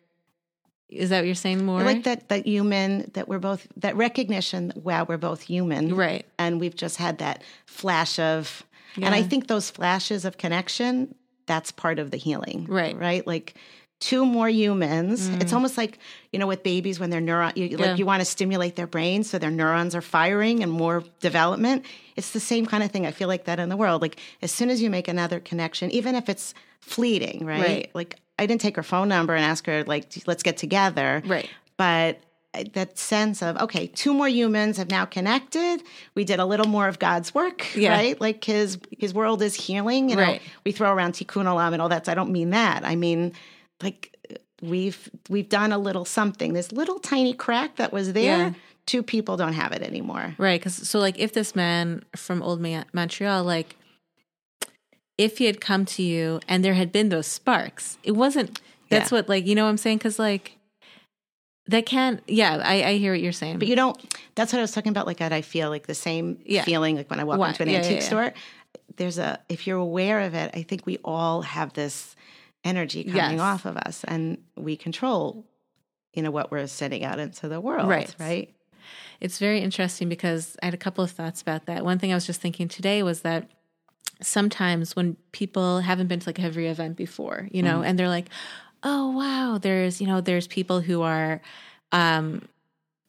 is 0.88 1.11
that 1.11 1.18
what 1.18 1.27
you're 1.27 1.35
saying 1.35 1.64
more? 1.66 1.81
I 1.81 1.85
like 1.85 2.05
that 2.05 2.29
that 2.31 2.47
human 2.47 3.11
that 3.12 3.29
we're 3.29 3.38
both 3.38 3.66
that 3.77 3.94
recognition. 3.97 4.73
Wow, 4.75 5.05
we're 5.09 5.18
both 5.18 5.42
human, 5.42 5.94
Right. 5.94 6.25
And 6.38 6.59
we've 6.61 6.75
just 6.75 6.97
had 6.97 7.18
that 7.18 7.42
flash 7.66 8.18
of, 8.18 8.64
and 8.97 9.14
I 9.14 9.23
think 9.23 9.49
those 9.49 9.71
flashes 9.71 10.25
of 10.25 10.38
connection, 10.38 11.14
that's 11.48 11.72
part 11.72 11.98
of 11.98 12.12
the 12.12 12.16
healing, 12.16 12.66
Right. 12.68 12.94
Mm. 12.96 13.00
Right, 13.00 13.26
like 13.26 13.54
two 14.00 14.24
more 14.24 14.48
humans. 14.48 15.26
It's 15.40 15.52
almost 15.52 15.76
like 15.76 15.98
you 16.32 16.38
know 16.38 16.46
with 16.46 16.62
babies 16.62 17.00
when 17.00 17.11
their 17.11 17.20
neuron, 17.20 17.56
you, 17.56 17.64
Yeah. 17.66 17.78
like 17.78 17.98
you 17.98 18.06
want 18.06 18.20
to 18.20 18.24
stimulate 18.24 18.76
their 18.76 18.87
brains 18.87 19.28
so 19.28 19.38
their 19.40 19.50
neurons 19.50 19.96
are 19.96 20.00
firing 20.00 20.62
and 20.62 20.70
more 20.70 21.02
development. 21.18 21.84
It's 22.14 22.30
the 22.30 22.38
same 22.38 22.64
kind 22.64 22.84
of 22.84 22.92
thing. 22.92 23.06
I 23.06 23.11
feel 23.11 23.26
like 23.26 23.46
that 23.46 23.58
in 23.58 23.68
the 23.70 23.76
world. 23.76 24.00
Like 24.00 24.16
as 24.40 24.52
soon 24.52 24.70
as 24.70 24.80
you 24.80 24.88
make 24.88 25.08
another 25.08 25.40
connection, 25.40 25.90
even 25.90 26.14
if 26.14 26.28
it's 26.28 26.54
fleeting, 26.80 27.44
right? 27.44 27.61
Right. 27.61 27.90
Like 27.92 28.14
I 28.38 28.46
didn't 28.46 28.61
take 28.61 28.76
her 28.76 28.84
phone 28.84 29.08
number 29.08 29.34
and 29.34 29.44
ask 29.44 29.66
her 29.66 29.82
like 29.82 30.04
let's 30.28 30.44
get 30.44 30.56
together, 30.58 31.20
Right. 31.26 31.50
but 31.76 32.20
that 32.75 32.99
sense 32.99 33.42
of 33.42 33.57
okay 33.59 33.87
two 33.88 34.12
more 34.14 34.29
humans 34.29 34.77
have 34.77 34.90
now 34.90 35.05
connected 35.05 35.83
we 36.14 36.25
did 36.25 36.38
a 36.40 36.44
little 36.47 36.66
more 36.68 36.88
of 36.88 36.99
god's 36.99 37.35
work 37.35 37.66
Yeah. 37.75 37.90
right 37.92 38.21
like 38.21 38.44
his 38.44 38.79
his 38.99 39.12
world 39.14 39.40
is 39.42 39.55
healing 39.55 40.09
you 40.11 40.16
know 40.16 40.23
Right. 40.23 40.42
we 40.64 40.73
throw 40.73 40.90
around 40.92 41.12
tikkun 41.14 41.44
olam 41.47 41.73
and 41.73 41.81
all 41.83 41.88
that 41.88 42.07
so 42.07 42.12
i 42.12 42.14
don't 42.14 42.31
mean 42.31 42.51
that 42.51 42.85
i 42.85 42.94
mean 42.97 43.33
like 43.83 44.14
we've 44.62 45.09
we've 45.29 45.49
done 45.49 45.73
a 45.73 45.79
little 45.79 46.05
something 46.05 46.53
this 46.53 46.73
little 46.73 46.99
tiny 46.99 47.33
crack 47.35 47.77
that 47.77 47.92
was 47.92 48.12
there 48.12 48.25
Yeah. 48.38 48.53
two 48.87 49.03
people 49.03 49.37
don't 49.37 49.55
have 49.55 49.73
it 49.73 49.83
anymore 49.83 50.35
Right. 50.38 50.61
Because 50.61 50.75
so, 50.88 50.99
like, 50.99 51.18
if 51.18 51.33
this 51.33 51.55
man 51.55 52.03
from 52.16 52.42
Old 52.42 52.61
Montreal, 52.92 53.44
like, 53.44 53.77
if 55.16 55.38
he 55.38 55.44
had 55.47 55.61
come 55.61 55.85
to 55.85 56.03
you 56.03 56.40
and 56.49 56.64
there 56.64 56.75
had 56.75 56.92
been 56.92 57.09
those 57.09 57.27
sparks, 57.27 57.99
it 58.03 58.12
wasn't. 58.12 58.61
That's 58.88 59.11
Yeah. 59.11 59.18
what, 59.18 59.29
like, 59.29 59.47
you 59.47 59.55
know 59.55 59.64
what 59.64 59.71
I'm 59.71 59.77
saying? 59.77 59.99
Because, 59.99 60.18
like, 60.18 60.57
that 61.68 61.87
can't. 61.87 62.22
Yeah, 62.26 62.61
I, 62.64 62.83
I 62.83 62.96
hear 62.96 63.12
what 63.12 63.20
you're 63.20 63.33
saying. 63.33 63.59
but 63.59 63.68
you 63.68 63.76
don't 63.76 63.96
that's 64.35 64.52
what 64.52 64.59
i 64.59 64.62
was 64.62 64.72
talking 64.72 64.90
about 64.90 65.07
like 65.07 65.18
that 65.18 65.33
i 65.33 65.42
feel 65.42 65.68
like 65.70 65.87
the 65.87 65.94
same 65.94 66.38
Yeah. 66.44 66.62
feeling 66.64 66.96
like 66.96 67.11
when 67.11 67.20
i 67.20 67.24
walk 67.24 67.40
into 67.48 67.62
an 67.64 67.68
Yeah, 67.70 67.78
antique 67.78 68.00
yeah. 68.00 68.07
store 68.07 68.33
there's 68.96 69.18
a 69.18 69.38
if 69.48 69.66
you're 69.66 69.78
aware 69.78 70.20
of 70.20 70.35
it 70.35 70.50
i 70.54 70.62
think 70.62 70.87
we 70.87 70.98
all 71.04 71.42
have 71.42 71.72
this 71.74 72.14
energy 72.64 73.04
coming 73.04 73.38
Yes. 73.38 73.40
off 73.40 73.64
of 73.66 73.76
us 73.76 74.04
and 74.04 74.38
we 74.57 74.76
control 74.76 75.44
you 76.14 76.22
know 76.22 76.31
what 76.31 76.50
we're 76.50 76.66
sending 76.66 77.04
out 77.04 77.18
into 77.18 77.48
the 77.48 77.61
world 77.61 77.88
Right. 77.88 78.14
right 78.18 78.54
It's 79.20 79.38
very 79.38 79.61
interesting 79.61 80.09
because 80.09 80.57
I 80.62 80.66
had 80.66 80.74
a 80.74 80.78
couple 80.87 81.02
of 81.04 81.11
thoughts 81.11 81.42
about 81.42 81.66
that. 81.66 81.85
One 81.85 81.98
thing 81.98 82.12
I 82.12 82.14
was 82.14 82.24
just 82.26 82.40
thinking 82.40 82.68
today 82.68 83.02
was 83.02 83.22
that 83.22 83.50
sometimes 84.20 84.96
when 84.96 85.16
people 85.33 85.81
haven't 85.81 86.07
been 86.09 86.20
to 86.20 86.28
like 86.28 86.38
a 86.38 86.42
Hevria 86.42 86.70
event 86.70 86.96
before, 86.96 87.48
you 87.52 87.62
know, 87.62 87.81
mm. 87.81 87.87
and 87.87 87.98
they're 87.98 88.09
like, 88.09 88.28
"Oh 88.82 89.10
wow, 89.10 89.58
there's 89.58 90.00
you 90.00 90.06
know 90.06 90.20
there's 90.20 90.46
people 90.46 90.80
who 90.80 91.02
are, 91.02 91.40
um, 91.92 92.48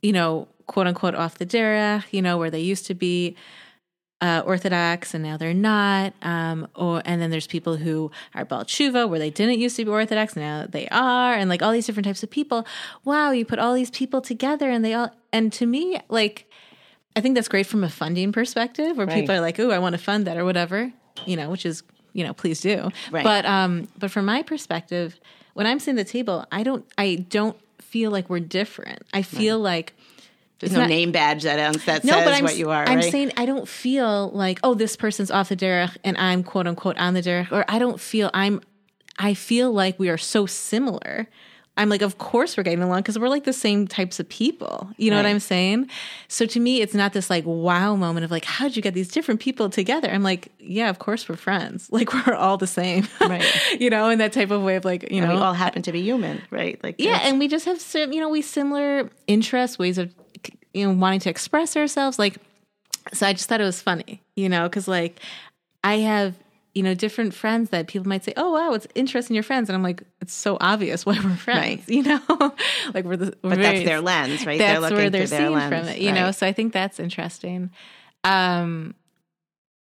you 0.01 0.11
know, 0.11 0.47
quote 0.67 0.87
unquote 0.87 1.15
off 1.15 1.37
the 1.37 1.45
derech, 1.45 2.05
you 2.11 2.21
know, 2.21 2.37
where 2.37 2.51
they 2.51 2.61
used 2.61 2.85
to 2.87 2.93
be." 2.93 3.35
Uh, 4.21 4.43
Orthodox 4.45 5.13
and 5.13 5.23
now 5.23 5.37
they're 5.37 5.53
not, 5.53 6.11
um, 6.23 6.67
or 6.75 7.01
and 7.05 7.21
then 7.21 7.29
there's 7.29 7.47
people 7.47 7.77
who 7.77 8.11
are 8.35 8.43
Baal 8.43 8.65
Tshuva 8.65 9.07
where 9.07 9.17
they 9.17 9.29
didn't 9.29 9.59
used 9.59 9.77
to 9.77 9.85
be 9.85 9.91
Orthodox 9.91 10.35
now 10.35 10.65
they 10.67 10.89
are, 10.89 11.33
and 11.35 11.49
like 11.49 11.61
all 11.61 11.71
these 11.71 11.85
different 11.85 12.05
types 12.05 12.21
of 12.21 12.29
people. 12.29 12.67
Wow, 13.05 13.31
you 13.31 13.45
put 13.45 13.59
all 13.59 13.73
these 13.73 13.89
people 13.89 14.19
together 14.19 14.69
and 14.69 14.83
they 14.83 14.93
all 14.93 15.15
and 15.31 15.53
to 15.53 15.65
me 15.65 16.01
like 16.09 16.51
I 17.15 17.21
think 17.21 17.35
that's 17.35 17.47
great 17.47 17.65
from 17.65 17.83
a 17.83 17.89
funding 17.89 18.31
perspective 18.31 18.97
where 18.97 19.07
people 19.07 19.33
are 19.33 19.41
like, 19.41 19.59
"Oh, 19.59 19.71
I 19.71 19.79
want 19.79 19.93
to 19.93 19.97
fund 19.99 20.27
that 20.27 20.37
or 20.37 20.45
whatever," 20.45 20.91
you 21.25 21.35
know, 21.35 21.49
which 21.49 21.65
is 21.65 21.83
you 22.13 22.23
know, 22.23 22.33
please 22.33 22.61
do. 22.61 22.89
Right. 23.11 23.23
But 23.23 23.45
um, 23.45 23.87
but 23.97 24.11
from 24.11 24.25
my 24.25 24.43
perspective, 24.43 25.19
when 25.53 25.65
I'm 25.67 25.79
sitting 25.79 25.99
at 25.99 26.05
the 26.07 26.11
table, 26.11 26.45
I 26.51 26.63
don't 26.63 26.85
I 26.97 27.25
don't 27.29 27.57
feel 27.81 28.11
like 28.11 28.29
we're 28.29 28.39
different. 28.39 29.03
I 29.13 29.21
feel 29.21 29.59
like 29.59 29.93
there's 30.59 30.73
no 30.73 30.81
not- 30.81 30.89
name 30.89 31.11
badge 31.11 31.43
that, 31.43 31.57
ends- 31.57 31.85
that 31.85 32.03
no, 32.03 32.13
says 32.13 32.25
but 32.25 32.33
I'm 32.33 32.43
what 32.43 32.57
you 32.57 32.69
are 32.69 32.85
I'm 32.87 32.97
right? 32.97 33.11
saying 33.11 33.31
I 33.37 33.45
don't 33.45 33.67
feel 33.67 34.29
like 34.31 34.59
oh 34.63 34.73
this 34.73 34.95
person's 34.95 35.31
off 35.31 35.49
the 35.49 35.55
derech 35.55 35.95
and 36.03 36.17
I'm 36.17 36.43
quote 36.43 36.67
unquote 36.67 36.97
on 36.97 37.13
the 37.13 37.21
derech, 37.21 37.51
or 37.51 37.65
I 37.67 37.79
don't 37.79 37.99
feel 37.99 38.29
I'm. 38.33 38.61
I 39.17 39.33
feel 39.33 39.71
like 39.71 39.99
we 39.99 40.07
are 40.09 40.17
so 40.17 40.45
similar. 40.45 41.27
I'm 41.79 41.89
like, 41.89 42.01
of 42.03 42.17
course 42.19 42.55
we're 42.57 42.63
getting 42.63 42.83
along 42.83 42.99
because 42.99 43.17
we're 43.17 43.29
like 43.29 43.45
the 43.45 43.53
same 43.53 43.87
types 43.87 44.19
of 44.19 44.29
people. 44.29 44.89
You 44.97 45.09
know 45.09 45.17
what 45.17 45.25
I'm 45.25 45.39
saying? 45.39 45.89
So 46.27 46.45
to 46.45 46.59
me, 46.59 46.81
it's 46.81 46.93
not 46.93 47.13
this 47.13 47.29
like 47.29 47.45
wow 47.45 47.95
moment 47.95 48.25
of 48.25 48.31
like, 48.31 48.45
how 48.45 48.65
did 48.67 48.75
you 48.75 48.81
get 48.83 48.93
these 48.93 49.07
different 49.07 49.39
people 49.39 49.69
together? 49.69 50.09
I'm 50.11 50.21
like, 50.21 50.51
yeah, 50.59 50.89
of 50.89 50.99
course 50.99 51.27
we're 51.27 51.37
friends. 51.37 51.89
Like 51.99 52.13
we're 52.13 52.35
all 52.35 52.57
the 52.57 52.67
same, 52.67 53.07
Right. 53.19 53.45
you 53.79 53.89
know, 53.89 54.09
in 54.09 54.19
that 54.19 54.33
type 54.33 54.51
of 54.51 54.61
way 54.61 54.75
of 54.75 54.85
like, 54.85 55.03
you 55.09 55.17
And 55.21 55.27
know, 55.29 55.35
we 55.35 55.41
all 55.41 55.53
happen 55.53 55.81
to 55.83 55.91
be 55.91 56.01
human 56.01 56.41
right 56.51 56.81
like 56.83 56.95
yeah, 56.99 57.21
and 57.23 57.39
we 57.39 57.47
just 57.47 57.65
have 57.65 57.79
sim- 57.81 58.11
you 58.13 58.19
know 58.19 58.29
we 58.29 58.41
similar 58.41 59.09
interests, 59.27 59.79
ways 59.79 59.97
of 59.97 60.13
you 60.73 60.85
know 60.85 60.93
wanting 60.93 61.21
to 61.21 61.29
express 61.29 61.75
ourselves. 61.77 62.19
Like, 62.19 62.37
so 63.13 63.25
I 63.25 63.33
just 63.33 63.47
thought 63.49 63.61
it 63.61 63.65
was 63.65 63.81
funny, 63.81 64.21
you 64.35 64.49
know, 64.49 64.63
because 64.69 64.87
like 64.87 65.19
I 65.83 65.95
have 65.99 66.35
you 66.79 66.83
know 66.83 66.93
different 66.95 67.33
friends 67.33 67.69
that 67.71 67.87
people 67.87 68.07
might 68.07 68.23
say, 68.23 68.33
"Oh 68.37 68.51
wow, 68.51 68.73
it's 68.73 68.87
interesting 68.95 69.33
your 69.35 69.43
friends," 69.43 69.69
and 69.69 69.75
I'm 69.75 69.83
like, 69.83 70.01
it's 70.21 70.33
so 70.33 70.57
obvious 70.61 71.05
why 71.05 71.19
we're 71.23 71.35
friends, 71.35 71.59
Right. 71.87 71.89
you 71.97 72.03
know, 72.03 72.21
like 72.93 73.03
we're 73.05 73.17
the 73.17 73.37
we're 73.43 73.51
but 73.51 73.59
that's 73.59 73.83
their 73.83 74.01
lens 74.01 74.45
right 74.45 74.57
that's 74.57 74.71
they're 74.71 74.79
looking 74.79 74.97
where 74.97 75.09
they're 75.09 75.27
through 75.27 75.37
their 75.37 75.47
seeing 75.47 75.53
lens 75.59 75.69
from 75.73 75.87
it, 75.93 75.99
you 76.01 76.11
know. 76.13 76.31
So 76.31 76.47
I 76.47 76.53
think 76.53 76.71
that's 76.73 76.99
interesting. 76.99 77.69
Um, 78.23 78.95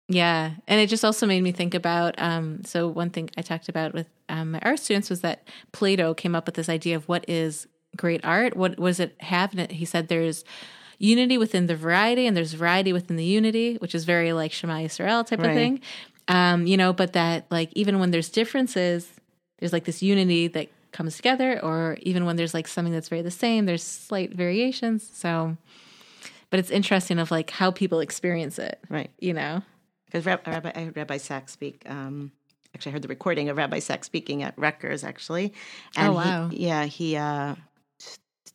Yeah, 0.07 0.51
and 0.67 0.81
it 0.81 0.87
just 0.89 1.05
also 1.05 1.25
made 1.27 1.41
me 1.43 1.51
think 1.51 1.73
about. 1.75 2.15
Um, 2.17 2.63
so 2.65 2.87
one 2.87 3.11
thing 3.11 3.29
I 3.37 3.41
talked 3.43 3.69
about 3.69 3.93
with 3.93 4.07
um, 4.27 4.51
my 4.51 4.59
art 4.63 4.79
students 4.79 5.09
was 5.09 5.21
that 5.21 5.47
Plato 5.71 6.13
came 6.13 6.35
up 6.35 6.45
with 6.47 6.55
this 6.55 6.67
idea 6.69 6.95
of 6.95 7.07
what 7.07 7.23
is 7.29 7.67
great 7.95 8.25
art. 8.25 8.55
What 8.57 8.79
was 8.79 8.99
it 8.99 9.15
have? 9.21 9.55
And 9.57 9.71
he 9.71 9.85
said 9.85 10.07
there's 10.07 10.43
unity 10.97 11.37
within 11.37 11.67
the 11.67 11.75
variety, 11.75 12.25
and 12.27 12.35
there's 12.35 12.53
variety 12.53 12.91
within 12.91 13.15
the 13.17 13.23
unity, 13.23 13.75
which 13.77 13.93
is 13.95 14.03
very 14.03 14.33
like 14.33 14.51
Shema 14.51 14.77
Yisrael 14.79 15.25
type 15.25 15.39
Right. 15.39 15.49
of 15.51 15.55
thing. 15.55 15.79
Um, 16.29 16.65
you 16.65 16.77
know, 16.77 16.93
but 16.93 17.13
that 17.13 17.45
like 17.51 17.71
even 17.73 17.99
when 17.99 18.11
there's 18.11 18.29
differences, 18.29 19.11
there's 19.57 19.73
like 19.73 19.83
this 19.83 20.01
unity 20.01 20.47
that 20.47 20.69
comes 20.91 21.15
together, 21.17 21.59
or 21.61 21.97
even 22.01 22.25
when 22.25 22.35
there's 22.35 22.53
like 22.53 22.67
something 22.67 22.93
that's 22.93 23.09
very 23.09 23.21
the 23.21 23.31
same, 23.31 23.65
there's 23.65 23.83
slight 23.83 24.33
variations. 24.33 25.09
So, 25.11 25.57
but 26.49 26.59
it's 26.59 26.69
interesting 26.69 27.19
of 27.19 27.31
like 27.31 27.49
how 27.49 27.71
people 27.71 27.99
experience 27.99 28.59
it. 28.59 28.79
Right. 28.89 29.09
You 29.19 29.33
know. 29.33 29.63
Because 30.05 30.25
Rabbi, 30.25 30.71
I 30.73 30.85
heard 30.85 30.97
Rabbi 30.97 31.17
Sacks 31.17 31.51
speak. 31.51 31.83
Um, 31.87 32.31
actually, 32.73 32.91
I 32.91 32.93
heard 32.93 33.03
the 33.03 33.07
recording 33.09 33.49
of 33.49 33.57
Rabbi 33.57 33.79
Sacks 33.79 34.07
speaking 34.07 34.41
at 34.41 34.57
Rutgers, 34.57 35.03
actually. 35.03 35.53
And 35.95 36.09
Oh, 36.09 36.13
wow. 36.13 36.47
He, 36.49 36.65
yeah, 36.65 36.85
he, 36.85 37.15
uh, 37.15 37.55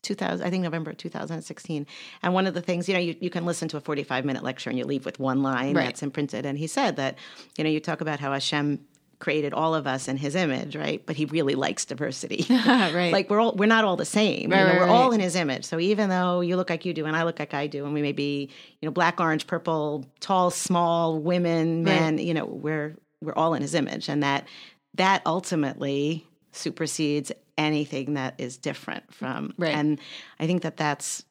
2000, 0.04 0.46
I 0.46 0.50
think 0.50 0.62
November 0.62 0.92
2016. 0.92 1.86
And 2.22 2.34
one 2.34 2.46
of 2.46 2.54
the 2.54 2.62
things, 2.62 2.88
you 2.88 2.94
know, 2.94 3.00
you, 3.00 3.16
you 3.20 3.30
can 3.30 3.44
listen 3.44 3.66
to 3.68 3.76
a 3.76 3.80
45 3.80 4.24
minute 4.24 4.42
lecture 4.44 4.70
and 4.70 4.78
you 4.78 4.84
leave 4.84 5.04
with 5.04 5.18
one 5.18 5.42
line 5.42 5.74
Right. 5.74 5.86
that's 5.86 6.02
imprinted. 6.02 6.46
And 6.46 6.58
he 6.58 6.66
said 6.66 6.96
that, 6.96 7.16
you 7.58 7.64
know, 7.64 7.70
you 7.70 7.80
talk 7.80 8.00
about 8.00 8.20
how 8.20 8.32
Hashem 8.32 8.80
created 9.20 9.54
all 9.54 9.74
of 9.74 9.86
us 9.86 10.06
in 10.06 10.16
his 10.18 10.34
image, 10.34 10.76
right? 10.76 11.04
But 11.06 11.16
he 11.16 11.24
really 11.24 11.54
likes 11.54 11.84
diversity. 11.86 12.44
right. 12.66 13.10
like 13.12 13.30
we're 13.30 13.40
all 13.40 13.52
we're 13.54 13.66
not 13.66 13.84
all 13.84 13.96
the 13.96 14.04
same. 14.04 14.50
Right, 14.50 14.58
you 14.60 14.64
know, 14.66 14.70
right, 14.72 14.80
we're 14.80 14.94
all 14.94 15.12
in 15.12 15.20
his 15.20 15.34
image. 15.34 15.64
So 15.64 15.80
even 15.80 16.10
though 16.10 16.40
you 16.42 16.56
look 16.56 16.68
like 16.68 16.84
you 16.84 16.92
do 16.92 17.06
and 17.06 17.16
I 17.16 17.22
look 17.24 17.38
like 17.38 17.54
I 17.54 17.66
do, 17.66 17.84
and 17.86 17.94
we 17.94 18.02
may 18.02 18.12
be, 18.12 18.50
you 18.80 18.86
know, 18.86 18.92
black, 18.92 19.20
orange, 19.20 19.46
purple, 19.46 20.04
tall, 20.20 20.50
small, 20.50 21.18
women, 21.18 21.84
men, 21.84 22.18
you 22.18 22.34
know, 22.34 22.44
we're 22.44 22.96
we're 23.22 23.34
all 23.34 23.54
in 23.54 23.62
his 23.62 23.74
image. 23.74 24.08
And 24.10 24.22
that 24.22 24.46
that 24.94 25.22
ultimately 25.24 26.26
supersedes 26.52 27.32
anything 27.56 28.14
that 28.14 28.34
is 28.38 28.56
different 28.56 29.12
from 29.12 29.54
Right. 29.58 29.74
and 29.74 30.00
I 30.40 30.46
think 30.46 30.62
that 30.62 30.76
that's 30.76 31.24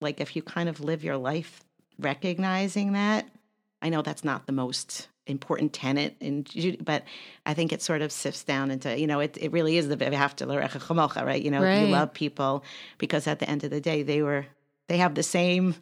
like 0.00 0.20
if 0.20 0.36
you 0.36 0.42
kind 0.42 0.68
of 0.68 0.80
live 0.80 1.02
your 1.02 1.16
life 1.16 1.64
recognizing 1.98 2.92
that, 2.92 3.28
I 3.82 3.88
know 3.88 4.02
that's 4.02 4.24
not 4.24 4.46
the 4.46 4.52
most 4.52 5.08
important 5.26 5.72
tenet 5.72 6.16
in 6.20 6.44
but 6.80 7.04
I 7.44 7.54
think 7.54 7.72
it 7.72 7.82
sort 7.82 8.02
of 8.02 8.10
sifts 8.10 8.44
down 8.44 8.70
into, 8.70 8.98
you 8.98 9.06
know, 9.06 9.20
it, 9.20 9.36
it 9.40 9.52
really 9.52 9.76
is 9.76 9.88
the 9.88 9.96
chamocha, 9.96 11.24
right? 11.24 11.42
You 11.42 11.50
know, 11.50 11.62
Right. 11.62 11.76
you 11.76 11.86
love 11.86 12.12
people 12.14 12.64
because 12.96 13.26
at 13.26 13.38
the 13.38 13.48
end 13.48 13.64
of 13.64 13.70
the 13.70 13.80
day, 13.80 14.02
they 14.02 14.22
were, 14.22 14.46
they 14.88 14.96
have 14.96 15.14
the 15.14 15.22
same, 15.22 15.74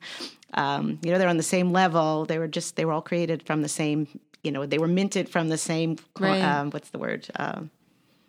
um, 0.54 0.98
you 1.02 1.12
know, 1.12 1.18
they're 1.18 1.28
on 1.28 1.36
the 1.36 1.42
same 1.42 1.72
level. 1.72 2.24
They 2.24 2.38
were 2.38 2.48
just, 2.48 2.76
they 2.76 2.84
were 2.84 2.92
all 2.92 3.02
created 3.02 3.44
from 3.44 3.62
the 3.62 3.68
same, 3.68 4.08
you 4.42 4.50
know, 4.50 4.66
they 4.66 4.78
were 4.78 4.88
minted 4.88 5.28
from 5.28 5.48
the 5.48 5.58
same, 5.58 5.96
Right. 6.18 6.42
um, 6.42 6.70
what's 6.70 6.90
the 6.90 6.98
word, 6.98 7.28
um, 7.36 7.70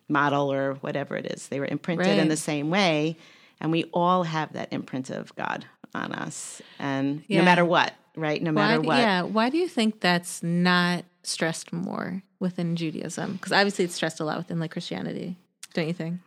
model 0.10 0.52
or 0.52 0.76
whatever 0.76 1.16
it 1.18 1.26
is. 1.26 1.48
They 1.48 1.60
were 1.60 1.66
imprinted 1.66 2.08
Right. 2.08 2.18
in 2.20 2.28
the 2.28 2.38
same 2.38 2.70
way. 2.70 3.18
And 3.60 3.72
we 3.72 3.86
all 3.94 4.24
have 4.24 4.54
that 4.54 4.72
imprint 4.72 5.10
of 5.10 5.36
God 5.36 5.66
on 5.94 6.14
us. 6.14 6.62
And 6.80 7.24
Yeah. 7.28 7.40
no 7.40 7.46
matter 7.46 7.66
what, 7.66 7.94
right? 8.16 8.42
No 8.42 8.52
matter 8.52 8.80
why, 8.82 8.88
what. 8.88 8.98
Yeah. 9.00 9.22
Why 9.24 9.50
do 9.50 9.58
you 9.58 9.68
think 9.68 10.00
that's 10.00 10.42
not 10.44 11.06
stressed 11.24 11.74
more 11.74 12.22
within 12.40 12.76
Judaism? 12.76 13.34
Because 13.34 13.52
obviously 13.52 13.86
it's 13.86 13.96
stressed 13.96 14.20
a 14.20 14.24
lot 14.26 14.38
within 14.38 14.60
like 14.60 14.72
Christianity, 14.72 15.36
don't 15.74 15.88
you 15.88 15.94
think? 15.94 16.20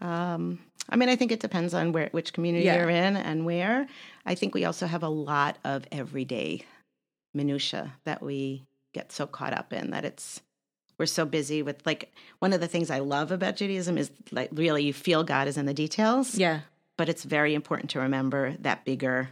Um, 0.00 0.58
I 0.88 0.96
mean, 0.96 1.08
I 1.08 1.16
think 1.16 1.32
it 1.32 1.40
depends 1.40 1.72
on 1.74 1.92
where 1.92 2.10
which 2.12 2.32
community 2.32 2.66
Yeah. 2.66 2.76
you're 2.80 2.90
in 2.90 3.16
and 3.16 3.44
where. 3.46 3.88
I 4.24 4.34
think 4.34 4.54
we 4.54 4.64
also 4.64 4.86
have 4.86 5.02
a 5.02 5.08
lot 5.08 5.56
of 5.64 5.84
everyday 5.90 6.62
minutia 7.34 7.94
that 8.04 8.22
we 8.22 8.64
get 8.94 9.12
so 9.12 9.26
caught 9.26 9.52
up 9.52 9.72
in 9.72 9.90
that 9.90 10.04
it's 10.04 10.40
we're 10.98 11.06
so 11.06 11.24
busy 11.26 11.62
with 11.62 11.84
like 11.86 12.12
one 12.38 12.52
of 12.52 12.60
the 12.60 12.68
things 12.68 12.90
I 12.90 13.00
love 13.00 13.30
about 13.32 13.56
Judaism 13.56 13.98
is 13.98 14.10
like 14.32 14.48
really 14.52 14.82
you 14.84 14.92
feel 14.92 15.24
God 15.24 15.46
is 15.48 15.56
in 15.56 15.66
the 15.66 15.74
details. 15.74 16.34
Yeah. 16.36 16.60
but 16.96 17.08
it's 17.10 17.24
very 17.24 17.52
important 17.54 17.90
to 17.90 18.00
remember 18.00 18.54
that 18.60 18.84
bigger 18.86 19.28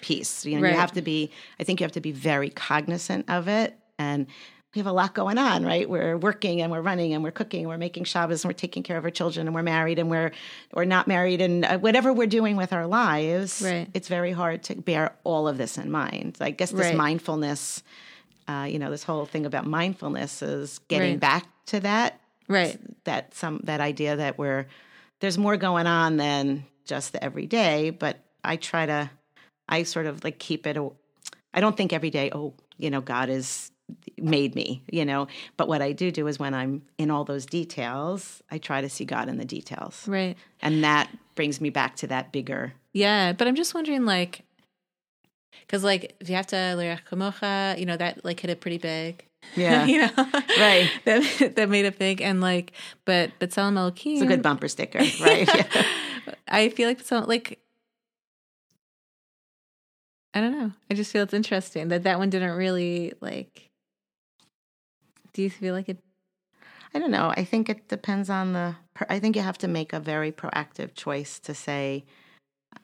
piece. 0.00 0.46
You 0.46 0.56
know, 0.56 0.62
Right. 0.62 0.72
you 0.72 0.78
have 0.80 0.92
to 0.92 1.02
be. 1.02 1.30
I 1.60 1.64
think 1.64 1.80
you 1.80 1.84
have 1.84 1.92
to 1.92 2.00
be 2.00 2.12
very 2.12 2.48
cognizant 2.48 3.28
of 3.28 3.48
it, 3.48 3.76
and 3.98 4.26
we 4.74 4.78
have 4.78 4.86
a 4.86 4.92
lot 4.92 5.12
going 5.14 5.36
on, 5.36 5.66
right? 5.66 5.86
We're 5.86 6.16
working 6.16 6.62
and 6.62 6.72
we're 6.72 6.80
running 6.80 7.12
and 7.12 7.22
we're 7.22 7.30
cooking, 7.30 7.60
and 7.60 7.68
we're 7.68 7.76
making 7.76 8.04
Shabbos 8.04 8.42
and 8.42 8.48
we're 8.48 8.54
taking 8.56 8.82
care 8.82 8.96
of 8.96 9.04
our 9.04 9.10
children 9.10 9.46
and 9.46 9.54
we're 9.54 9.62
married 9.62 9.98
and 9.98 10.08
we're 10.08 10.32
or 10.72 10.86
not 10.86 11.06
married 11.06 11.42
and 11.42 11.66
uh, 11.66 11.76
whatever 11.78 12.10
we're 12.14 12.26
doing 12.26 12.56
with 12.56 12.72
our 12.72 12.86
lives. 12.86 13.60
Right. 13.62 13.88
It's 13.92 14.08
very 14.08 14.32
hard 14.32 14.62
to 14.64 14.74
bear 14.76 15.14
all 15.24 15.46
of 15.46 15.58
this 15.58 15.76
in 15.76 15.90
mind. 15.90 16.38
I 16.40 16.52
guess 16.52 16.70
this 16.70 16.80
Right. 16.86 16.96
mindfulness. 16.96 17.82
Uh, 18.48 18.66
you 18.68 18.78
know, 18.78 18.90
this 18.90 19.02
whole 19.04 19.24
thing 19.26 19.46
about 19.46 19.66
mindfulness 19.66 20.42
is 20.42 20.78
getting 20.88 21.12
Right. 21.12 21.20
back 21.20 21.46
to 21.66 21.80
that 21.80 22.20
Right. 22.48 22.78
that 23.04 23.34
some 23.34 23.60
that 23.64 23.80
idea 23.80 24.16
that 24.16 24.36
we're 24.38 24.66
there's 25.20 25.38
more 25.38 25.56
going 25.56 25.86
on 25.86 26.16
than 26.16 26.64
just 26.84 27.12
the 27.12 27.22
everyday 27.22 27.90
but 27.90 28.18
i 28.42 28.56
try 28.56 28.84
to 28.84 29.08
i 29.68 29.84
sort 29.84 30.06
of 30.06 30.24
like 30.24 30.38
keep 30.40 30.66
it 30.66 30.76
I 31.54 31.60
don't 31.60 31.76
think 31.76 31.92
every 31.92 32.10
day 32.10 32.30
oh 32.34 32.52
you 32.76 32.90
know 32.90 33.00
god 33.00 33.28
is 33.30 33.70
made 34.18 34.54
me 34.56 34.82
you 34.90 35.04
know 35.04 35.28
but 35.56 35.68
what 35.68 35.80
i 35.80 35.92
do 35.92 36.10
do 36.10 36.26
is 36.26 36.38
when 36.40 36.52
i'm 36.52 36.82
in 36.98 37.10
all 37.12 37.24
those 37.24 37.46
details 37.46 38.42
i 38.50 38.58
try 38.58 38.80
to 38.80 38.88
see 38.88 39.04
god 39.04 39.28
in 39.28 39.38
the 39.38 39.44
details 39.44 40.06
Right. 40.08 40.36
and 40.60 40.82
that 40.82 41.08
brings 41.36 41.60
me 41.60 41.70
back 41.70 41.94
to 41.96 42.08
that 42.08 42.32
bigger 42.32 42.72
Yeah. 42.92 43.32
But 43.32 43.46
I'm 43.48 43.54
just 43.54 43.72
wondering 43.74 44.04
like, 44.04 44.42
because 45.66 45.84
like 45.84 46.14
if 46.20 46.28
you 46.28 46.36
have 46.36 46.46
to 46.48 47.76
you 47.78 47.86
know, 47.86 47.96
that 47.96 48.24
like 48.24 48.40
hit 48.40 48.50
it 48.50 48.60
pretty 48.60 48.78
big. 48.78 49.24
Yeah. 49.56 49.86
you 49.86 49.98
know, 49.98 50.10
Right. 50.16 50.88
that 51.04 51.52
that 51.56 51.68
made 51.68 51.84
it 51.84 51.98
big, 51.98 52.22
and 52.22 52.40
like, 52.40 52.72
but 53.04 53.32
but 53.40 53.50
Tzelem 53.50 53.76
Elohim, 53.76 54.12
it's 54.14 54.22
a 54.22 54.26
good 54.26 54.40
bumper 54.40 54.68
sticker 54.68 55.00
right 55.20 55.48
Yeah. 55.54 55.84
I 56.46 56.68
feel 56.68 56.88
like 56.88 57.00
so 57.00 57.18
like 57.20 57.58
I 60.34 60.40
don't 60.40 60.52
know. 60.52 60.72
I 60.90 60.94
just 60.94 61.12
feel 61.12 61.24
it's 61.24 61.34
interesting 61.34 61.88
that 61.88 62.04
that 62.04 62.18
one 62.18 62.30
didn't 62.30 62.52
really 62.56 63.12
like. 63.20 63.68
Do 65.32 65.42
you 65.42 65.50
feel 65.50 65.74
like 65.74 65.88
it? 65.88 65.98
I 66.94 66.98
don't 66.98 67.10
know. 67.10 67.32
I 67.36 67.44
think 67.44 67.68
it 67.68 67.88
depends 67.88 68.30
on 68.30 68.52
the. 68.52 68.76
I 69.08 69.18
think 69.18 69.36
you 69.36 69.42
have 69.42 69.58
to 69.58 69.68
make 69.68 69.92
a 69.92 70.00
very 70.00 70.30
proactive 70.32 70.94
choice 70.94 71.38
to 71.40 71.54
say, 71.54 72.04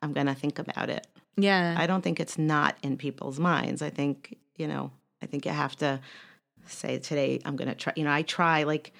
I'm 0.02 0.12
going 0.12 0.26
to 0.26 0.34
think 0.34 0.58
about 0.58 0.90
it. 0.90 1.06
Yeah, 1.38 1.74
I 1.78 1.86
don't 1.86 2.02
think 2.02 2.20
it's 2.20 2.36
not 2.38 2.76
in 2.82 2.96
people's 2.96 3.38
minds. 3.38 3.80
I 3.82 3.90
think, 3.90 4.36
you 4.56 4.66
know, 4.66 4.90
I 5.22 5.26
think 5.26 5.46
you 5.46 5.52
have 5.52 5.76
to 5.76 6.00
say 6.66 6.98
today, 6.98 7.40
I'm 7.44 7.56
going 7.56 7.68
to 7.68 7.74
try. 7.74 7.92
You 7.96 8.04
know, 8.04 8.12
I 8.12 8.22
try 8.22 8.64
like 8.64 8.92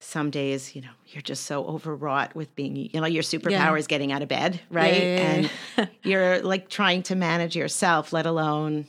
some 0.00 0.30
days, 0.30 0.74
you 0.76 0.82
know, 0.82 0.90
you're 1.06 1.22
just 1.22 1.44
so 1.44 1.64
overwrought 1.66 2.34
with 2.34 2.54
being, 2.54 2.76
you 2.76 3.00
know, 3.00 3.06
your 3.06 3.22
superpower 3.22 3.50
Yeah. 3.50 3.74
is 3.76 3.86
getting 3.88 4.12
out 4.12 4.22
of 4.22 4.28
bed, 4.28 4.60
right? 4.70 4.94
yeah, 4.94 5.02
yeah, 5.02 5.48
and 5.76 5.90
you're 6.02 6.40
like 6.42 6.68
trying 6.68 7.02
to 7.04 7.14
manage 7.16 7.56
yourself, 7.56 8.12
let 8.12 8.24
alone 8.26 8.86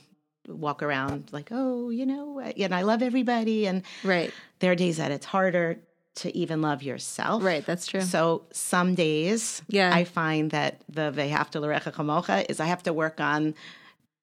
walk 0.47 0.81
around 0.83 1.29
like, 1.31 1.49
oh, 1.51 1.89
you 1.89 2.05
know, 2.05 2.39
and 2.39 2.73
I 2.73 2.81
love 2.83 3.01
everybody. 3.01 3.67
And 3.67 3.83
right, 4.03 4.31
there 4.59 4.71
are 4.71 4.75
days 4.75 4.97
that 4.97 5.11
it's 5.11 5.25
harder 5.25 5.79
to 6.15 6.35
even 6.35 6.61
love 6.61 6.83
yourself. 6.83 7.43
right. 7.43 7.65
That's 7.65 7.87
true. 7.87 8.01
So 8.01 8.43
some 8.51 8.95
days, 8.95 9.61
Yeah. 9.69 9.91
I 9.93 10.03
find 10.03 10.51
that 10.51 10.81
the 10.89 11.11
vehafta 11.11 11.61
l'recha 11.61 11.93
kamocha 11.93 12.45
is 12.49 12.59
I 12.59 12.65
have 12.65 12.83
to 12.83 12.93
work 12.93 13.21
on 13.21 13.55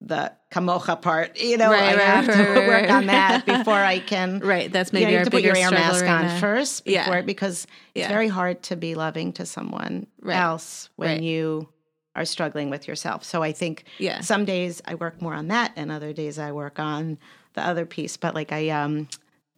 the 0.03 0.31
kamocha 0.53 1.01
part. 1.01 1.38
You 1.40 1.57
know, 1.57 1.70
Right, 1.70 1.94
I 1.94 1.96
right, 1.96 2.01
have 2.05 2.27
to 2.27 2.33
right, 2.42 2.68
work 2.68 2.83
right. 2.83 2.90
on 2.90 3.07
that 3.07 3.46
before 3.46 3.75
I 3.83 3.99
can. 4.01 4.40
right. 4.40 4.70
That's 4.70 4.92
You, 4.92 4.99
know, 4.99 5.05
maybe 5.07 5.12
you 5.12 5.18
have 5.18 5.27
to 5.27 5.31
put 5.31 5.42
your 5.42 5.57
air 5.57 5.70
mask 5.70 6.05
on 6.05 6.27
now. 6.27 6.38
first 6.38 6.83
Yeah. 6.87 7.05
before 7.07 7.22
because 7.22 7.66
it's 7.94 8.09
very 8.09 8.29
hard 8.29 8.62
to 8.64 8.77
be 8.77 8.94
loving 8.94 9.33
to 9.35 9.46
someone 9.46 10.07
Right. 10.20 10.37
else 10.37 10.90
when 10.96 11.09
Right. 11.09 11.22
you 11.22 11.68
are 12.14 12.27
struggling 12.27 12.68
with 12.68 12.87
yourself. 12.88 13.25
So 13.25 13.42
I 13.42 13.53
think 13.53 13.85
Yeah. 13.99 14.20
some 14.20 14.44
days 14.44 14.83
I 14.85 14.96
work 14.96 15.22
more 15.22 15.35
on 15.35 15.49
that 15.49 15.72
and 15.77 15.90
other 15.90 16.12
days 16.12 16.38
I 16.38 16.53
work 16.53 16.79
on 16.79 17.16
the 17.55 17.62
other 17.66 17.87
piece. 17.87 18.18
But 18.18 18.35
like 18.35 18.53
I 18.53 18.68
um 18.68 19.09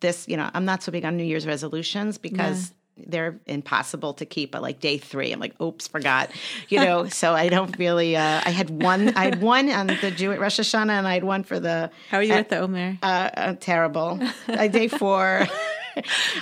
this, 0.01 0.29
you 0.29 0.37
know, 0.37 0.51
I'm 0.55 0.65
not 0.65 0.83
so 0.83 0.93
big 0.93 1.05
on 1.05 1.17
New 1.17 1.25
Year's 1.25 1.47
resolutions 1.47 2.19
because 2.19 2.73
they're 3.07 3.39
impossible 3.47 4.15
to 4.15 4.27
keep 4.27 4.55
at 4.55 4.63
like 4.63 4.81
day 4.81 4.99
three. 4.99 5.33
I'm 5.33 5.41
like, 5.41 5.61
oops, 5.61 5.87
forgot. 5.87 6.31
You 6.69 6.81
know, 6.81 7.09
so 7.09 7.33
I 7.33 7.49
don't 7.49 7.77
really 7.79 8.17
uh 8.17 8.43
I 8.45 8.51
had 8.51 8.71
one 8.83 9.11
I 9.17 9.25
had 9.25 9.41
one 9.41 9.71
on 9.71 9.87
the 9.87 10.11
Jewish 10.11 10.39
Rosh 10.39 10.61
Hashanah 10.61 10.91
and 10.91 11.07
I 11.07 11.15
had 11.15 11.25
one 11.25 11.45
for 11.45 11.61
the 11.61 11.91
How 12.11 12.19
are 12.19 12.23
you 12.23 12.35
with 12.35 12.49
the 12.49 12.59
Omer? 12.59 12.99
uh, 13.03 13.07
uh 13.07 13.55
terrible. 13.61 14.21
uh, 14.49 14.69
day 14.69 14.89
four. 14.89 15.47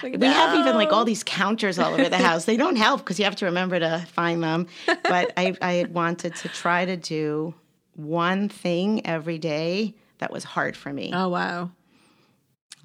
We 0.02 0.26
have 0.26 0.58
even 0.58 0.74
like 0.74 0.92
all 0.92 1.06
these 1.06 1.24
counters 1.24 1.78
all 1.78 1.94
over 1.94 2.10
the 2.10 2.18
house. 2.18 2.44
They 2.44 2.58
don't 2.58 2.76
help 2.76 3.00
because 3.00 3.18
you 3.18 3.24
have 3.24 3.36
to 3.36 3.46
remember 3.46 3.78
to 3.78 4.06
find 4.12 4.42
them. 4.42 4.66
But 4.86 5.32
I, 5.36 5.56
I 5.62 5.86
wanted 5.90 6.34
to 6.36 6.48
try 6.48 6.84
to 6.84 6.96
do 6.96 7.54
one 7.94 8.50
thing 8.50 9.06
every 9.06 9.38
day 9.38 9.94
that 10.18 10.30
was 10.30 10.44
hard 10.44 10.76
for 10.76 10.92
me. 10.92 11.10
Oh 11.14 11.28
wow, 11.28 11.70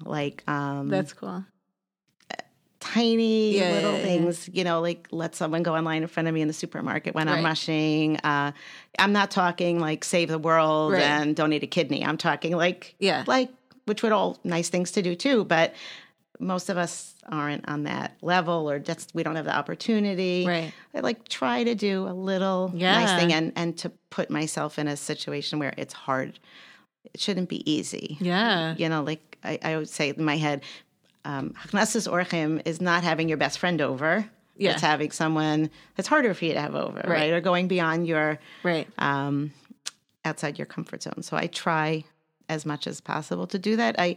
Like 0.04 0.42
um, 0.48 0.88
that's 0.88 1.12
cool. 1.12 1.44
tiny 2.80 3.56
Yeah, 3.56 3.70
little 3.72 3.92
yeah, 3.92 3.96
yeah. 3.98 4.02
things, 4.02 4.50
you 4.52 4.64
know, 4.64 4.80
like 4.80 5.06
let 5.12 5.34
someone 5.36 5.62
go 5.62 5.74
online 5.76 6.02
in 6.02 6.08
front 6.08 6.28
of 6.28 6.34
me 6.34 6.40
in 6.42 6.48
the 6.48 6.54
supermarket 6.54 7.14
when 7.14 7.28
I'm 7.28 7.36
Right. 7.36 7.44
rushing. 7.44 8.16
Uh, 8.18 8.52
I'm 8.98 9.12
not 9.12 9.30
talking 9.30 9.78
like 9.78 10.02
save 10.04 10.28
the 10.28 10.38
world 10.38 10.92
Right. 10.94 11.02
and 11.02 11.36
donate 11.36 11.62
a 11.62 11.68
kidney. 11.68 12.04
I'm 12.04 12.16
talking 12.18 12.56
like, 12.56 12.96
Yeah. 12.98 13.22
like 13.26 13.50
which 13.84 14.02
would 14.02 14.12
all 14.12 14.38
nice 14.44 14.68
things 14.68 14.90
to 14.92 15.02
do 15.02 15.14
too, 15.14 15.44
but 15.44 15.74
most 16.40 16.68
of 16.70 16.76
us 16.76 17.14
aren't 17.28 17.68
on 17.68 17.84
that 17.84 18.16
level 18.20 18.68
or 18.68 18.80
just 18.80 19.14
we 19.14 19.22
don't 19.22 19.36
have 19.36 19.44
the 19.44 19.54
opportunity. 19.56 20.44
Right. 20.46 20.72
I 20.92 21.00
like 21.00 21.28
try 21.28 21.62
to 21.62 21.76
do 21.76 22.08
a 22.08 22.12
little 22.14 22.70
nice 22.74 23.14
thing 23.14 23.32
and 23.32 23.52
and 23.54 23.76
to 23.78 23.90
put 24.10 24.28
myself 24.28 24.76
in 24.78 24.88
a 24.88 24.96
situation 24.96 25.60
where 25.60 25.72
it's 25.76 25.94
hard. 25.94 26.40
It 27.12 27.20
shouldn't 27.20 27.48
be 27.48 27.68
easy. 27.70 28.16
Yeah. 28.20 28.74
You 28.78 28.88
know, 28.88 29.02
like 29.02 29.38
I, 29.44 29.58
I 29.62 29.76
would 29.76 29.88
say 29.88 30.10
in 30.10 30.24
my 30.24 30.36
head, 30.36 30.62
um, 31.24 31.50
Hachnasas 31.50 32.10
Orchim 32.10 32.62
is 32.64 32.80
not 32.80 33.02
having 33.04 33.28
your 33.28 33.38
best 33.38 33.58
friend 33.58 33.80
over. 33.80 34.28
Yeah. 34.56 34.72
It's 34.72 34.80
having 34.82 35.10
someone 35.10 35.70
that's 35.96 36.08
harder 36.08 36.34
for 36.34 36.44
you 36.44 36.52
to 36.54 36.60
have 36.60 36.74
over, 36.74 36.98
right? 36.98 37.08
Right. 37.08 37.30
Or 37.32 37.40
going 37.40 37.68
beyond 37.68 38.06
your 38.06 38.38
Right. 38.62 38.86
um, 38.98 39.52
outside 40.24 40.58
your 40.58 40.66
comfort 40.66 41.02
zone. 41.02 41.22
So 41.22 41.36
I 41.36 41.46
try 41.48 42.04
as 42.48 42.64
much 42.66 42.86
as 42.86 43.00
possible 43.00 43.46
to 43.48 43.58
do 43.58 43.76
that. 43.76 43.96
I 43.98 44.16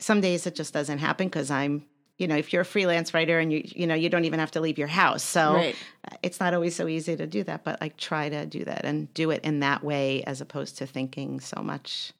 some 0.00 0.20
days 0.20 0.46
it 0.46 0.54
just 0.54 0.72
doesn't 0.74 0.98
happen 0.98 1.28
because 1.28 1.50
I'm 1.50 1.84
you 2.18 2.26
know 2.28 2.36
if 2.36 2.52
you're 2.52 2.62
a 2.62 2.64
freelance 2.66 3.14
writer 3.14 3.38
and 3.38 3.52
you 3.52 3.62
you 3.64 3.86
know 3.86 3.94
you 3.94 4.08
don't 4.08 4.24
even 4.26 4.40
have 4.40 4.50
to 4.52 4.60
leave 4.60 4.78
your 4.78 4.88
house, 4.88 5.22
so 5.22 5.54
Right. 5.54 5.76
it's 6.22 6.40
not 6.40 6.52
always 6.54 6.74
so 6.76 6.86
easy 6.88 7.16
to 7.16 7.26
do 7.26 7.42
that. 7.44 7.64
But 7.64 7.80
like 7.80 7.96
try 7.96 8.28
to 8.28 8.44
do 8.46 8.64
that 8.64 8.84
and 8.84 9.12
do 9.14 9.30
it 9.30 9.42
in 9.44 9.60
that 9.60 9.82
way 9.84 10.22
as 10.24 10.40
opposed 10.40 10.78
to 10.78 10.86
thinking 10.86 11.40
so 11.40 11.62
much 11.62 12.12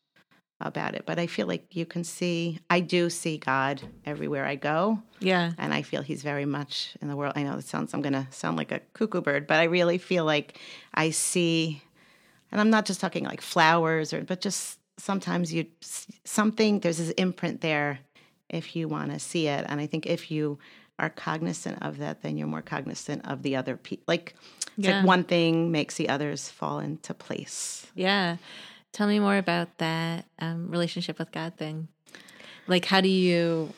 about 0.60 0.94
it. 0.94 1.04
But 1.06 1.18
I 1.18 1.26
feel 1.28 1.46
like 1.46 1.76
you 1.76 1.86
can 1.86 2.02
see 2.04 2.58
I 2.68 2.80
do 2.80 3.10
see 3.10 3.38
God 3.38 3.80
everywhere 4.04 4.44
I 4.44 4.56
go 4.56 5.00
Yeah. 5.20 5.52
and 5.56 5.72
I 5.72 5.82
feel 5.82 6.02
he's 6.02 6.22
very 6.22 6.44
much 6.46 6.96
in 7.00 7.08
the 7.08 7.14
world. 7.16 7.34
I 7.36 7.42
know 7.44 7.56
it 7.58 7.64
sounds 7.64 7.94
I'm 7.94 8.02
going 8.02 8.12
to 8.14 8.26
sound 8.30 8.56
like 8.56 8.72
a 8.72 8.80
cuckoo 8.92 9.20
bird, 9.20 9.46
but 9.46 9.58
I 9.60 9.64
really 9.64 9.98
feel 9.98 10.24
like 10.24 10.58
I 10.94 11.10
see, 11.10 11.80
and 12.50 12.60
I'm 12.60 12.70
not 12.70 12.86
just 12.86 13.00
talking 13.00 13.24
like 13.24 13.40
flowers 13.40 14.12
or, 14.12 14.22
but 14.22 14.40
just 14.40 14.78
sometimes 14.98 15.52
you 15.54 15.64
something 16.24 16.80
there's 16.80 16.98
this 16.98 17.10
imprint 17.10 17.60
there 17.60 18.00
if 18.48 18.74
you 18.76 18.88
want 18.88 19.12
to 19.12 19.18
see 19.18 19.46
it, 19.48 19.64
and 19.68 19.80
I 19.80 19.86
think 19.86 20.06
if 20.06 20.30
you 20.30 20.58
are 20.98 21.10
cognizant 21.10 21.78
of 21.82 21.98
that, 21.98 22.22
then 22.22 22.36
you're 22.36 22.48
more 22.48 22.62
cognizant 22.62 23.24
of 23.26 23.42
the 23.42 23.54
other 23.56 23.76
people. 23.76 24.04
Like 24.08 24.34
it's 24.76 24.86
Yeah. 24.88 24.98
like 24.98 25.06
one 25.06 25.24
thing 25.24 25.70
makes 25.70 25.94
the 25.96 26.08
others 26.08 26.48
fall 26.48 26.80
into 26.80 27.14
place. 27.14 27.86
Yeah. 27.94 28.36
Tell 28.92 29.06
me 29.06 29.20
more 29.20 29.36
about 29.36 29.78
that 29.78 30.24
um, 30.40 30.70
relationship 30.70 31.18
with 31.18 31.30
God 31.30 31.54
thing. 31.56 31.88
Like, 32.66 32.84
how 32.86 33.00
do 33.00 33.08
you, 33.08 33.72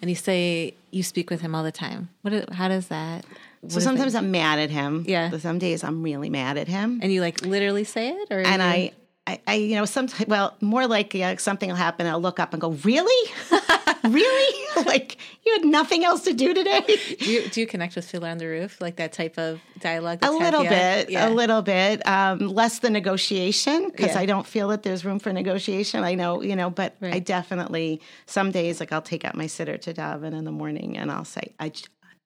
and 0.00 0.08
you 0.10 0.16
say 0.16 0.74
you 0.90 1.02
speak 1.02 1.30
with 1.30 1.40
him 1.42 1.54
all 1.54 1.62
the 1.62 1.72
time. 1.72 2.08
What? 2.22 2.50
How 2.52 2.68
does 2.68 2.88
that? 2.88 3.24
what 3.60 3.72
So 3.72 3.80
sometimes? 3.80 4.14
I'm 4.14 4.30
mad 4.30 4.58
at 4.58 4.70
him. 4.70 5.04
Yeah. 5.06 5.36
Some 5.38 5.58
days 5.58 5.84
I'm 5.84 6.02
really 6.02 6.30
mad 6.30 6.56
at 6.56 6.68
him. 6.68 7.00
and 7.02 7.12
you 7.12 7.20
like 7.20 7.42
literally 7.42 7.84
say 7.84 8.08
it, 8.10 8.28
or 8.30 8.40
and 8.40 8.62
I, 8.62 8.92
I, 9.30 9.40
I, 9.46 9.54
you 9.54 9.76
know, 9.76 9.84
sometimes, 9.84 10.26
well, 10.28 10.56
more 10.60 10.86
like 10.86 11.14
yeah, 11.14 11.36
something 11.36 11.68
will 11.68 11.76
happen. 11.76 12.06
I'll 12.06 12.20
look 12.20 12.40
up 12.40 12.52
and 12.52 12.60
go, 12.60 12.70
really, 12.70 13.30
really, 14.04 14.64
like 14.86 15.16
you 15.46 15.52
had 15.52 15.64
nothing 15.64 16.04
else 16.04 16.22
to 16.24 16.32
do 16.32 16.52
today. 16.54 16.80
do 17.20 17.30
you 17.30 17.48
do 17.48 17.60
you 17.60 17.66
connect 17.66 17.94
with 17.96 18.08
Fiddler 18.10 18.28
on 18.28 18.38
the 18.38 18.46
Roof, 18.46 18.80
like 18.80 18.96
that 18.96 19.12
type 19.12 19.38
of 19.38 19.60
dialogue? 19.78 20.18
A 20.22 20.30
little 20.30 20.62
bit, 20.64 21.10
Yeah. 21.10 21.28
a 21.28 21.30
little 21.30 21.62
bit, 21.62 22.06
um, 22.06 22.38
less 22.40 22.80
the 22.80 22.90
negotiation 22.90 23.88
because 23.90 24.14
Yeah. 24.14 24.20
I 24.20 24.26
don't 24.26 24.46
feel 24.46 24.68
that 24.68 24.82
there's 24.82 25.04
room 25.04 25.18
for 25.18 25.32
negotiation. 25.32 26.02
I 26.04 26.14
know, 26.14 26.42
you 26.42 26.56
know, 26.56 26.70
but 26.70 26.96
I 27.02 27.18
definitely 27.20 28.00
some 28.26 28.50
days 28.50 28.80
like 28.80 28.92
I'll 28.92 29.02
take 29.02 29.24
out 29.24 29.34
my 29.36 29.44
siddur 29.46 29.80
to 29.82 29.94
daven 29.94 30.32
in 30.36 30.44
the 30.44 30.52
morning 30.52 30.98
and 30.98 31.10
I'll 31.10 31.24
say, 31.24 31.54
I. 31.60 31.72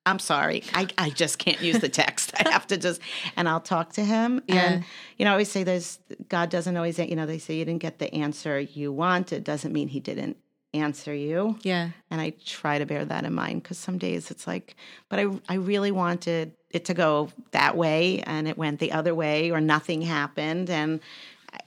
I'm 0.07 0.19
sorry. 0.19 0.63
I, 0.75 0.87
I 0.99 1.11
just 1.11 1.39
can't 1.39 1.61
use 1.63 1.79
the 1.79 1.89
text. 1.89 2.35
I 2.39 2.51
have 2.51 2.67
to 2.67 2.77
just, 2.77 3.01
and 3.37 3.49
I'll 3.49 3.61
talk 3.61 3.95
to 3.95 4.05
him. 4.05 4.43
Yeah. 4.47 4.55
And, 4.57 4.85
you 5.17 5.25
know, 5.25 5.31
I 5.31 5.35
always 5.35 5.51
say 5.51 5.65
there's, 5.65 5.99
God 6.29 6.51
doesn't 6.51 6.77
always, 6.77 6.99
you 6.99 7.17
know, 7.17 7.25
they 7.25 7.39
say 7.39 7.57
you 7.57 7.65
didn't 7.65 7.81
get 7.81 7.99
the 7.99 8.13
answer 8.15 8.61
you 8.61 8.93
wanted. 8.93 9.45
Doesn't 9.45 9.73
mean 9.73 9.89
he 9.89 10.01
didn't 10.01 10.37
answer 10.75 11.15
you. 11.15 11.59
Yeah. 11.63 11.91
And 12.11 12.21
I 12.21 12.35
try 12.45 12.79
to 12.79 12.85
bear 12.85 13.05
that 13.05 13.25
in 13.25 13.33
mind 13.33 13.63
because 13.63 13.79
some 13.79 13.97
days 13.97 14.31
it's 14.31 14.47
like, 14.47 14.77
but 15.09 15.19
I, 15.19 15.27
I 15.49 15.55
really 15.55 15.91
wanted 15.91 16.53
it 16.71 16.85
to 16.87 16.95
go 16.95 17.31
that 17.53 17.77
way 17.77 18.21
and 18.27 18.47
it 18.47 18.59
went 18.59 18.81
the 18.81 18.93
other 18.93 19.15
way 19.15 19.53
or 19.53 19.61
nothing 19.61 20.03
happened. 20.03 20.69
And, 20.69 21.01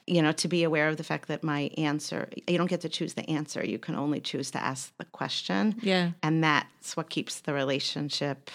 you 0.07 0.21
know, 0.21 0.31
to 0.31 0.47
be 0.47 0.63
aware 0.63 0.87
of 0.87 0.95
the 0.95 1.03
fact 1.03 1.27
that 1.27 1.43
my 1.43 1.69
answer, 1.77 2.29
you 2.47 2.57
don't 2.57 2.69
get 2.69 2.81
to 2.81 2.89
choose 2.89 3.13
the 3.13 3.29
answer. 3.29 3.63
You 3.63 3.77
can 3.77 3.95
only 3.95 4.21
choose 4.21 4.49
to 4.51 4.63
ask 4.63 4.95
the 4.97 5.05
question. 5.05 5.75
Yeah. 5.81 6.11
And 6.23 6.41
that's 6.41 6.95
what 6.95 7.09
keeps 7.09 7.41
the 7.41 7.53
relationship. 7.53 8.49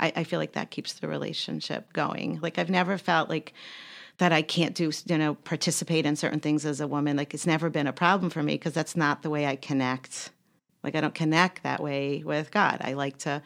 I, 0.00 0.12
I 0.16 0.24
feel 0.24 0.40
like 0.40 0.52
that 0.52 0.72
keeps 0.72 0.94
the 0.94 1.06
relationship 1.06 1.92
going. 1.92 2.40
Like 2.42 2.58
I've 2.58 2.70
never 2.70 2.98
felt 2.98 3.30
like 3.30 3.54
that 4.18 4.32
I 4.32 4.42
can't 4.42 4.74
do, 4.74 4.90
you 5.06 5.16
know, 5.18 5.34
participate 5.34 6.06
in 6.06 6.16
certain 6.16 6.40
things 6.40 6.66
as 6.66 6.80
a 6.80 6.88
woman. 6.88 7.16
Like 7.16 7.34
it's 7.34 7.46
never 7.46 7.70
been 7.70 7.86
a 7.86 7.92
problem 7.92 8.30
for 8.30 8.42
me 8.42 8.54
because 8.54 8.74
that's 8.74 8.96
not 8.96 9.22
the 9.22 9.30
way 9.30 9.46
I 9.46 9.54
connect. 9.54 10.30
Like 10.82 10.96
I 10.96 11.00
don't 11.00 11.14
connect 11.14 11.62
that 11.62 11.80
way 11.80 12.24
with 12.24 12.50
God. 12.50 12.78
I 12.80 12.94
like 12.94 13.18
to, 13.18 13.42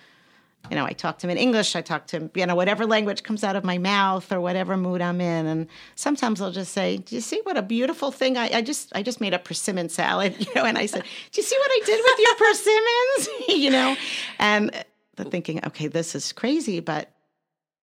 you 0.71 0.77
know, 0.77 0.85
I 0.85 0.93
talk 0.93 1.19
to 1.19 1.27
him 1.27 1.31
in 1.31 1.39
English. 1.39 1.75
I 1.77 1.81
talk 1.81 2.07
to 2.09 2.17
him, 2.19 2.31
you 2.35 2.45
know, 2.45 2.55
whatever 2.55 2.85
language 2.85 3.23
comes 3.23 3.43
out 3.43 3.57
of 3.57 3.65
my 3.65 3.79
mouth 3.79 4.31
or 4.31 4.41
whatever 4.41 4.77
mood 4.77 5.01
I'm 5.01 5.21
in. 5.21 5.47
And 5.47 5.67
sometimes 5.95 6.43
I'll 6.43 6.53
just 6.53 6.73
say, 6.73 6.99
"Do 6.99 7.15
you 7.15 7.21
see 7.21 7.41
what 7.45 7.57
a 7.57 7.63
beautiful 7.63 8.11
thing 8.11 8.37
I, 8.37 8.51
I 8.53 8.63
just 8.63 8.93
I 8.95 9.03
just 9.03 9.21
made 9.21 9.33
a 9.33 9.39
persimmon 9.39 9.89
salad, 9.89 10.35
you 10.47 10.55
know?" 10.55 10.65
And 10.65 10.77
I 10.77 10.87
said, 10.87 11.03
"Do 11.33 11.41
you 11.41 11.43
see 11.43 11.57
what 11.57 11.71
I 11.71 11.81
did 11.87 12.01
with 12.05 12.19
your 12.19 12.35
persimmons?" 12.47 13.29
you 13.65 13.71
know, 13.71 13.97
and 14.39 14.85
the 15.17 15.25
thinking, 15.25 15.65
okay, 15.67 15.89
this 15.89 16.15
is 16.15 16.33
crazy, 16.33 16.81
but 16.81 17.11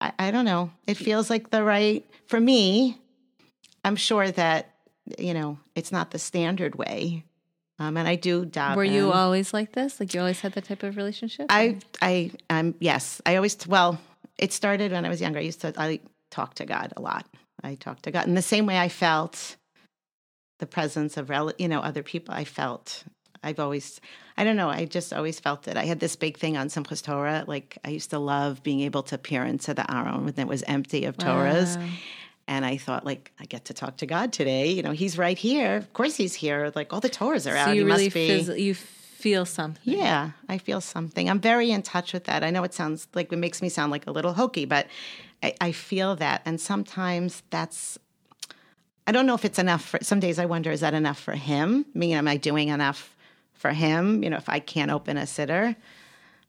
I, 0.00 0.12
I 0.18 0.30
don't 0.30 0.44
know. 0.44 0.70
It 0.86 0.96
feels 0.96 1.30
like 1.30 1.50
the 1.50 1.62
right 1.62 2.04
for 2.26 2.40
me. 2.40 2.98
I'm 3.84 3.96
sure 3.96 4.30
that 4.30 4.74
you 5.18 5.34
know 5.34 5.58
it's 5.74 5.92
not 5.92 6.10
the 6.10 6.18
standard 6.18 6.74
way, 6.76 7.24
um, 7.82 7.96
and 7.96 8.06
I 8.06 8.14
do 8.14 8.46
daven. 8.46 8.76
Were 8.76 8.84
you 8.84 9.10
always 9.10 9.52
like 9.52 9.72
this? 9.72 9.98
Like 9.98 10.14
you 10.14 10.20
always 10.20 10.40
had 10.40 10.52
that 10.52 10.64
type 10.64 10.82
of 10.84 10.96
relationship? 10.96 11.46
I, 11.48 11.78
I, 12.00 12.30
I'm 12.48 12.74
yes. 12.78 13.20
I 13.26 13.36
always 13.36 13.56
well. 13.66 13.98
It 14.38 14.52
started 14.52 14.92
when 14.92 15.04
I 15.04 15.08
was 15.08 15.20
younger. 15.20 15.40
I 15.40 15.42
used 15.42 15.60
to 15.62 15.74
I 15.76 16.00
talk 16.30 16.54
to 16.54 16.64
God 16.64 16.92
a 16.96 17.00
lot. 17.00 17.26
I 17.62 17.74
talked 17.74 18.04
to 18.04 18.10
God 18.10 18.26
in 18.26 18.34
the 18.34 18.42
same 18.42 18.66
way 18.66 18.78
I 18.78 18.88
felt 18.88 19.56
the 20.58 20.66
presence 20.66 21.16
of 21.16 21.28
rel- 21.28 21.52
you 21.58 21.68
know 21.68 21.80
other 21.80 22.02
people. 22.02 22.34
I 22.34 22.44
felt. 22.44 23.04
I've 23.42 23.58
always. 23.58 24.00
I 24.36 24.44
don't 24.44 24.56
know. 24.56 24.70
I 24.70 24.84
just 24.84 25.12
always 25.12 25.40
felt 25.40 25.66
it. 25.66 25.76
I 25.76 25.84
had 25.84 25.98
this 25.98 26.14
big 26.14 26.38
thing 26.38 26.56
on 26.56 26.68
Simchas 26.68 27.02
Torah. 27.02 27.44
Like 27.46 27.78
I 27.84 27.90
used 27.90 28.10
to 28.10 28.18
love 28.20 28.62
being 28.62 28.80
able 28.80 29.02
to 29.04 29.18
peer 29.18 29.44
into 29.44 29.74
the 29.74 29.90
Aron 29.92 30.24
when 30.24 30.38
it 30.38 30.46
was 30.46 30.62
empty 30.68 31.04
of 31.04 31.16
Torahs. 31.16 31.76
Wow. 31.76 31.88
And 32.52 32.66
I 32.66 32.76
thought, 32.76 33.06
like, 33.06 33.32
I 33.40 33.46
get 33.46 33.64
to 33.66 33.74
talk 33.74 33.96
to 33.96 34.06
God 34.06 34.30
today. 34.30 34.72
You 34.72 34.82
know, 34.82 34.90
He's 34.90 35.16
right 35.16 35.38
here. 35.38 35.76
Of 35.76 35.94
course, 35.94 36.16
He's 36.16 36.34
here. 36.34 36.70
Like 36.74 36.92
all 36.92 37.00
the 37.00 37.08
Torahs 37.08 37.50
are 37.50 37.56
out. 37.56 37.68
So 37.68 37.72
you 37.72 37.86
he 37.86 37.90
really 37.90 38.04
must 38.04 38.14
be. 38.54 38.62
you 38.62 38.74
feel 38.74 39.46
something. 39.46 39.80
Yeah, 39.84 40.32
I 40.50 40.58
feel 40.58 40.82
something. 40.82 41.30
I'm 41.30 41.40
very 41.40 41.70
in 41.70 41.80
touch 41.80 42.12
with 42.12 42.24
that. 42.24 42.44
I 42.44 42.50
know 42.50 42.62
it 42.62 42.74
sounds 42.74 43.08
like 43.14 43.32
it 43.32 43.38
makes 43.38 43.62
me 43.62 43.70
sound 43.70 43.90
like 43.90 44.06
a 44.06 44.10
little 44.10 44.34
hokey, 44.34 44.66
but 44.66 44.86
I, 45.42 45.54
I 45.62 45.72
feel 45.72 46.14
that. 46.16 46.42
And 46.44 46.60
sometimes 46.60 47.42
that's, 47.48 47.98
I 49.06 49.12
don't 49.12 49.24
know 49.24 49.34
if 49.34 49.46
it's 49.46 49.58
enough 49.58 49.82
for, 49.82 49.98
some 50.02 50.20
days 50.20 50.38
I 50.38 50.44
wonder, 50.44 50.70
is 50.70 50.80
that 50.80 50.92
enough 50.92 51.18
for 51.18 51.32
him? 51.32 51.86
I 51.94 51.98
mean, 51.98 52.14
am 52.14 52.28
I 52.28 52.36
doing 52.36 52.68
enough 52.68 53.16
for 53.54 53.70
him? 53.70 54.22
You 54.22 54.28
know, 54.28 54.36
if 54.36 54.50
I 54.50 54.58
can't 54.58 54.90
open 54.90 55.16
a 55.16 55.22
siddur. 55.22 55.74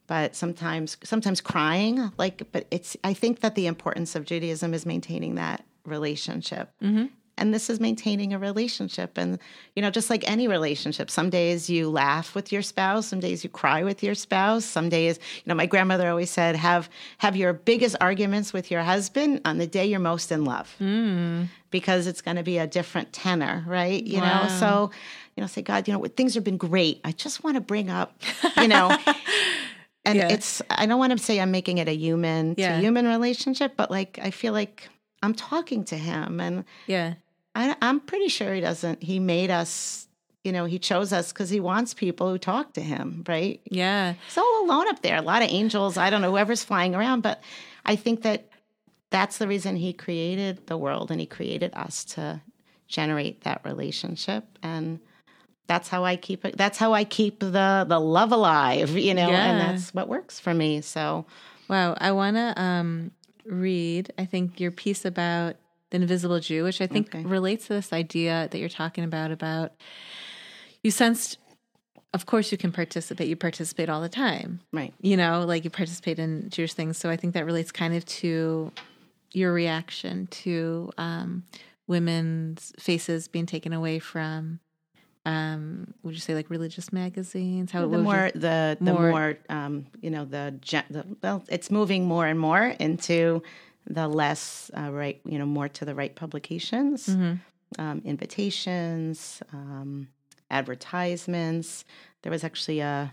But 0.07 0.35
sometimes, 0.35 0.97
sometimes 1.01 1.39
crying, 1.39 2.11
like, 2.17 2.51
but 2.51 2.67
it's, 2.71 2.97
I 3.05 3.13
think 3.13 3.39
that 3.39 3.55
the 3.55 3.67
importance 3.67 4.17
of 4.17 4.25
Judaism 4.25 4.73
is 4.73 4.85
maintaining 4.85 5.35
that 5.35 5.63
relationship. 5.85 6.71
Mm-hmm. 6.81 7.05
And 7.35 7.51
this 7.51 7.67
is 7.67 7.79
maintaining 7.79 8.31
a 8.33 8.37
relationship. 8.37 9.17
And 9.17 9.39
you 9.75 9.81
know 9.81 9.89
just 9.89 10.09
like 10.11 10.29
any 10.29 10.47
relationship 10.47 11.09
some 11.09 11.29
days 11.31 11.67
you 11.69 11.89
laugh 11.89 12.35
with 12.35 12.51
your 12.51 12.61
spouse 12.61 13.07
some 13.07 13.19
days 13.19 13.43
you 13.43 13.49
cry 13.49 13.83
with 13.83 14.03
your 14.03 14.13
spouse 14.13 14.63
some 14.65 14.87
days 14.87 15.17
you 15.37 15.41
know 15.47 15.55
my 15.55 15.65
grandmother 15.65 16.07
always 16.07 16.29
said 16.29 16.55
have 16.55 16.87
have 17.17 17.35
your 17.35 17.51
biggest 17.53 17.95
arguments 17.99 18.53
with 18.53 18.69
your 18.69 18.83
husband 18.83 19.41
on 19.45 19.57
the 19.57 19.65
day 19.65 19.85
you're 19.87 19.99
most 19.99 20.31
in 20.31 20.45
love. 20.45 20.75
Mm. 20.79 21.47
Because 21.71 22.05
it's 22.05 22.21
going 22.21 22.37
to 22.37 22.43
be 22.43 22.59
a 22.59 22.67
different 22.67 23.11
tenor 23.13 23.63
right? 23.67 24.03
You 24.03 24.19
Wow. 24.19 24.43
know 24.43 24.49
so 24.59 24.91
you 25.35 25.41
know 25.41 25.47
say 25.47 25.63
god 25.63 25.87
you 25.87 25.93
know 25.95 26.05
things 26.05 26.35
have 26.35 26.43
been 26.43 26.57
great. 26.57 27.01
I 27.03 27.13
just 27.13 27.43
want 27.43 27.55
to 27.57 27.61
bring 27.61 27.89
up 27.89 28.21
you 28.57 28.67
know? 28.67 28.95
And 30.05 30.17
Yeah. 30.17 30.33
it's 30.33 30.61
i 30.69 30.85
don't 30.85 30.99
want 30.99 31.13
to 31.13 31.17
say 31.17 31.39
i'm 31.39 31.49
making 31.51 31.77
it 31.77 31.87
a 31.87 31.95
human 31.95 32.55
Yeah. 32.57 32.75
to 32.75 32.81
human 32.81 33.07
relationship 33.07 33.73
but 33.77 33.89
like 33.89 34.19
i 34.21 34.31
feel 34.31 34.51
like 34.53 34.89
i'm 35.23 35.33
talking 35.33 35.83
to 35.85 35.97
him 35.97 36.39
and 36.39 36.65
Yeah. 36.87 37.15
I, 37.55 37.75
I'm 37.81 37.99
pretty 37.99 38.29
sure 38.29 38.51
he 38.53 38.61
doesn't. 38.61 39.03
He 39.03 39.19
made 39.19 39.51
us, 39.51 40.07
you 40.43 40.51
know, 40.51 40.65
he 40.65 40.79
chose 40.79 41.13
us 41.13 41.31
because 41.31 41.51
he 41.51 41.59
wants 41.59 41.93
people 41.93 42.27
who 42.31 42.39
talk 42.39 42.73
to 42.73 42.81
him, 42.81 43.23
right? 43.27 43.61
Yeah. 43.69 44.13
He's 44.25 44.37
all 44.39 44.65
alone 44.65 44.87
up 44.87 45.03
there. 45.03 45.17
A 45.17 45.21
lot 45.21 45.43
of 45.43 45.49
angels. 45.51 45.95
I 45.95 46.09
don't 46.09 46.21
know 46.23 46.31
whoever's 46.31 46.63
flying 46.63 46.95
around, 46.95 47.21
but 47.21 47.43
I 47.85 47.95
think 47.95 48.23
that 48.23 48.49
that's 49.11 49.37
the 49.37 49.47
reason 49.47 49.75
he 49.75 49.93
created 49.93 50.65
the 50.65 50.77
world 50.77 51.11
and 51.11 51.19
he 51.19 51.27
created 51.27 51.71
us 51.75 52.03
to 52.15 52.41
generate 52.87 53.41
that 53.43 53.61
relationship 53.63 54.45
and 54.63 54.99
that's 55.67 55.87
how 55.89 56.03
I 56.03 56.15
keep 56.15 56.43
it. 56.45 56.57
That's 56.57 56.79
how 56.79 56.93
I 56.93 57.03
keep 57.03 57.39
the 57.39 57.85
the 57.87 57.99
love 57.99 58.31
alive, 58.31 58.97
you 58.97 59.13
know, 59.13 59.29
and 59.29 59.61
that's 59.61 59.93
what 59.93 60.07
works 60.07 60.39
for 60.39 60.53
me. 60.55 60.81
So 60.81 61.25
Wow. 61.69 61.95
I 61.99 62.11
want 62.13 62.35
to 62.35 62.59
um, 62.61 63.11
read, 63.45 64.11
I 64.17 64.25
think, 64.25 64.59
your 64.59 64.71
piece 64.71 65.05
about 65.05 65.55
the 65.89 65.97
invisible 65.97 66.39
Jew, 66.39 66.63
which 66.63 66.81
I 66.81 66.87
think 66.87 67.13
Okay. 67.13 67.23
relates 67.23 67.67
to 67.67 67.73
this 67.73 67.93
idea 67.93 68.47
that 68.51 68.57
you're 68.57 68.69
talking 68.69 69.03
about, 69.03 69.31
about 69.31 69.71
you 70.83 70.91
sensed 70.91 71.37
of 72.13 72.25
course 72.25 72.51
you 72.51 72.57
can 72.57 72.71
participate 72.71 73.27
you 73.27 73.35
participate 73.35 73.89
all 73.89 74.01
the 74.01 74.09
time 74.09 74.59
Right. 74.71 74.93
you 75.01 75.15
know 75.17 75.45
like 75.47 75.63
you 75.63 75.69
participate 75.69 76.19
in 76.19 76.49
jewish 76.49 76.73
things 76.73 76.97
so 76.97 77.09
i 77.09 77.15
think 77.15 77.33
that 77.33 77.45
relates 77.45 77.71
kind 77.71 77.95
of 77.95 78.05
to 78.05 78.71
your 79.31 79.51
reaction 79.53 80.27
to 80.27 80.91
um, 80.97 81.43
women's 81.87 82.71
faces 82.77 83.27
being 83.27 83.45
taken 83.45 83.73
away 83.73 83.97
from 83.99 84.59
um, 85.25 85.93
would 86.03 86.13
you 86.13 86.19
say 86.19 86.33
like 86.35 86.49
religious 86.49 86.91
magazines 86.91 87.71
how 87.71 87.81
the 87.81 87.87
would 87.87 87.97
you- 87.99 88.03
more 88.03 88.31
the 88.35 88.77
the 88.81 88.93
more- 88.93 89.09
more, 89.09 89.37
um, 89.49 89.85
you 90.01 90.09
know 90.09 90.25
the, 90.25 90.53
the 90.89 91.05
well 91.23 91.43
it's 91.49 91.69
moving 91.71 92.05
more 92.05 92.25
and 92.27 92.39
more 92.39 92.73
into 92.79 93.41
the 93.87 94.07
less 94.07 94.69
uh, 94.77 94.91
right 94.91 95.21
you 95.25 95.37
know 95.39 95.45
more 95.45 95.69
to 95.69 95.85
the 95.85 95.95
right 95.95 96.15
publications 96.15 97.07
Mm-hmm. 97.07 97.33
um, 97.81 98.01
invitations 98.05 99.41
um, 99.53 100.07
advertisements 100.51 101.85
there 102.21 102.31
was 102.31 102.43
actually 102.43 102.79
a 102.79 103.11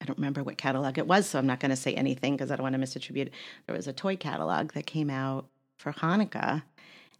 I 0.00 0.04
don't 0.04 0.18
remember 0.18 0.42
what 0.42 0.58
catalog 0.58 0.98
it 0.98 1.06
was, 1.06 1.26
so 1.26 1.38
I'm 1.38 1.46
not 1.46 1.58
going 1.58 1.70
to 1.70 1.76
say 1.76 1.94
anything 1.94 2.34
because 2.34 2.50
I 2.50 2.56
don't 2.56 2.64
want 2.64 2.74
to 2.74 2.78
misattribute. 2.78 3.30
There 3.66 3.74
was 3.74 3.86
a 3.88 3.94
toy 3.94 4.14
catalog 4.16 4.72
that 4.72 4.84
came 4.84 5.08
out 5.08 5.46
for 5.78 5.90
Hanukkah 5.90 6.64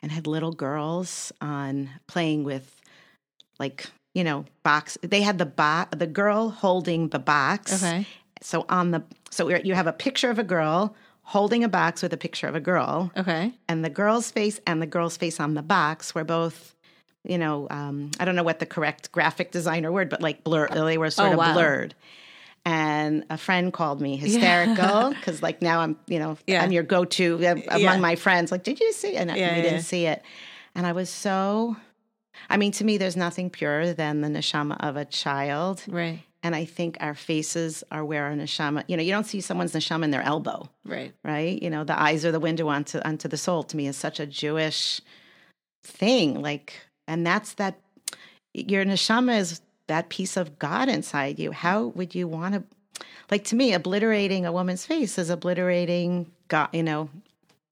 and 0.02 0.12
had 0.12 0.26
little 0.26 0.52
girls 0.52 1.32
on 1.40 1.88
playing 2.06 2.44
with 2.44 2.78
like 3.58 3.86
you 4.14 4.24
know 4.24 4.44
box. 4.62 4.96
They 5.02 5.22
had 5.22 5.38
the 5.38 5.46
box, 5.46 5.96
the 5.96 6.06
girl 6.06 6.50
holding 6.50 7.08
the 7.08 7.18
box. 7.18 7.72
okay 7.82 8.06
So 8.42 8.64
on 8.68 8.90
the 8.92 9.02
so 9.30 9.48
you 9.48 9.74
have 9.74 9.86
a 9.86 9.92
picture 9.92 10.30
of 10.30 10.38
a 10.38 10.44
girl 10.44 10.94
holding 11.22 11.64
a 11.64 11.68
box 11.68 12.02
with 12.02 12.12
a 12.12 12.16
picture 12.16 12.46
of 12.48 12.54
a 12.54 12.60
girl, 12.60 13.10
okay 13.16 13.52
and 13.68 13.84
the 13.84 13.90
girl's 13.90 14.30
face 14.30 14.60
and 14.66 14.80
the 14.80 14.86
girl's 14.86 15.16
face 15.16 15.40
on 15.40 15.54
the 15.54 15.62
box 15.62 16.14
were 16.14 16.24
both. 16.24 16.72
You 17.28 17.38
know, 17.38 17.66
um, 17.70 18.12
I 18.20 18.24
don't 18.24 18.36
know 18.36 18.44
what 18.44 18.60
the 18.60 18.66
correct 18.66 19.10
graphic 19.10 19.50
designer 19.50 19.90
word, 19.90 20.08
but 20.10 20.20
like 20.22 20.44
blur. 20.44 20.68
They 20.68 20.96
were 20.96 21.10
sort 21.10 21.30
Oh, 21.30 21.32
of 21.32 21.38
wow. 21.38 21.54
blurred. 21.54 21.92
And 22.64 23.24
a 23.30 23.36
friend 23.36 23.72
called 23.72 24.00
me 24.00 24.16
hysterical 24.16 25.10
because, 25.14 25.42
like, 25.42 25.62
now 25.62 25.80
I'm, 25.80 25.96
you 26.06 26.18
know, 26.18 26.36
Yeah. 26.46 26.62
I'm 26.62 26.72
your 26.72 26.82
go-to 26.82 27.34
uh, 27.46 27.50
among 27.68 27.80
Yeah. 27.80 27.96
my 27.98 28.16
friends. 28.16 28.50
Like, 28.52 28.64
did 28.64 28.80
you 28.80 28.92
see? 28.92 29.14
it? 29.14 29.16
And 29.16 29.30
Yeah, 29.30 29.34
we 29.34 29.56
yeah. 29.56 29.62
didn't 29.62 29.82
see 29.82 30.06
it. 30.06 30.22
And 30.74 30.86
I 30.86 30.92
was 30.92 31.08
so. 31.10 31.76
I 32.48 32.56
mean, 32.56 32.72
to 32.72 32.84
me, 32.84 32.98
there's 32.98 33.16
nothing 33.16 33.50
purer 33.50 33.92
than 33.92 34.20
the 34.20 34.28
neshama 34.28 34.76
of 34.80 34.96
a 34.96 35.04
child. 35.04 35.82
right 35.88 36.20
And 36.42 36.54
I 36.54 36.64
think 36.64 36.96
our 37.00 37.14
faces 37.14 37.82
are 37.90 38.04
where 38.04 38.24
our 38.24 38.32
neshama. 38.32 38.84
You 38.88 38.96
know, 38.96 39.02
you 39.02 39.12
don't 39.12 39.24
see 39.24 39.40
someone's 39.40 39.72
neshama 39.72 40.04
in 40.04 40.10
their 40.10 40.22
elbow 40.22 40.68
right 40.84 41.12
right? 41.24 41.60
You 41.62 41.70
know, 41.70 41.84
the 41.84 42.00
eyes 42.00 42.24
are 42.24 42.32
the 42.32 42.40
window 42.40 42.68
onto 42.68 43.00
onto 43.00 43.28
the 43.28 43.36
soul. 43.36 43.62
To 43.64 43.76
me, 43.76 43.86
is 43.86 43.96
such 43.96 44.20
a 44.20 44.26
Jewish 44.26 45.00
thing. 45.84 46.40
Like, 46.40 46.80
and 47.06 47.26
that's 47.26 47.54
that. 47.54 47.78
Your 48.54 48.84
neshama 48.84 49.38
is 49.38 49.60
that 49.88 50.08
piece 50.08 50.36
of 50.36 50.58
God 50.58 50.88
inside 50.88 51.38
you. 51.38 51.52
How 51.52 51.86
would 51.88 52.14
you 52.14 52.28
want 52.28 52.54
to? 52.54 52.62
Like 53.30 53.44
to 53.44 53.56
me, 53.56 53.74
obliterating 53.74 54.46
a 54.46 54.52
woman's 54.52 54.86
face 54.86 55.18
is 55.18 55.30
obliterating 55.30 56.30
God. 56.48 56.68
You 56.72 56.82
know, 56.82 57.10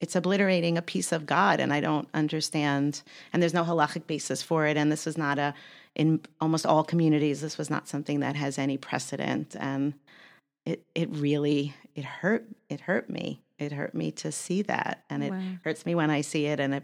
it's 0.00 0.16
obliterating 0.16 0.76
a 0.76 0.82
piece 0.82 1.12
of 1.12 1.24
God, 1.26 1.60
and 1.60 1.72
I 1.72 1.80
don't 1.80 2.08
understand. 2.14 3.02
And 3.32 3.42
there's 3.42 3.54
no 3.54 3.64
halachic 3.64 4.06
basis 4.06 4.42
for 4.42 4.66
it. 4.66 4.76
And 4.76 4.90
this 4.92 5.06
is 5.06 5.16
not 5.16 5.38
a. 5.38 5.54
In 5.94 6.20
almost 6.40 6.66
all 6.66 6.82
communities, 6.82 7.40
this 7.40 7.56
was 7.56 7.70
not 7.70 7.86
something 7.86 8.18
that 8.20 8.34
has 8.34 8.58
any 8.58 8.76
precedent. 8.76 9.54
And 9.58 9.94
it 10.66 10.82
it 10.94 11.08
really 11.10 11.74
it 11.94 12.04
hurt 12.04 12.46
it 12.68 12.80
hurt 12.80 13.08
me 13.10 13.40
it 13.58 13.70
hurt 13.70 13.94
me 13.94 14.10
to 14.10 14.32
see 14.32 14.62
that 14.62 15.04
and 15.08 15.22
it 15.22 15.30
Wow. 15.30 15.40
hurts 15.62 15.84
me 15.86 15.94
when 15.94 16.10
i 16.10 16.22
see 16.22 16.46
it 16.46 16.58
and 16.58 16.74
it 16.74 16.82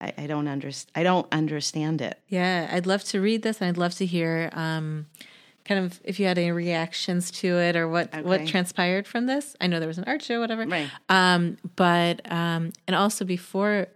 i, 0.00 0.12
I 0.18 0.26
don't 0.26 0.46
understand 0.46 0.92
i 0.94 1.02
don't 1.02 1.26
understand 1.32 2.00
it 2.02 2.20
Yeah, 2.28 2.68
I'd 2.70 2.86
love 2.86 3.02
to 3.04 3.20
read 3.20 3.42
this, 3.42 3.60
and 3.60 3.68
I'd 3.68 3.78
love 3.78 3.94
to 3.96 4.06
hear 4.06 4.50
um, 4.52 5.06
kind 5.64 5.84
of 5.84 6.00
if 6.04 6.20
you 6.20 6.26
had 6.26 6.38
any 6.38 6.52
reactions 6.52 7.30
to 7.30 7.58
it 7.58 7.74
or 7.76 7.88
what 7.88 8.14
what 8.24 8.46
transpired 8.46 9.06
from 9.06 9.26
this. 9.26 9.56
I 9.60 9.66
know 9.66 9.78
there 9.78 9.88
was 9.88 9.98
an 9.98 10.04
art 10.06 10.22
show, 10.22 10.40
whatever. 10.40 10.66
Right. 10.66 10.88
Um, 11.08 11.56
but 11.76 12.20
um, 12.30 12.72
and 12.86 12.94
also 12.94 13.24
before 13.24 13.86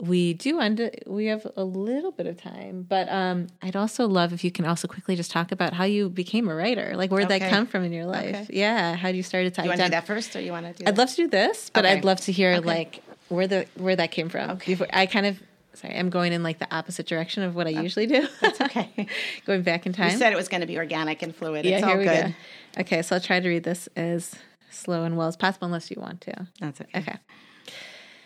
we 0.00 0.32
do 0.32 0.60
end, 0.60 0.80
it, 0.80 1.02
we 1.06 1.26
have 1.26 1.46
a 1.56 1.64
little 1.64 2.10
bit 2.10 2.26
of 2.26 2.36
time. 2.40 2.86
But 2.88 3.08
um, 3.10 3.48
I'd 3.60 3.76
also 3.76 4.08
love 4.08 4.32
if 4.32 4.42
you 4.44 4.50
can 4.50 4.64
also 4.64 4.88
quickly 4.88 5.14
just 5.14 5.30
talk 5.30 5.52
about 5.52 5.74
how 5.74 5.84
you 5.84 6.08
became 6.08 6.48
a 6.48 6.54
writer. 6.54 6.92
Like 6.96 7.10
where 7.10 7.20
would 7.20 7.28
that 7.28 7.42
Okay. 7.42 7.50
come 7.50 7.66
from 7.66 7.84
in 7.84 7.92
your 7.92 8.06
life? 8.06 8.48
Okay. 8.50 8.58
Yeah, 8.58 8.96
how 8.96 9.08
you 9.08 9.22
started 9.22 9.54
to 9.54 9.62
you 9.62 9.68
want 9.68 9.80
to 9.80 9.86
do 9.86 9.90
that 9.90 10.06
first 10.06 10.34
or 10.34 10.40
you 10.40 10.52
want 10.52 10.66
to 10.66 10.72
do 10.72 10.88
I'd 10.88 10.96
that? 10.96 10.98
love 10.98 11.10
to 11.10 11.16
do 11.16 11.28
this, 11.28 11.70
but 11.70 11.84
Okay. 11.84 11.94
I'd 11.94 12.04
love 12.04 12.20
to 12.22 12.32
hear 12.32 12.54
Okay. 12.54 12.66
like 12.66 13.02
where 13.28 13.46
the 13.46 13.66
where 13.76 13.94
that 13.96 14.10
came 14.10 14.28
from. 14.28 14.50
Okay. 14.52 14.72
Before, 14.72 14.88
I 14.92 15.06
kind 15.06 15.26
of 15.26 15.40
sorry, 15.80 15.96
I'm 15.96 16.10
going 16.10 16.32
in 16.32 16.42
like 16.42 16.58
the 16.58 16.72
opposite 16.74 17.06
direction 17.06 17.42
of 17.42 17.54
what 17.54 17.66
I 17.66 17.74
oh, 17.74 17.80
usually 17.82 18.06
do. 18.06 18.26
That's 18.40 18.60
okay 18.66 19.06
going 19.46 19.62
back 19.62 19.86
in 19.86 19.92
time. 19.92 20.10
you 20.10 20.18
said 20.18 20.32
it 20.32 20.36
was 20.36 20.48
going 20.48 20.60
to 20.60 20.66
be 20.66 20.76
organic 20.78 21.22
and 21.22 21.34
fluid 21.34 21.64
yeah, 21.64 21.76
it's 21.76 21.84
here 21.84 21.92
all 21.92 21.98
we 21.98 22.04
good 22.04 22.34
go. 22.74 22.80
Okay, 22.82 23.02
so 23.02 23.16
I'll 23.16 23.20
try 23.20 23.40
to 23.40 23.48
read 23.48 23.64
this 23.64 23.88
as 23.96 24.34
slow 24.70 25.04
and 25.04 25.16
well 25.16 25.28
as 25.28 25.36
possible, 25.36 25.66
unless 25.66 25.90
you 25.90 26.00
want 26.00 26.20
to. 26.22 26.46
that's 26.60 26.80
okay 26.80 26.98
Okay. 27.00 27.18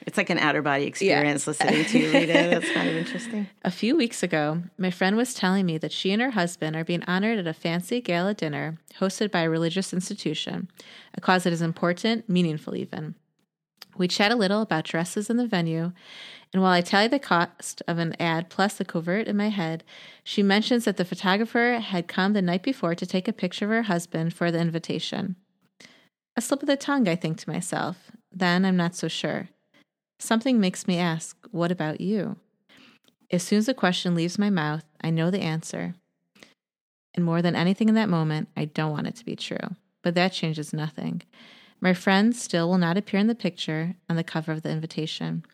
it's 0.06 0.18
like 0.18 0.28
an 0.28 0.38
outer 0.38 0.60
body 0.60 0.84
experience 0.84 1.46
listening 1.46 1.84
to 1.86 1.98
you 1.98 2.12
read 2.12 2.28
it 2.28 2.52
it's 2.52 2.70
kind 2.72 2.88
of 2.88 2.96
interesting 2.96 3.46
A 3.64 3.70
few 3.70 3.96
weeks 3.96 4.22
ago, 4.22 4.62
my 4.76 4.90
friend 4.90 5.16
was 5.16 5.32
telling 5.32 5.64
me 5.64 5.78
that 5.78 5.92
she 5.92 6.12
and 6.12 6.20
her 6.20 6.32
husband 6.32 6.76
are 6.76 6.84
being 6.84 7.02
honored 7.04 7.38
at 7.38 7.46
a 7.46 7.54
fancy 7.54 8.00
gala 8.02 8.34
dinner 8.34 8.76
hosted 9.00 9.30
by 9.30 9.40
a 9.40 9.48
religious 9.50 9.92
institution, 9.94 10.68
a 11.14 11.20
cause 11.20 11.44
that 11.44 11.52
is 11.52 11.62
important, 11.62 12.28
meaningful 12.28 12.76
even. 12.76 13.14
We 13.96 14.08
chat 14.08 14.32
a 14.32 14.36
little 14.36 14.60
about 14.60 14.84
dresses 14.84 15.30
in 15.30 15.36
the 15.36 15.46
venue, 15.46 15.92
and 16.54 16.62
while 16.62 16.70
I 16.70 16.82
tally 16.82 17.08
the 17.08 17.18
cost 17.18 17.82
of 17.88 17.98
an 17.98 18.14
ad 18.20 18.48
plus 18.48 18.74
the 18.74 18.84
covert 18.84 19.26
in 19.26 19.36
my 19.36 19.48
head, 19.48 19.82
she 20.22 20.40
mentions 20.40 20.84
that 20.84 20.96
the 20.98 21.04
photographer 21.04 21.80
had 21.80 22.06
come 22.06 22.32
the 22.32 22.40
night 22.40 22.62
before 22.62 22.94
to 22.94 23.04
take 23.04 23.26
a 23.26 23.32
picture 23.32 23.64
of 23.64 23.72
her 23.72 23.82
husband 23.82 24.34
for 24.34 24.52
the 24.52 24.60
invitation. 24.60 25.34
A 26.36 26.40
slip 26.40 26.62
of 26.62 26.68
the 26.68 26.76
tongue, 26.76 27.08
I 27.08 27.16
think 27.16 27.38
to 27.38 27.50
myself. 27.50 28.12
Then 28.30 28.64
I'm 28.64 28.76
not 28.76 28.94
so 28.94 29.08
sure. 29.08 29.48
Something 30.20 30.60
makes 30.60 30.86
me 30.86 30.96
ask, 30.96 31.36
What 31.50 31.72
about 31.72 32.00
you? 32.00 32.36
As 33.32 33.42
soon 33.42 33.58
as 33.58 33.66
the 33.66 33.74
question 33.74 34.14
leaves 34.14 34.38
my 34.38 34.48
mouth, 34.48 34.84
I 35.00 35.10
know 35.10 35.32
the 35.32 35.40
answer. 35.40 35.96
And 37.16 37.24
more 37.24 37.42
than 37.42 37.56
anything 37.56 37.88
in 37.88 37.96
that 37.96 38.08
moment, 38.08 38.48
I 38.56 38.66
don't 38.66 38.92
want 38.92 39.08
it 39.08 39.16
to 39.16 39.24
be 39.24 39.34
true. 39.34 39.74
But 40.04 40.14
that 40.14 40.32
changes 40.32 40.72
nothing. 40.72 41.22
My 41.80 41.94
friend 41.94 42.34
still 42.34 42.68
will 42.68 42.78
not 42.78 42.96
appear 42.96 43.18
in 43.18 43.26
the 43.26 43.34
picture 43.34 43.96
on 44.08 44.14
the 44.14 44.22
cover 44.22 44.52
of 44.52 44.62
the 44.62 44.70
invitation. 44.70 45.44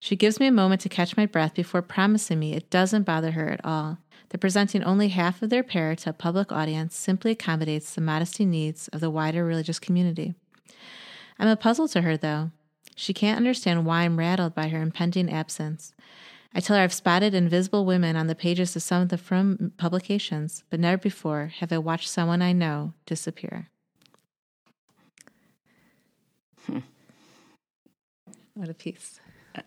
She 0.00 0.16
gives 0.16 0.38
me 0.38 0.46
a 0.46 0.52
moment 0.52 0.80
to 0.82 0.88
catch 0.88 1.16
my 1.16 1.26
breath 1.26 1.54
before 1.54 1.82
promising 1.82 2.38
me 2.38 2.54
it 2.54 2.70
doesn't 2.70 3.02
bother 3.02 3.32
her 3.32 3.48
at 3.48 3.64
all, 3.64 3.98
that 4.28 4.38
presenting 4.38 4.84
only 4.84 5.08
half 5.08 5.42
of 5.42 5.50
their 5.50 5.64
pair 5.64 5.96
to 5.96 6.10
a 6.10 6.12
public 6.12 6.52
audience 6.52 6.96
simply 6.96 7.32
accommodates 7.32 7.94
the 7.94 8.00
modesty 8.00 8.44
needs 8.44 8.88
of 8.88 9.00
the 9.00 9.10
wider 9.10 9.44
religious 9.44 9.78
community. 9.78 10.34
I'm 11.38 11.48
a 11.48 11.56
puzzle 11.56 11.88
to 11.88 12.02
her, 12.02 12.16
though. 12.16 12.50
She 12.94 13.12
can't 13.12 13.36
understand 13.36 13.86
why 13.86 14.02
I'm 14.02 14.18
rattled 14.18 14.54
by 14.54 14.68
her 14.68 14.82
impending 14.82 15.30
absence. 15.32 15.94
I 16.54 16.60
tell 16.60 16.76
her 16.76 16.82
I've 16.82 16.92
spotted 16.92 17.34
invisible 17.34 17.84
women 17.84 18.16
on 18.16 18.26
the 18.26 18.34
pages 18.34 18.74
of 18.74 18.82
some 18.82 19.02
of 19.02 19.08
the 19.08 19.18
frum 19.18 19.72
publications, 19.76 20.64
but 20.70 20.80
never 20.80 20.96
before 20.96 21.52
have 21.58 21.72
I 21.72 21.78
watched 21.78 22.08
someone 22.08 22.42
I 22.42 22.52
know 22.52 22.94
disappear. 23.06 23.68
Hmm. 26.66 26.78
What 28.54 28.68
a 28.68 28.74
piece. 28.74 29.20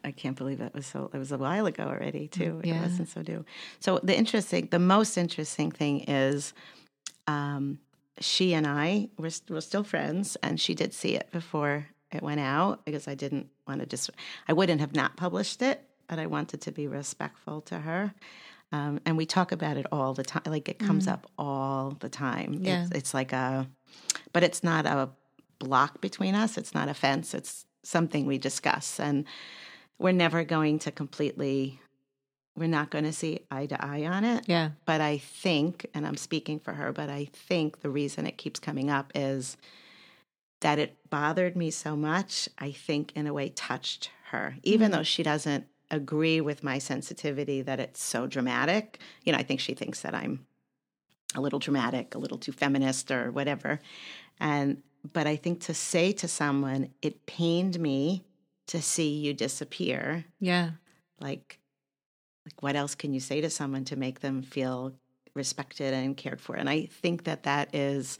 I- 0.03 0.11
can't 0.11 0.37
believe 0.37 0.61
it 0.61 0.73
was 0.73 0.85
so. 0.85 1.09
It 1.13 1.17
was 1.17 1.31
a 1.31 1.37
while 1.37 1.65
ago 1.65 1.83
already, 1.83 2.27
too. 2.27 2.61
Yeah. 2.63 2.75
It 2.75 2.81
wasn't 2.81 3.09
so 3.09 3.21
new. 3.21 3.45
So 3.79 3.99
the 4.03 4.17
interesting, 4.17 4.67
the 4.71 4.79
most 4.79 5.17
interesting 5.17 5.71
thing 5.71 6.01
is, 6.01 6.53
um, 7.27 7.79
she 8.19 8.53
and 8.53 8.67
I 8.67 9.09
were 9.17 9.29
st- 9.29 9.49
were 9.49 9.61
still 9.61 9.83
friends, 9.83 10.35
and 10.43 10.59
she 10.59 10.73
did 10.75 10.93
see 10.93 11.15
it 11.15 11.31
before 11.31 11.87
it 12.11 12.21
went 12.21 12.39
out 12.39 12.85
because 12.85 13.07
I 13.07 13.15
didn't 13.15 13.47
want 13.67 13.79
to 13.79 13.85
just. 13.85 14.09
I 14.47 14.53
wouldn't 14.53 14.81
have 14.81 14.93
not 14.95 15.17
published 15.17 15.61
it, 15.61 15.83
but 16.07 16.19
I 16.19 16.25
wanted 16.27 16.61
to 16.61 16.71
be 16.71 16.87
respectful 16.87 17.61
to 17.61 17.79
her. 17.79 18.13
Um, 18.73 19.01
and 19.05 19.17
we 19.17 19.25
talk 19.25 19.51
about 19.51 19.75
it 19.77 19.85
all 19.91 20.13
the 20.13 20.23
time. 20.23 20.43
Like 20.45 20.69
it 20.69 20.79
comes 20.79 21.07
up 21.07 21.27
all 21.37 21.97
the 21.99 22.07
time. 22.09 22.53
Yeah. 22.61 22.83
It's, 22.83 22.91
it's 22.91 23.13
like 23.13 23.33
a, 23.33 23.67
but 24.31 24.43
it's 24.43 24.63
not 24.63 24.85
a 24.85 25.09
block 25.59 25.99
between 25.99 26.35
us. 26.35 26.57
It's 26.57 26.73
not 26.73 26.87
a 26.87 26.93
fence. 26.93 27.33
It's 27.33 27.65
something 27.83 28.25
we 28.25 28.37
discuss. 28.37 28.99
And 28.99 29.25
we're 30.01 30.11
never 30.11 30.43
going 30.43 30.79
to 30.79 30.91
completely, 30.91 31.79
we're 32.55 32.67
not 32.67 32.89
going 32.89 33.03
to 33.03 33.13
see 33.13 33.39
eye 33.51 33.67
to 33.67 33.85
eye 33.85 34.05
on 34.05 34.23
it. 34.23 34.45
Yeah. 34.47 34.71
But 34.85 34.99
I 34.99 35.19
think, 35.19 35.85
and 35.93 36.05
I'm 36.07 36.17
speaking 36.17 36.59
for 36.59 36.73
her, 36.73 36.91
but 36.91 37.09
I 37.09 37.25
think 37.33 37.81
the 37.81 37.89
reason 37.89 38.25
it 38.25 38.37
keeps 38.37 38.59
coming 38.59 38.89
up 38.89 39.11
is 39.13 39.57
that 40.61 40.79
it 40.79 40.97
bothered 41.09 41.55
me 41.55 41.71
so 41.71 41.95
much, 41.95 42.49
I 42.57 42.71
think 42.71 43.11
in 43.15 43.27
a 43.27 43.33
way 43.33 43.49
touched 43.49 44.09
her, 44.29 44.55
even 44.63 44.87
mm-hmm. 44.87 44.97
though 44.97 45.03
she 45.03 45.23
doesn't 45.23 45.65
agree 45.91 46.41
with 46.41 46.63
my 46.63 46.77
sensitivity 46.77 47.61
that 47.61 47.79
it's 47.79 48.01
so 48.01 48.25
dramatic. 48.25 48.99
You 49.23 49.33
know, 49.33 49.37
I 49.37 49.43
think 49.43 49.59
she 49.59 49.73
thinks 49.73 50.01
that 50.01 50.15
I'm 50.15 50.45
a 51.35 51.41
little 51.41 51.59
dramatic, 51.59 52.15
a 52.15 52.17
little 52.17 52.37
too 52.37 52.51
feminist 52.51 53.11
or 53.11 53.31
whatever. 53.31 53.79
And 54.39 54.81
but 55.13 55.25
I 55.27 55.35
think 55.35 55.61
to 55.61 55.73
say 55.73 56.11
to 56.13 56.27
someone, 56.27 56.89
it 57.01 57.25
pained 57.25 57.79
me 57.79 58.23
to 58.71 58.81
see 58.81 59.09
you 59.09 59.33
disappear, 59.33 60.23
Yeah. 60.39 60.71
like 61.19 61.59
like 62.45 62.63
what 62.63 62.75
else 62.75 62.95
can 62.95 63.13
you 63.13 63.19
say 63.19 63.41
to 63.41 63.49
someone 63.49 63.85
to 63.85 63.95
make 63.95 64.21
them 64.21 64.41
feel 64.41 64.93
respected 65.35 65.93
and 65.93 66.17
cared 66.17 66.41
for? 66.41 66.55
And 66.55 66.69
I 66.69 66.85
think 66.85 67.25
that 67.25 67.43
that 67.43 67.75
is 67.75 68.17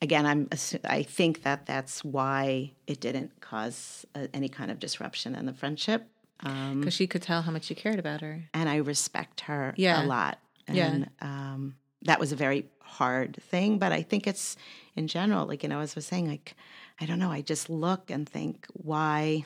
again, 0.00 0.24
I'm 0.24 0.48
I 0.84 1.02
think 1.02 1.42
that 1.42 1.66
that's 1.66 2.04
why 2.04 2.72
it 2.86 3.00
didn't 3.00 3.40
cause 3.40 4.06
a, 4.14 4.28
any 4.32 4.48
kind 4.48 4.70
of 4.70 4.78
disruption 4.78 5.34
in 5.34 5.46
the 5.46 5.52
friendship. 5.52 6.06
Because 6.38 6.72
um, 6.72 6.90
she 6.90 7.06
could 7.08 7.22
tell 7.22 7.42
how 7.42 7.50
much 7.50 7.68
you 7.68 7.76
cared 7.76 7.98
about 7.98 8.20
her, 8.20 8.44
and 8.54 8.68
I 8.68 8.76
respect 8.76 9.40
her 9.42 9.74
yeah. 9.76 10.04
a 10.04 10.06
lot. 10.06 10.38
And, 10.68 10.76
yeah, 10.76 11.04
um, 11.22 11.76
that 12.02 12.20
was 12.20 12.30
a 12.30 12.36
very 12.36 12.68
hard 12.80 13.36
thing, 13.42 13.78
but 13.78 13.90
I 13.90 14.02
think 14.02 14.26
it's 14.26 14.56
in 14.94 15.08
general, 15.08 15.46
like 15.46 15.62
you 15.62 15.68
know, 15.68 15.80
as 15.80 15.92
I 15.92 15.96
was 15.96 16.06
saying, 16.06 16.28
like 16.28 16.54
I 17.00 17.06
don't 17.06 17.18
know, 17.18 17.30
I 17.30 17.42
just 17.42 17.68
look 17.68 18.10
and 18.10 18.28
think 18.28 18.66
why. 18.72 19.44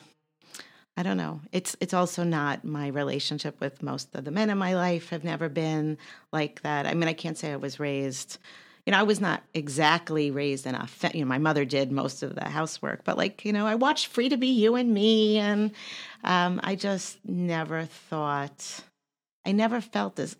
I 0.97 1.03
don't 1.03 1.17
know. 1.17 1.39
It's 1.51 1.75
it's 1.79 1.93
also 1.93 2.23
not 2.23 2.65
my 2.65 2.87
relationship 2.87 3.59
with 3.61 3.81
most 3.81 4.13
of 4.13 4.25
the 4.25 4.31
men 4.31 4.49
in 4.49 4.57
my 4.57 4.75
life 4.75 5.09
have 5.09 5.23
never 5.23 5.47
been 5.47 5.97
like 6.33 6.61
that. 6.63 6.85
I 6.85 6.93
mean, 6.93 7.07
I 7.07 7.13
can't 7.13 7.37
say 7.37 7.53
I 7.53 7.55
was 7.57 7.79
raised 7.79 8.37
you 8.85 8.91
know, 8.91 8.99
I 8.99 9.03
was 9.03 9.21
not 9.21 9.43
exactly 9.53 10.31
raised 10.31 10.65
in 10.65 10.75
a, 10.75 10.87
you 11.13 11.21
know, 11.21 11.27
my 11.27 11.37
mother 11.37 11.65
did 11.65 11.91
most 11.91 12.23
of 12.23 12.35
the 12.35 12.49
housework, 12.49 13.03
but 13.03 13.17
like, 13.17 13.45
you 13.45 13.53
know, 13.53 13.67
I 13.67 13.75
watched 13.75 14.07
Free 14.07 14.29
to 14.29 14.37
Be 14.37 14.47
You 14.47 14.75
and 14.75 14.93
Me, 14.93 15.37
and 15.37 15.71
um, 16.23 16.59
I 16.63 16.75
just 16.75 17.19
never 17.23 17.85
thought, 17.85 18.81
I 19.45 19.51
never 19.51 19.81
felt 19.81 20.19
as, 20.19 20.35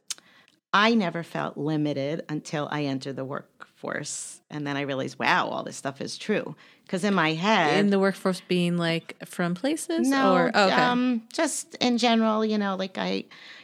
I 0.73 0.93
never 0.93 1.23
felt 1.23 1.57
limited 1.57 2.23
until 2.29 2.67
I 2.71 2.83
entered 2.85 3.17
the 3.17 3.25
workforce. 3.25 4.41
And 4.49 4.65
then 4.65 4.77
I 4.77 4.81
realized, 4.81 5.19
wow, 5.19 5.47
all 5.47 5.63
this 5.63 5.75
stuff 5.75 5.99
is 5.99 6.17
true. 6.17 6.55
Because 6.83 7.03
in 7.03 7.13
my 7.13 7.33
head, 7.33 7.79
in 7.79 7.89
the 7.89 7.99
workforce 7.99 8.41
being 8.47 8.77
like 8.77 9.15
from 9.25 9.55
places, 9.55 10.07
no, 10.09 10.33
or 10.33 10.51
oh, 10.53 10.67
okay. 10.67 10.75
um, 10.75 11.23
just 11.33 11.75
in 11.75 11.97
general, 11.97 12.45
you 12.45 12.57
know, 12.57 12.75
like 12.75 12.97
I, 12.97 13.11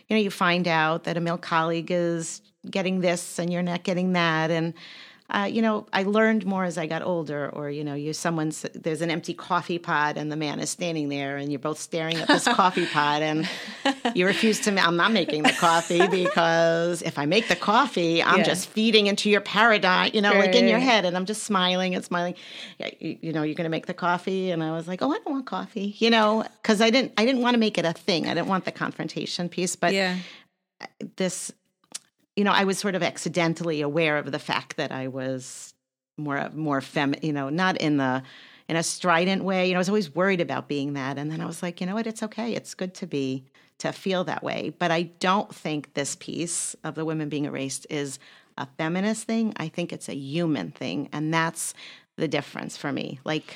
you 0.07 0.15
know, 0.15 0.17
you 0.17 0.31
find 0.31 0.67
out 0.67 1.05
that 1.05 1.17
a 1.17 1.21
male 1.21 1.37
colleague 1.37 1.91
is 1.91 2.41
getting 2.69 3.01
this 3.01 3.39
and 3.39 3.51
you're 3.51 3.63
not 3.63 3.83
getting 3.83 4.13
that 4.13 4.51
and 4.51 4.73
uh, 5.29 5.47
you 5.51 5.61
know, 5.61 5.85
I 5.91 6.03
learned 6.03 6.45
more 6.45 6.63
as 6.63 6.77
I 6.77 6.87
got 6.87 7.01
older. 7.01 7.49
Or 7.49 7.69
you 7.69 7.83
know, 7.83 7.95
you 7.95 8.13
someone's 8.13 8.65
there's 8.73 9.01
an 9.01 9.11
empty 9.11 9.33
coffee 9.33 9.77
pot 9.77 10.17
and 10.17 10.31
the 10.31 10.35
man 10.35 10.59
is 10.59 10.69
standing 10.69 11.09
there, 11.09 11.37
and 11.37 11.51
you're 11.51 11.59
both 11.59 11.79
staring 11.79 12.15
at 12.15 12.27
this 12.27 12.43
coffee 12.47 12.85
pot, 12.85 13.21
and 13.21 13.49
you 14.15 14.25
refuse 14.25 14.61
to. 14.61 14.77
I'm 14.79 14.95
not 14.95 15.11
making 15.11 15.43
the 15.43 15.51
coffee 15.51 16.07
because 16.11 17.01
if 17.01 17.19
I 17.19 17.25
make 17.25 17.49
the 17.49 17.55
coffee, 17.55 18.23
I'm 18.23 18.39
yeah. 18.39 18.43
just 18.43 18.69
feeding 18.69 19.07
into 19.07 19.29
your 19.29 19.41
paradigm. 19.41 20.11
You 20.13 20.21
know, 20.21 20.31
right. 20.31 20.45
like 20.47 20.55
in 20.55 20.67
your 20.67 20.79
head, 20.79 21.03
and 21.03 21.17
I'm 21.17 21.25
just 21.25 21.43
smiling 21.43 21.93
and 21.93 22.05
smiling. 22.05 22.35
You, 22.79 23.17
you 23.21 23.33
know, 23.33 23.43
you're 23.43 23.55
going 23.55 23.65
to 23.65 23.69
make 23.69 23.87
the 23.87 23.93
coffee, 23.93 24.51
and 24.51 24.63
I 24.63 24.71
was 24.71 24.87
like, 24.87 25.01
oh, 25.01 25.11
I 25.11 25.17
don't 25.17 25.33
want 25.33 25.45
coffee. 25.45 25.95
You 25.97 26.09
know, 26.09 26.45
because 26.61 26.79
I 26.79 26.89
didn't. 26.89 27.11
I 27.17 27.25
didn't 27.25 27.41
want 27.41 27.55
to 27.55 27.59
make 27.59 27.77
it 27.77 27.85
a 27.85 27.93
thing. 27.93 28.27
I 28.27 28.33
didn't 28.33 28.47
want 28.47 28.65
the 28.65 28.71
confrontation 28.71 29.49
piece, 29.49 29.75
but 29.75 29.93
yeah 29.93 30.17
this 31.15 31.51
you 32.37 32.43
know, 32.43 32.51
I 32.51 32.63
was 32.63 32.77
sort 32.77 32.93
of 32.93 33.01
accidentally 33.01 33.81
aware 33.81 34.17
of 34.17 34.31
the 34.31 34.39
fact 34.39 34.77
that 34.77 34.91
I 34.91 35.07
was 35.07 35.73
more 36.17 36.49
more 36.53 36.81
fem, 36.81 37.15
you 37.21 37.33
know, 37.33 37.49
not 37.49 37.77
in 37.77 37.97
the 37.97 38.21
in 38.69 38.75
a 38.75 38.83
strident 38.83 39.43
way. 39.43 39.67
You 39.67 39.73
know, 39.73 39.79
I 39.79 39.79
was 39.79 39.89
always 39.89 40.13
worried 40.13 40.39
about 40.39 40.67
being 40.67 40.93
that, 40.93 41.17
and 41.17 41.31
then 41.31 41.41
I 41.41 41.45
was 41.45 41.63
like, 41.63 41.81
you 41.81 41.87
know 41.87 41.95
what, 41.95 42.05
it's 42.05 42.21
okay. 42.21 42.53
It's 42.53 42.75
good 42.75 42.93
to 42.95 43.07
be 43.07 43.43
to 43.79 43.91
feel 43.91 44.23
that 44.25 44.43
way. 44.43 44.71
But 44.77 44.91
I 44.91 45.03
don't 45.19 45.53
think 45.53 45.95
this 45.95 46.15
piece 46.15 46.75
of 46.83 46.93
the 46.93 47.05
women 47.05 47.27
being 47.27 47.45
erased 47.45 47.87
is 47.89 48.19
a 48.55 48.67
feminist 48.77 49.23
thing. 49.23 49.53
I 49.57 49.67
think 49.67 49.91
it's 49.91 50.07
a 50.07 50.15
human 50.15 50.69
thing, 50.71 51.09
and 51.11 51.33
that's 51.33 51.73
the 52.17 52.27
difference 52.27 52.77
for 52.77 52.91
me. 52.91 53.19
Like, 53.23 53.55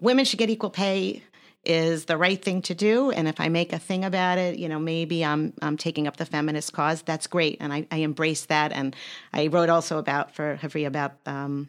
women 0.00 0.24
should 0.24 0.38
get 0.38 0.48
equal 0.50 0.70
pay 0.70 1.22
is 1.66 2.04
the 2.06 2.16
right 2.16 2.42
thing 2.42 2.62
to 2.62 2.74
do. 2.74 3.10
And 3.10 3.28
if 3.28 3.40
I 3.40 3.48
make 3.48 3.72
a 3.72 3.78
thing 3.78 4.04
about 4.04 4.38
it, 4.38 4.58
you 4.58 4.68
know, 4.68 4.78
maybe 4.78 5.24
I'm 5.24 5.52
I'm 5.62 5.76
taking 5.76 6.06
up 6.06 6.16
the 6.16 6.26
feminist 6.26 6.72
cause. 6.72 7.02
That's 7.02 7.26
great, 7.26 7.58
and 7.60 7.72
I, 7.72 7.86
I 7.90 7.98
embrace 7.98 8.46
that. 8.46 8.72
And 8.72 8.94
I 9.32 9.48
wrote 9.48 9.68
also 9.68 9.98
about 9.98 10.34
for 10.34 10.56
Hevria 10.62 10.86
about 10.86 11.12
um, 11.26 11.68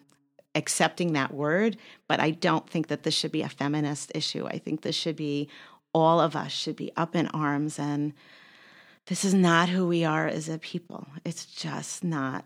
accepting 0.55 1.13
that 1.13 1.33
word. 1.33 1.77
But 2.07 2.19
I 2.19 2.31
don't 2.31 2.69
think 2.69 2.87
that 2.87 3.03
this 3.03 3.13
should 3.13 3.31
be 3.31 3.41
a 3.41 3.49
feminist 3.49 4.11
issue. 4.15 4.45
I 4.47 4.57
think 4.57 4.81
this 4.81 4.95
should 4.95 5.15
be 5.15 5.49
all 5.93 6.19
of 6.19 6.35
us 6.35 6.51
should 6.51 6.75
be 6.75 6.91
up 6.95 7.15
in 7.15 7.27
arms 7.27 7.79
and. 7.79 8.13
This 9.07 9.23
is 9.23 9.33
not 9.33 9.69
who 9.69 9.87
we 9.87 10.03
are 10.03 10.27
as 10.27 10.49
a 10.49 10.57
people. 10.57 11.07
It's 11.23 11.45
just 11.45 12.03
not 12.03 12.43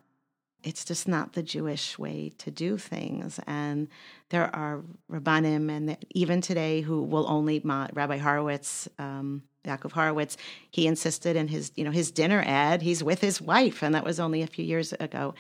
it's 0.64 0.86
just 0.86 1.08
not 1.08 1.34
the 1.34 1.44
Jewish 1.44 1.98
way 1.98 2.32
to 2.38 2.52
do 2.52 2.78
things. 2.78 3.40
And 3.48 3.88
there 4.30 4.54
are 4.56 4.82
Rabbanim, 5.12 5.70
and 5.70 5.98
even 6.12 6.42
today, 6.42 6.82
who 6.82 7.04
will 7.04 7.28
only, 7.28 7.62
Rabbi 7.64 8.18
Horowitz, 8.18 8.88
um, 9.00 9.44
Yaakov 9.66 9.92
Horowitz, 9.92 10.38
he 10.70 10.88
insisted 10.88 11.36
in 11.36 11.48
his, 11.48 11.72
you 11.76 11.84
know, 11.84 11.92
his 11.92 12.12
dinner 12.12 12.44
ad, 12.46 12.82
he's 12.82 13.04
with 13.04 13.22
his 13.22 13.42
wife, 13.42 13.84
and 13.84 13.94
that 13.96 14.04
was 14.04 14.20
only 14.20 14.42
a 14.42 14.48
few 14.48 14.66
years 14.66 14.94
ago. 14.94 15.34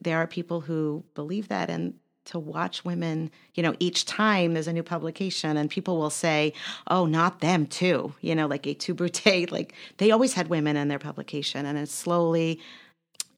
There 0.00 0.18
are 0.18 0.26
people 0.26 0.60
who 0.60 1.04
believe 1.14 1.48
that, 1.48 1.70
and 1.70 1.94
to 2.26 2.38
watch 2.38 2.84
women, 2.84 3.30
you 3.54 3.62
know, 3.62 3.74
each 3.80 4.04
time 4.04 4.54
there's 4.54 4.68
a 4.68 4.72
new 4.72 4.82
publication, 4.82 5.56
and 5.56 5.70
people 5.70 5.98
will 5.98 6.10
say, 6.10 6.52
"Oh, 6.86 7.06
not 7.06 7.40
them 7.40 7.66
too," 7.66 8.14
you 8.20 8.34
know, 8.34 8.46
like 8.46 8.78
Tu 8.78 8.94
Brute, 8.94 9.50
like 9.52 9.74
they 9.98 10.10
always 10.10 10.34
had 10.34 10.48
women 10.48 10.76
in 10.76 10.88
their 10.88 10.98
publication, 10.98 11.66
and 11.66 11.78
it's 11.78 11.94
slowly 11.94 12.60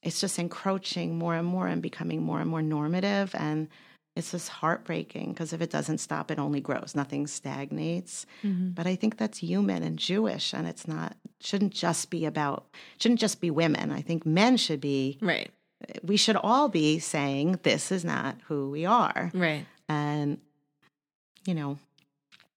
it's 0.03 0.21
just 0.21 0.39
encroaching 0.39 1.17
more 1.17 1.35
and 1.35 1.47
more 1.47 1.67
and 1.67 1.81
becoming 1.83 2.23
more 2.23 2.41
and 2.41 2.51
more 2.51 2.63
normative 2.63 3.35
and 3.39 3.69
it's 4.15 4.33
just 4.33 4.49
heartbreaking 4.51 5.31
because 5.33 5.55
if 5.55 5.63
it 5.63 5.71
doesn't 5.71 5.99
stop 5.99 6.31
it 6.31 6.39
only 6.39 6.61
grows. 6.61 6.95
Nothing 6.95 7.27
stagnates. 7.27 8.27
Mm-hmm. 8.43 8.71
but 8.71 8.87
i 8.87 8.95
think 8.95 9.17
that's 9.17 9.39
human 9.39 9.83
and 9.83 9.99
jewish 9.99 10.53
and 10.53 10.67
it's 10.67 10.87
not 10.87 11.17
shouldn't 11.41 11.73
just 11.73 12.11
be 12.11 12.25
about 12.27 12.67
shouldn't 12.99 13.21
just 13.21 13.41
be 13.41 13.51
women. 13.51 13.91
I 13.91 14.03
think 14.03 14.27
men 14.27 14.57
should 14.57 14.81
be 14.81 15.19
right. 15.21 15.51
we 16.03 16.17
should 16.17 16.37
all 16.37 16.69
be 16.69 16.99
saying 16.99 17.61
this 17.63 17.91
is 17.91 18.05
not 18.05 18.37
who 18.49 18.71
we 18.71 18.85
are. 18.87 19.31
Right. 19.35 19.67
And 19.89 20.39
you 21.47 21.55
know 21.55 21.79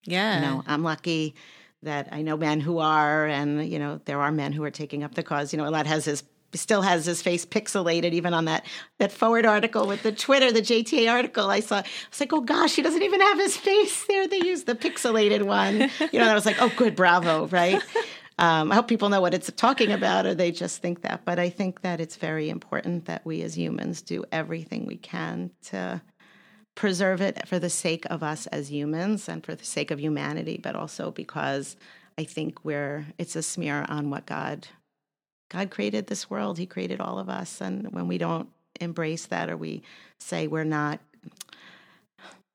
yeah 0.03 0.35
you 0.35 0.41
know 0.45 0.63
i'm 0.67 0.83
lucky 0.83 1.33
that 1.81 2.07
i 2.11 2.21
know 2.21 2.37
men 2.37 2.59
who 2.59 2.77
are 2.77 3.25
and 3.25 3.67
you 3.67 3.79
know 3.79 3.99
there 4.05 4.21
are 4.21 4.31
men 4.31 4.53
who 4.53 4.63
are 4.63 4.71
taking 4.71 5.03
up 5.03 5.15
the 5.15 5.23
cause. 5.23 5.53
You 5.53 5.57
know 5.57 5.65
Elad 5.65 5.85
has 5.85 6.05
his 6.05 6.23
still 6.57 6.81
has 6.81 7.05
his 7.05 7.21
face 7.21 7.45
pixelated 7.45 8.13
even 8.13 8.33
on 8.33 8.45
that 8.45 8.65
that 8.99 9.11
forward 9.11 9.45
article 9.45 9.87
with 9.87 10.03
the 10.03 10.11
Twitter, 10.11 10.51
the 10.51 10.61
JTA 10.61 11.11
article 11.11 11.49
I 11.49 11.59
saw. 11.59 11.77
I 11.77 11.85
was 12.09 12.19
like, 12.19 12.33
oh 12.33 12.41
gosh, 12.41 12.75
he 12.75 12.81
doesn't 12.81 13.03
even 13.03 13.21
have 13.21 13.37
his 13.37 13.57
face 13.69 14.05
there. 14.07 14.27
They 14.27 14.41
used 14.41 14.65
the 14.65 14.75
pixelated 14.75 15.43
one. 15.43 15.89
You 16.11 16.19
know, 16.19 16.29
I 16.29 16.33
was 16.33 16.45
like, 16.45 16.61
oh 16.61 16.71
good, 16.75 16.95
bravo, 16.95 17.47
right? 17.47 17.81
Um, 18.37 18.69
I 18.71 18.75
hope 18.75 18.89
people 18.89 19.07
know 19.07 19.21
what 19.21 19.33
it's 19.33 19.49
talking 19.55 19.93
about, 19.93 20.25
or 20.25 20.35
they 20.35 20.51
just 20.51 20.81
think 20.81 21.03
that. 21.03 21.23
But 21.23 21.39
I 21.39 21.49
think 21.49 21.81
that 21.81 22.01
it's 22.01 22.17
very 22.17 22.49
important 22.49 23.05
that 23.05 23.25
we 23.25 23.41
as 23.43 23.57
humans 23.57 24.01
do 24.01 24.25
everything 24.31 24.85
we 24.85 24.97
can 24.97 25.51
to 25.67 26.01
preserve 26.75 27.21
it 27.21 27.47
for 27.47 27.57
the 27.57 27.69
sake 27.69 28.05
of 28.09 28.21
us 28.21 28.47
as 28.47 28.69
humans 28.69 29.29
and 29.29 29.45
for 29.45 29.55
the 29.55 29.63
sake 29.63 29.89
of 29.89 29.99
humanity, 29.99 30.59
but 30.61 30.75
also 30.75 31.11
because 31.11 31.77
I 32.17 32.25
think 32.25 32.63
we're 32.63 33.05
it's 33.17 33.35
a 33.35 33.41
smear 33.41 33.85
on 33.87 34.09
what 34.09 34.25
God 34.25 34.67
God 35.55 35.71
created 35.71 36.07
this 36.07 36.29
world, 36.29 36.57
He 36.57 36.65
created 36.65 36.99
all 36.99 37.17
of 37.17 37.29
us. 37.29 37.61
And 37.61 37.87
when 37.93 38.09
we 38.09 38.17
don't 38.17 38.49
embrace 38.81 39.27
that 39.27 39.49
or 39.49 39.55
we 39.55 39.83
say 40.19 40.47
we're 40.47 40.65
not, 40.65 40.99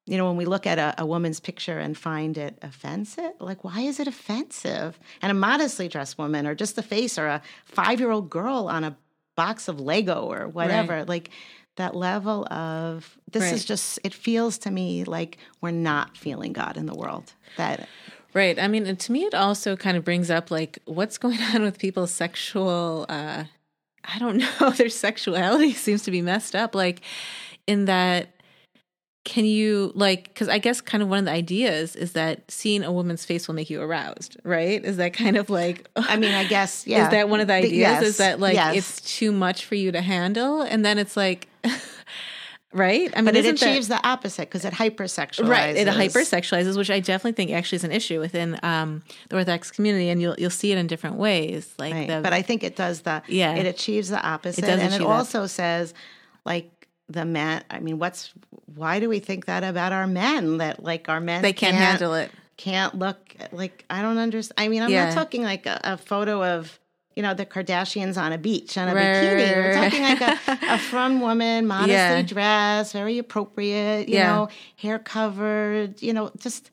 you 0.05 0.18
know, 0.18 0.26
when 0.26 0.36
we 0.36 0.44
look 0.44 0.66
at 0.66 0.78
a, 0.78 0.94
a 0.98 1.07
woman's 1.07 1.40
picture 1.40 1.78
and 1.78 1.96
find 1.96 2.36
it 2.36 2.59
offensive, 2.61 3.32
like, 3.40 3.64
why 3.64 3.80
is 3.80 4.01
it 4.01 4.07
offensive? 4.07 4.98
And 5.22 5.30
a 5.30 5.34
modestly 5.34 5.88
dressed 5.88 6.18
woman 6.18 6.46
or 6.46 6.55
just 6.55 6.76
the 6.76 6.82
face 6.82 7.18
or 7.18 7.26
a 7.26 7.42
five 7.64 8.01
year 8.01 8.11
old 8.11 8.28
girl 8.28 8.68
on 8.68 8.84
a 8.84 8.94
box 9.34 9.66
of 9.66 9.80
Lego 9.80 10.24
or 10.24 10.48
whatever, 10.48 10.96
right. 10.96 11.09
like, 11.09 11.30
that 11.76 11.94
level 11.96 12.44
of 12.53 13.16
this 13.30 13.44
right. 13.44 13.55
is 13.55 13.64
just 13.64 13.98
it 14.05 14.12
feels 14.12 14.59
to 14.59 14.70
me 14.70 15.05
like 15.05 15.38
we're 15.62 15.70
not 15.70 16.14
feeling 16.14 16.53
god 16.53 16.76
in 16.76 16.84
the 16.84 16.94
world 16.94 17.32
that 17.57 17.88
Right. 18.33 18.59
I 18.59 18.68
mean, 18.68 18.97
to 18.97 19.12
me, 19.12 19.24
it 19.24 19.35
also 19.35 19.76
kind 19.76 19.97
of 19.97 20.05
brings 20.05 20.31
up 20.31 20.51
like 20.51 20.78
what's 20.85 21.18
going 21.18 21.41
on 21.55 21.62
with 21.62 21.78
people's 21.78 22.11
sexual. 22.11 23.07
Uh, 23.09 23.45
I 24.05 24.18
don't 24.18 24.37
know. 24.61 24.70
Their 24.70 24.89
sexuality 24.89 25.72
seems 25.72 26.03
to 26.03 26.11
be 26.11 26.22
messed 26.22 26.55
up. 26.55 26.74
Like, 26.74 27.03
in 27.66 27.87
that, 27.87 28.28
can 29.24 29.45
you 29.45 29.93
like? 29.95 30.24
Because 30.24 30.49
I 30.49 30.59
guess 30.59 30.81
kind 30.81 31.03
of 31.03 31.09
one 31.09 31.18
of 31.18 31.24
the 31.26 31.33
ideas 31.33 31.95
is 31.95 32.12
that 32.12 32.51
seeing 32.51 32.83
a 32.83 32.93
woman's 32.93 33.24
face 33.24 33.49
will 33.49 33.55
make 33.55 33.68
you 33.68 33.83
aroused, 33.83 34.37
right? 34.45 34.83
Is 34.83 34.97
that 34.97 35.12
kind 35.12 35.37
of 35.37 35.51
like? 35.51 35.89
I 35.97 36.16
mean, 36.16 36.35
I 36.35 36.45
guess 36.45 36.87
yeah. 36.87 37.05
Is 37.05 37.11
that 37.11 37.28
one 37.28 37.41
of 37.41 37.49
the 37.49 37.55
ideas? 37.55 37.72
Yes. 37.72 38.03
Is 38.03 38.16
that 38.18 38.41
like 38.41 38.55
yes. 38.55 38.76
it's 38.76 39.01
too 39.18 39.33
much 39.33 39.64
for 39.64 39.74
you 39.74 39.93
to 39.93 40.01
handle, 40.01 40.62
and 40.62 40.85
then 40.85 40.99
it's 40.99 41.16
like. 41.16 41.49
Right? 42.73 43.12
I 43.14 43.21
mean, 43.21 43.27
but 43.27 43.37
it 43.37 43.47
achieves 43.47 43.89
that, 43.89 44.03
the 44.03 44.09
opposite 44.09 44.49
because 44.49 44.64
it 44.64 44.73
hypersexualizes. 44.73 45.49
Right, 45.49 45.77
it 45.77 45.89
hypersexualizes, 45.89 46.77
which 46.77 46.91
I 46.91 47.01
definitely 47.01 47.33
think 47.33 47.51
actually 47.51 47.77
is 47.77 47.85
an 47.85 47.93
issue 47.93 48.21
within 48.21 48.59
um, 48.62 49.03
the 49.29 49.37
Orthodox 49.37 49.71
community, 49.71 50.09
and 50.09 50.21
you'll 50.21 50.35
you'll 50.39 50.51
see 50.51 50.73
it 50.73 50.79
in 50.79 50.87
different 50.87 51.16
ways. 51.16 51.75
Like, 51.79 51.95
right. 51.95 52.09
the, 52.09 52.21
but 52.23 52.33
I 52.33 52.43
think 52.43 52.62
it 52.62 52.77
does 52.77 53.03
the 53.03 53.23
yeah, 53.29 53.55
it 53.55 53.66
achieves 53.66 54.09
the 54.09 54.21
opposite, 54.21 54.64
it 54.64 54.71
and 54.71 54.95
it 54.95 55.03
also 55.03 55.43
that. 55.43 55.49
says 55.49 55.95
like 56.45 56.89
the 57.09 57.25
men. 57.25 57.62
I 57.71 57.81
mean, 57.81 57.99
what's 57.99 58.33
why 58.75 59.01
do 59.01 59.09
we 59.09 59.18
think 59.18 59.47
that 59.47 59.64
about 59.64 59.93
our 59.93 60.07
men? 60.07 60.59
That 60.59 60.83
like 60.83 61.09
our 61.09 61.21
men 61.21 61.43
they 61.43 61.53
can't, 61.53 61.77
can't 61.77 61.85
handle 61.85 62.14
it 62.14 62.31
can't 62.61 62.99
look 62.99 63.35
like 63.53 63.87
I 63.89 64.03
don't 64.03 64.18
understand. 64.18 64.55
I 64.59 64.68
mean, 64.68 64.83
I'm 64.83 64.91
Yeah. 64.91 65.07
not 65.07 65.14
talking 65.14 65.43
like 65.43 65.64
a, 65.64 65.81
a 65.83 65.97
photo 65.97 66.45
of 66.45 66.80
you 67.21 67.27
know 67.27 67.35
the 67.35 67.45
Kardashians 67.45 68.16
on 68.16 68.33
a 68.33 68.39
beach 68.39 68.79
on 68.79 68.89
a 68.89 68.95
Right, 68.95 69.12
bikini. 69.12 69.55
We're 69.55 69.75
talking 69.75 70.01
like 70.01 70.23
a, 70.23 70.39
a 70.75 70.79
frum 70.91 71.21
woman, 71.21 71.66
modestly 71.66 71.93
Yeah. 71.93 72.23
dressed, 72.23 72.95
very 72.95 73.18
appropriate. 73.18 74.09
You 74.09 74.14
Yeah. 74.14 74.27
know, 74.33 74.49
hair 74.77 74.99
covered. 74.99 76.01
You 76.01 76.14
know, 76.14 76.31
just 76.39 76.71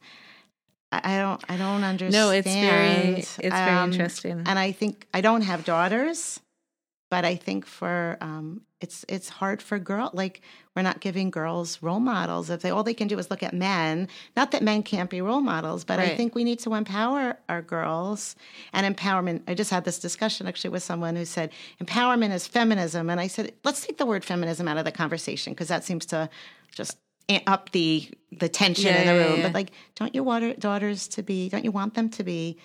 I, 0.93 1.02
I 1.04 1.18
don't 1.20 1.43
I 1.50 1.58
don't 1.58 1.84
understand. 1.84 2.14
No, 2.14 2.30
it's 2.32 2.56
very 2.56 3.18
it's 3.18 3.38
very 3.39 3.76
Um, 3.84 3.91
interesting. 3.91 4.43
And 4.45 4.58
I 4.58 4.72
think 4.72 5.06
I 5.14 5.20
don't 5.20 5.41
have 5.41 5.66
daughters, 5.66 6.39
but 7.12 7.26
I 7.26 7.36
think 7.36 7.66
for 7.66 8.18
um, 8.22 8.62
it's 8.80 9.04
it's 9.10 9.28
hard 9.28 9.62
for 9.62 9.78
girl 9.80 10.12
like 10.14 10.39
we're 10.78 10.84
not 10.84 10.99
giving 10.99 11.32
girls 11.32 11.82
role 11.82 11.99
models 11.99 12.51
if 12.51 12.61
they 12.61 12.69
all 12.69 12.84
they 12.84 12.93
can 12.93 13.07
do 13.07 13.17
is 13.17 13.32
look 13.32 13.41
at 13.41 13.51
men. 13.51 14.07
Not 14.36 14.51
that 14.51 14.61
men 14.61 14.84
can't 14.84 15.09
be 15.09 15.21
role 15.21 15.41
models, 15.41 15.84
but 15.84 15.99
I 15.99 16.15
think 16.15 16.36
we 16.36 16.43
need 16.43 16.59
to 16.59 16.75
empower 16.75 17.36
our 17.49 17.63
girls 17.63 18.36
and 18.73 18.95
empowerment. 18.95 19.41
I 19.47 19.55
just 19.55 19.71
had 19.71 19.86
this 19.86 19.97
discussion 19.97 20.45
actually 20.45 20.69
with 20.69 20.84
someone 20.84 21.15
who 21.15 21.25
said 21.25 21.49
empowerment 21.84 22.32
is 22.32 22.45
feminism, 22.45 23.09
and 23.09 23.19
I 23.19 23.25
said 23.25 23.53
let's 23.63 23.84
take 23.84 23.97
the 23.97 24.05
word 24.05 24.23
feminism 24.23 24.67
out 24.67 24.78
of 24.78 24.86
the 24.86 24.91
conversation 24.91 25.53
because 25.53 25.67
that 25.69 25.84
seems 25.84 26.05
to 26.07 26.30
just 26.71 26.97
up 27.47 27.71
the 27.71 28.07
the 28.32 28.47
tension 28.47 28.93
Yeah, 28.93 29.01
in 29.01 29.07
the 29.07 29.25
room. 29.25 29.38
yeah. 29.39 29.43
But 29.47 29.53
like, 29.55 29.71
don't 29.95 30.13
you 30.13 30.21
want 30.23 30.43
your 30.43 30.53
daughters 30.53 31.07
to 31.09 31.23
be? 31.23 31.49
Don't 31.49 31.65
you 31.65 31.71
want 31.71 31.95
them 31.95 32.09
to 32.11 32.23
be? 32.23 32.59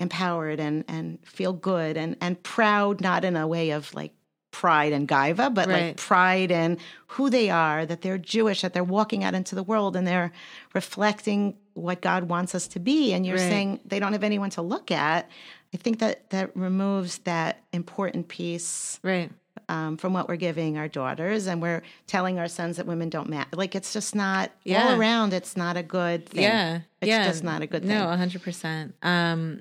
empowered 0.00 0.60
and 0.60 0.84
and 0.86 1.18
feel 1.24 1.52
good 1.52 1.96
and 1.96 2.16
and 2.20 2.40
proud 2.44 3.00
not 3.00 3.24
in 3.24 3.34
a 3.36 3.48
way 3.48 3.70
of 3.70 3.92
like 3.94 4.12
pride 4.60 4.92
and 4.92 5.06
gaiva 5.14 5.46
but 5.58 5.66
Right. 5.68 5.82
like 5.88 5.96
pride 5.96 6.50
in 6.62 6.78
who 7.14 7.24
they 7.30 7.48
are 7.48 7.80
that 7.90 8.00
they're 8.02 8.18
jewish 8.34 8.60
that 8.62 8.72
they're 8.74 8.92
walking 8.98 9.22
out 9.26 9.34
into 9.40 9.54
the 9.54 9.62
world 9.62 9.92
and 9.96 10.04
they're 10.06 10.30
reflecting 10.74 11.56
what 11.74 12.00
god 12.00 12.24
wants 12.24 12.54
us 12.58 12.66
to 12.68 12.78
be 12.80 13.12
and 13.12 13.24
you're 13.26 13.36
Right. 13.36 13.50
saying 13.52 13.80
they 13.84 14.00
don't 14.00 14.12
have 14.12 14.24
anyone 14.24 14.50
to 14.50 14.62
look 14.62 14.90
at 14.90 15.28
i 15.74 15.76
think 15.76 15.98
that 16.00 16.28
that 16.30 16.46
removes 16.56 17.18
that 17.32 17.52
important 17.72 18.26
piece 18.28 18.98
right. 19.02 19.30
um, 19.68 19.96
from 19.96 20.12
what 20.12 20.28
we're 20.28 20.36
giving 20.48 20.76
our 20.78 20.88
daughters 20.88 21.46
and 21.46 21.62
we're 21.62 21.82
telling 22.06 22.38
our 22.40 22.48
sons 22.48 22.76
that 22.78 22.86
women 22.86 23.08
don't 23.10 23.28
matter 23.28 23.54
like 23.62 23.74
it's 23.74 23.92
just 23.92 24.14
not 24.14 24.50
Yeah. 24.64 24.88
all 24.88 25.00
around 25.00 25.32
it's 25.32 25.56
not 25.56 25.76
a 25.76 25.82
good 25.84 26.20
thing 26.28 26.42
Yeah. 26.42 26.80
it's 27.00 27.08
yeah. 27.08 27.24
just 27.30 27.44
not 27.44 27.62
a 27.62 27.66
good 27.66 27.82
thing 27.86 27.96
No, 27.98 28.06
100%. 28.06 28.92
Um 29.02 29.60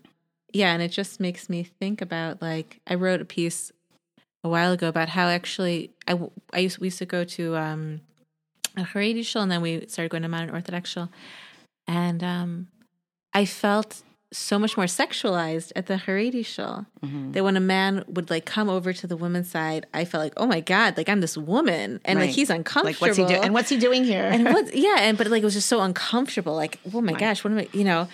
yeah, 0.53 0.71
and 0.73 0.81
it 0.81 0.93
just 1.01 1.19
makes 1.19 1.49
me 1.49 1.61
think 1.63 2.01
about 2.01 2.41
like 2.41 2.79
I 2.87 2.95
wrote 2.95 3.21
a 3.21 3.25
piece 3.25 3.71
a 4.47 4.49
while 4.55 4.71
ago 4.77 4.87
about 4.87 5.09
how 5.09 5.27
actually 5.27 5.79
I 6.07 6.59
used 6.65 6.77
we 6.79 6.87
used 6.87 6.99
to 6.99 7.05
go 7.17 7.21
to 7.37 7.43
um 7.65 7.81
a 8.75 8.83
Haredi 8.91 9.23
shul 9.25 9.41
and 9.43 9.51
then 9.51 9.61
we 9.61 9.71
started 9.87 10.09
going 10.13 10.23
to 10.23 10.29
Modern 10.29 10.51
Orthodox 10.57 10.89
shul. 10.93 11.09
And 11.87 12.23
um 12.23 12.51
I 13.33 13.45
felt 13.45 14.01
so 14.33 14.59
much 14.59 14.75
more 14.75 14.87
sexualized 14.87 15.71
at 15.79 15.85
the 15.89 15.95
Haredi 16.05 16.45
shul 16.45 16.85
Mm-hmm. 17.05 17.31
that 17.33 17.43
when 17.45 17.55
a 17.55 17.61
man 17.75 18.03
would 18.15 18.29
like 18.29 18.45
come 18.45 18.67
over 18.69 18.91
to 19.01 19.05
the 19.07 19.15
women's 19.15 19.49
side, 19.49 19.85
I 19.93 20.03
felt 20.03 20.21
like, 20.25 20.33
oh 20.35 20.47
my 20.55 20.59
god, 20.59 20.97
like 20.97 21.07
I'm 21.11 21.21
this 21.21 21.37
woman, 21.37 22.01
and 22.03 22.19
like 22.19 22.31
he's 22.31 22.49
uncomfortable. 22.49 22.91
like 22.91 23.01
what's 23.01 23.17
he 23.17 23.25
doing 23.25 23.43
and 23.45 23.53
what's 23.53 23.69
he 23.69 23.77
doing 23.77 24.03
here? 24.03 24.27
And 24.33 24.43
what 24.53 24.75
yeah 24.75 24.97
and 25.07 25.17
but 25.17 25.27
like 25.27 25.41
it 25.43 25.45
was 25.45 25.53
just 25.53 25.69
so 25.69 25.79
uncomfortable. 25.81 26.55
Like 26.55 26.79
oh 26.93 27.01
my 27.01 27.13
gosh 27.13 27.43
what 27.43 27.51
am 27.53 27.59
i 27.59 27.67
you 27.73 27.85
know 27.85 28.07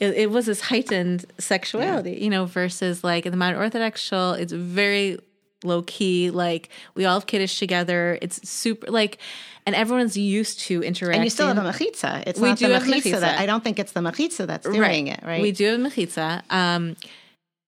it, 0.00 0.14
it 0.22 0.30
was 0.30 0.46
this 0.46 0.60
heightened 0.62 1.26
sexuality 1.38 2.14
you 2.24 2.30
know 2.30 2.46
versus 2.46 3.04
like 3.04 3.26
in 3.26 3.30
the 3.32 3.36
modern 3.36 3.60
orthodox 3.60 4.00
shul 4.00 4.32
it's 4.32 4.52
very 4.52 5.18
low 5.62 5.82
key 5.82 6.30
like 6.30 6.68
we 6.94 7.04
all 7.04 7.14
have 7.14 7.26
kiddush 7.26 7.58
together 7.58 8.18
it's 8.22 8.48
super 8.48 8.90
like 8.90 9.18
and 9.66 9.76
everyone's 9.76 10.16
used 10.16 10.60
to 10.60 10.82
interacting 10.82 11.20
And 11.20 11.24
you 11.24 11.30
still 11.30 11.46
have 11.46 11.58
a 11.58 11.60
mechitza. 11.60 12.24
It's 12.26 12.40
We 12.40 12.48
not 12.48 12.58
do 12.58 12.68
the 12.68 12.74
have 12.78 12.82
mechitza. 12.84 13.20
That. 13.20 13.38
I 13.38 13.46
don't 13.46 13.62
think 13.62 13.78
it's 13.78 13.92
the 13.92 14.00
mechitza 14.00 14.46
that's 14.46 14.66
doing 14.66 15.08
it, 15.08 15.20
right? 15.22 15.42
We 15.42 15.52
do 15.52 15.66
have 15.66 15.80
mechitza. 15.80 16.42
Um, 16.50 16.96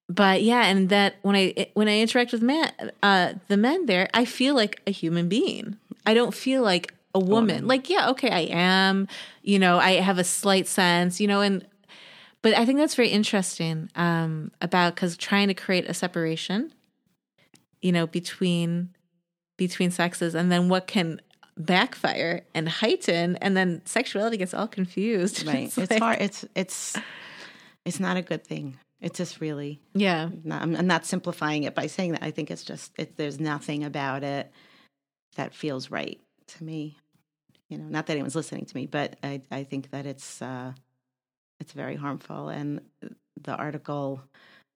but 0.09 0.43
yeah, 0.43 0.65
and 0.65 0.89
that 0.89 1.17
when 1.23 1.37
I 1.37 1.67
when 1.75 1.89
I 1.89 2.01
interact 2.01 2.33
with 2.33 2.43
man, 2.43 2.73
uh, 3.03 3.35
the 3.49 3.57
men 3.57 3.87
there, 3.87 4.09
I 4.13 4.25
feel 4.25 4.55
like 4.55 4.81
a 4.87 4.91
human 4.91 5.29
being. 5.29 5.77
I 6.05 6.15
don't 6.15 6.35
feel 6.35 6.63
like 6.63 6.95
a 7.15 7.21
woman. 7.21 7.67
Like 7.67 7.89
yeah, 7.89 8.11
okay, 8.11 8.31
I 8.31 8.49
am. 8.51 9.09
You 9.43 9.59
know, 9.59 9.79
I 9.79 9.93
have 9.93 10.19
a 10.19 10.25
slight 10.25 10.67
sense. 10.67 11.21
You 11.21 11.29
know, 11.29 11.41
and 11.41 11.65
but 12.43 12.57
I 12.57 12.67
think 12.67 12.79
that's 12.79 12.95
very 12.95 13.09
interesting 13.09 13.91
um, 13.95 14.51
about 14.61 14.95
because 14.95 15.17
trying 15.17 15.49
to 15.49 15.55
create 15.55 15.89
a 15.89 15.95
separation, 15.95 16.73
you 17.83 17.93
know, 17.93 18.07
between 18.07 18.91
between 19.59 19.91
sexes, 19.91 20.35
and 20.35 20.51
then 20.51 20.69
what 20.69 20.87
can 20.87 21.21
backfire 21.57 22.43
and 22.55 22.69
heighten, 22.69 23.37
and 23.37 23.57
then 23.57 23.83
sexuality 23.85 24.37
gets 24.37 24.55
all 24.55 24.69
confused. 24.69 25.47
right. 25.47 25.77
It's, 25.77 25.91
like- 25.91 25.99
hard. 25.99 26.21
It's 26.21 26.45
it's 26.55 26.97
it's 27.85 28.01
not 28.01 28.17
a 28.17 28.23
good 28.23 28.47
thing. 28.47 28.79
It's 29.01 29.19
just 29.19 29.41
really. 29.41 29.81
Yeah. 29.95 30.29
Not, 30.45 30.63
I'm, 30.63 30.77
I'm 30.77 30.87
not 30.87 31.05
simplifying 31.05 31.65
it 31.65 31.75
by 31.75 31.89
saying 31.89 32.13
that. 32.13 32.23
I 32.23 32.31
think 32.31 32.53
it's 32.53 32.63
just 32.63 32.93
it, 32.97 33.17
there's 33.17 33.41
nothing 33.41 33.83
about 33.83 34.23
it 34.23 34.51
that 35.35 35.55
feels 35.55 35.91
right 35.91 36.21
to 36.47 36.65
me. 36.65 36.97
You 37.69 37.79
know, 37.79 37.85
not 37.85 38.07
that 38.07 38.13
anyone's 38.13 38.37
listening 38.37 38.67
to 38.67 38.77
me, 38.77 38.87
but 38.87 39.17
I 39.23 39.43
I 39.51 39.65
think 39.65 39.91
that 39.91 40.07
it's 40.07 40.41
uh, 40.41 40.73
it's 41.59 41.73
very 41.73 41.97
harmful. 41.97 42.49
And 42.49 42.81
the 43.41 43.55
article, 43.57 44.23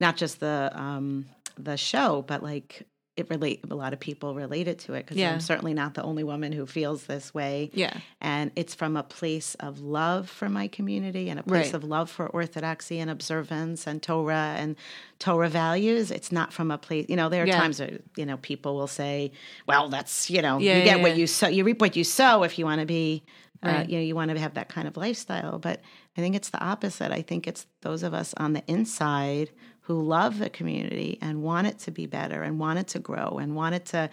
not 0.00 0.16
just 0.16 0.40
the 0.40 0.72
um, 0.74 1.26
the 1.56 1.76
show, 1.76 2.24
but 2.26 2.42
like 2.42 2.86
it 3.16 3.30
relate 3.30 3.60
a 3.70 3.74
lot 3.74 3.92
of 3.94 3.98
people 4.00 4.34
related 4.34 4.78
to 4.80 4.92
it 4.92 5.04
because 5.06 5.16
Yeah. 5.16 5.32
I'm 5.32 5.40
certainly 5.40 5.72
not 5.72 5.94
the 5.94 6.02
only 6.02 6.22
woman 6.22 6.52
who 6.52 6.66
feels 6.66 7.06
this 7.06 7.32
way. 7.32 7.70
Yeah. 7.72 7.96
And 8.20 8.50
it's 8.56 8.74
from 8.74 8.96
a 8.96 9.02
place 9.02 9.54
of 9.56 9.80
love 9.80 10.28
for 10.28 10.48
my 10.50 10.68
community 10.68 11.30
and 11.30 11.40
a 11.40 11.42
place 11.42 11.66
Right. 11.66 11.74
of 11.74 11.84
love 11.84 12.10
for 12.10 12.26
orthodoxy 12.28 12.98
and 13.00 13.10
observance 13.10 13.86
and 13.86 14.02
Torah 14.02 14.54
and 14.58 14.76
Torah 15.18 15.48
values. 15.48 16.10
It's 16.10 16.30
not 16.30 16.52
from 16.52 16.70
a 16.70 16.76
place, 16.76 17.06
you 17.08 17.16
know, 17.16 17.30
there 17.30 17.44
are 17.44 17.46
Yeah. 17.46 17.58
times 17.58 17.80
where, 17.80 17.98
you 18.16 18.26
know, 18.26 18.36
people 18.36 18.76
will 18.76 18.86
say, 18.86 19.32
well, 19.66 19.88
that's, 19.88 20.28
you 20.30 20.42
know, 20.42 20.58
Yeah, 20.58 20.78
you 20.78 20.84
get 20.84 21.00
what 21.00 21.16
you 21.16 21.26
sow, 21.26 21.48
you 21.48 21.64
reap 21.64 21.80
what 21.80 21.96
you 21.96 22.04
sow 22.04 22.42
if 22.42 22.58
you 22.58 22.66
want 22.66 22.80
to 22.80 22.86
be, 22.86 23.22
uh, 23.62 23.68
Right. 23.68 23.88
you 23.88 23.96
know, 23.96 24.04
you 24.04 24.14
want 24.14 24.30
to 24.30 24.38
have 24.38 24.54
that 24.54 24.68
kind 24.68 24.86
of 24.86 24.98
lifestyle. 24.98 25.58
But 25.58 25.80
I 26.18 26.20
think 26.20 26.34
it's 26.36 26.50
the 26.50 26.62
opposite. 26.62 27.12
I 27.12 27.22
think 27.22 27.46
it's 27.46 27.66
those 27.80 28.02
of 28.02 28.12
us 28.12 28.34
on 28.36 28.52
the 28.52 28.62
inside 28.66 29.50
who 29.86 30.02
love 30.02 30.38
the 30.38 30.50
community 30.50 31.16
and 31.22 31.42
want 31.42 31.66
it 31.68 31.78
to 31.78 31.92
be 31.92 32.06
better 32.06 32.42
and 32.42 32.58
want 32.58 32.78
it 32.78 32.88
to 32.88 32.98
grow 32.98 33.38
and 33.40 33.54
want 33.54 33.72
it 33.72 33.84
to, 33.86 34.10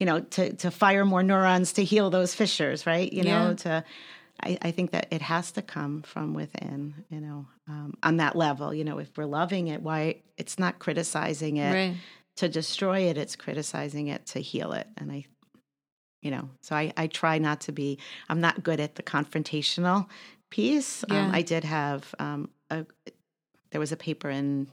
you 0.00 0.06
know, 0.06 0.18
to, 0.20 0.52
to 0.54 0.68
fire 0.68 1.04
more 1.04 1.22
neurons 1.22 1.72
to 1.74 1.84
heal 1.84 2.10
those 2.10 2.34
fissures, 2.34 2.86
right? 2.86 3.12
You 3.12 3.22
know, 3.22 3.54
to, 3.54 3.84
I, 4.42 4.58
I 4.60 4.70
think 4.72 4.90
that 4.90 5.06
it 5.12 5.22
has 5.22 5.52
to 5.52 5.62
come 5.62 6.02
from 6.02 6.34
within, 6.34 6.94
you 7.08 7.20
know, 7.20 7.46
um, 7.68 7.94
on 8.02 8.16
that 8.16 8.34
level. 8.34 8.74
You 8.74 8.82
know, 8.82 8.98
if 8.98 9.16
we're 9.16 9.26
loving 9.26 9.68
it, 9.68 9.80
why 9.80 10.22
it's 10.36 10.58
not 10.58 10.80
criticizing 10.80 11.58
it 11.58 11.72
Right. 11.72 11.94
to 12.38 12.48
destroy 12.48 13.02
it, 13.02 13.16
it's 13.16 13.36
criticizing 13.36 14.08
it 14.08 14.26
to 14.26 14.40
heal 14.40 14.72
it. 14.72 14.88
And 14.96 15.12
I, 15.12 15.24
you 16.20 16.32
know, 16.32 16.50
so 16.62 16.74
I, 16.74 16.92
I 16.96 17.06
try 17.06 17.38
not 17.38 17.60
to 17.62 17.72
be, 17.72 18.00
I'm 18.28 18.40
not 18.40 18.64
good 18.64 18.80
at 18.80 18.96
the 18.96 19.04
confrontational 19.04 20.08
piece. 20.50 21.04
Yeah. 21.08 21.26
Um, 21.26 21.30
I 21.32 21.42
did 21.42 21.62
have, 21.62 22.12
um, 22.18 22.50
a, 22.70 22.84
there 23.70 23.80
was 23.80 23.92
a 23.92 23.96
paper 23.96 24.28
in 24.28 24.66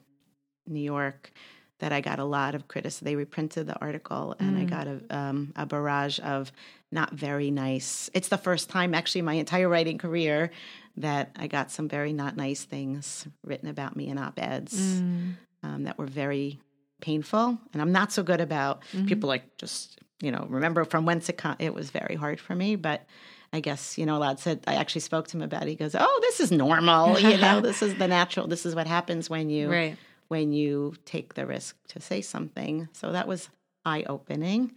New 0.70 0.80
York 0.82 1.32
that 1.80 1.94
I 1.94 2.02
got 2.02 2.20
a 2.20 2.26
lot 2.26 2.56
of 2.56 2.68
criticism. 2.68 3.06
They 3.06 3.16
reprinted 3.16 3.66
the 3.68 3.80
article, 3.80 4.36
and 4.40 4.58
I 4.58 4.66
Mm. 4.66 4.70
got 4.70 4.88
a 4.88 5.18
um, 5.18 5.54
a 5.56 5.66
barrage 5.66 6.20
of 6.20 6.52
not 6.92 7.14
very 7.14 7.52
nice. 7.52 8.10
It's 8.14 8.28
the 8.30 8.38
first 8.38 8.70
time, 8.70 8.94
actually, 8.94 9.20
in 9.20 9.26
my 9.26 9.34
entire 9.36 9.70
writing 9.70 9.98
career, 9.98 10.52
that 10.98 11.32
I 11.38 11.48
got 11.48 11.72
some 11.72 11.88
very 11.88 12.12
not 12.14 12.36
nice 12.36 12.64
things 12.66 13.28
written 13.46 13.70
about 13.70 13.96
me 13.96 14.08
in 14.08 14.18
op 14.18 14.38
eds 14.40 14.74
Mm. 15.02 15.36
um, 15.64 15.84
that 15.84 15.98
were 15.98 16.06
very 16.08 16.60
painful. 17.02 17.58
And 17.74 17.82
I'm 17.82 17.92
not 17.94 18.12
so 18.12 18.24
good 18.24 18.42
about 18.42 18.82
Mm-hmm. 18.94 19.06
people 19.06 19.30
like 19.30 19.58
just 19.58 20.00
you 20.22 20.32
know 20.32 20.46
remember 20.50 20.84
from 20.84 21.06
whence 21.06 21.30
it 21.30 21.38
come. 21.38 21.56
It 21.60 21.74
was 21.74 21.92
very 21.92 22.16
hard 22.16 22.40
for 22.40 22.56
me, 22.56 22.76
but. 22.76 23.06
I 23.52 23.62
guess 23.62 23.98
you 23.98 24.06
know. 24.06 24.20
Elad 24.20 24.38
said 24.38 24.64
I 24.68 24.76
actually 24.76 25.02
spoke 25.02 25.28
to 25.30 25.38
him 25.38 25.42
about. 25.42 25.64
it. 25.64 25.70
He 25.70 25.76
goes, 25.76 25.96
"Oh, 26.00 26.20
this 26.22 26.40
is 26.40 26.52
normal. 26.52 27.20
You 27.20 27.36
know, 27.36 27.62
this 27.68 27.82
is 27.82 27.96
the 27.96 28.08
natural. 28.08 28.46
This 28.46 28.64
is 28.64 28.76
what 28.76 28.86
happens 28.86 29.28
when 29.28 29.50
you 29.50 29.72
Right. 29.72 29.98
When 30.30 30.54
you 30.54 30.96
take 31.06 31.34
the 31.34 31.46
risk 31.46 31.76
to 31.90 32.00
say 32.02 32.22
something. 32.22 32.88
So 32.94 33.12
that 33.12 33.28
was 33.28 33.50
eye 33.86 34.04
opening 34.08 34.72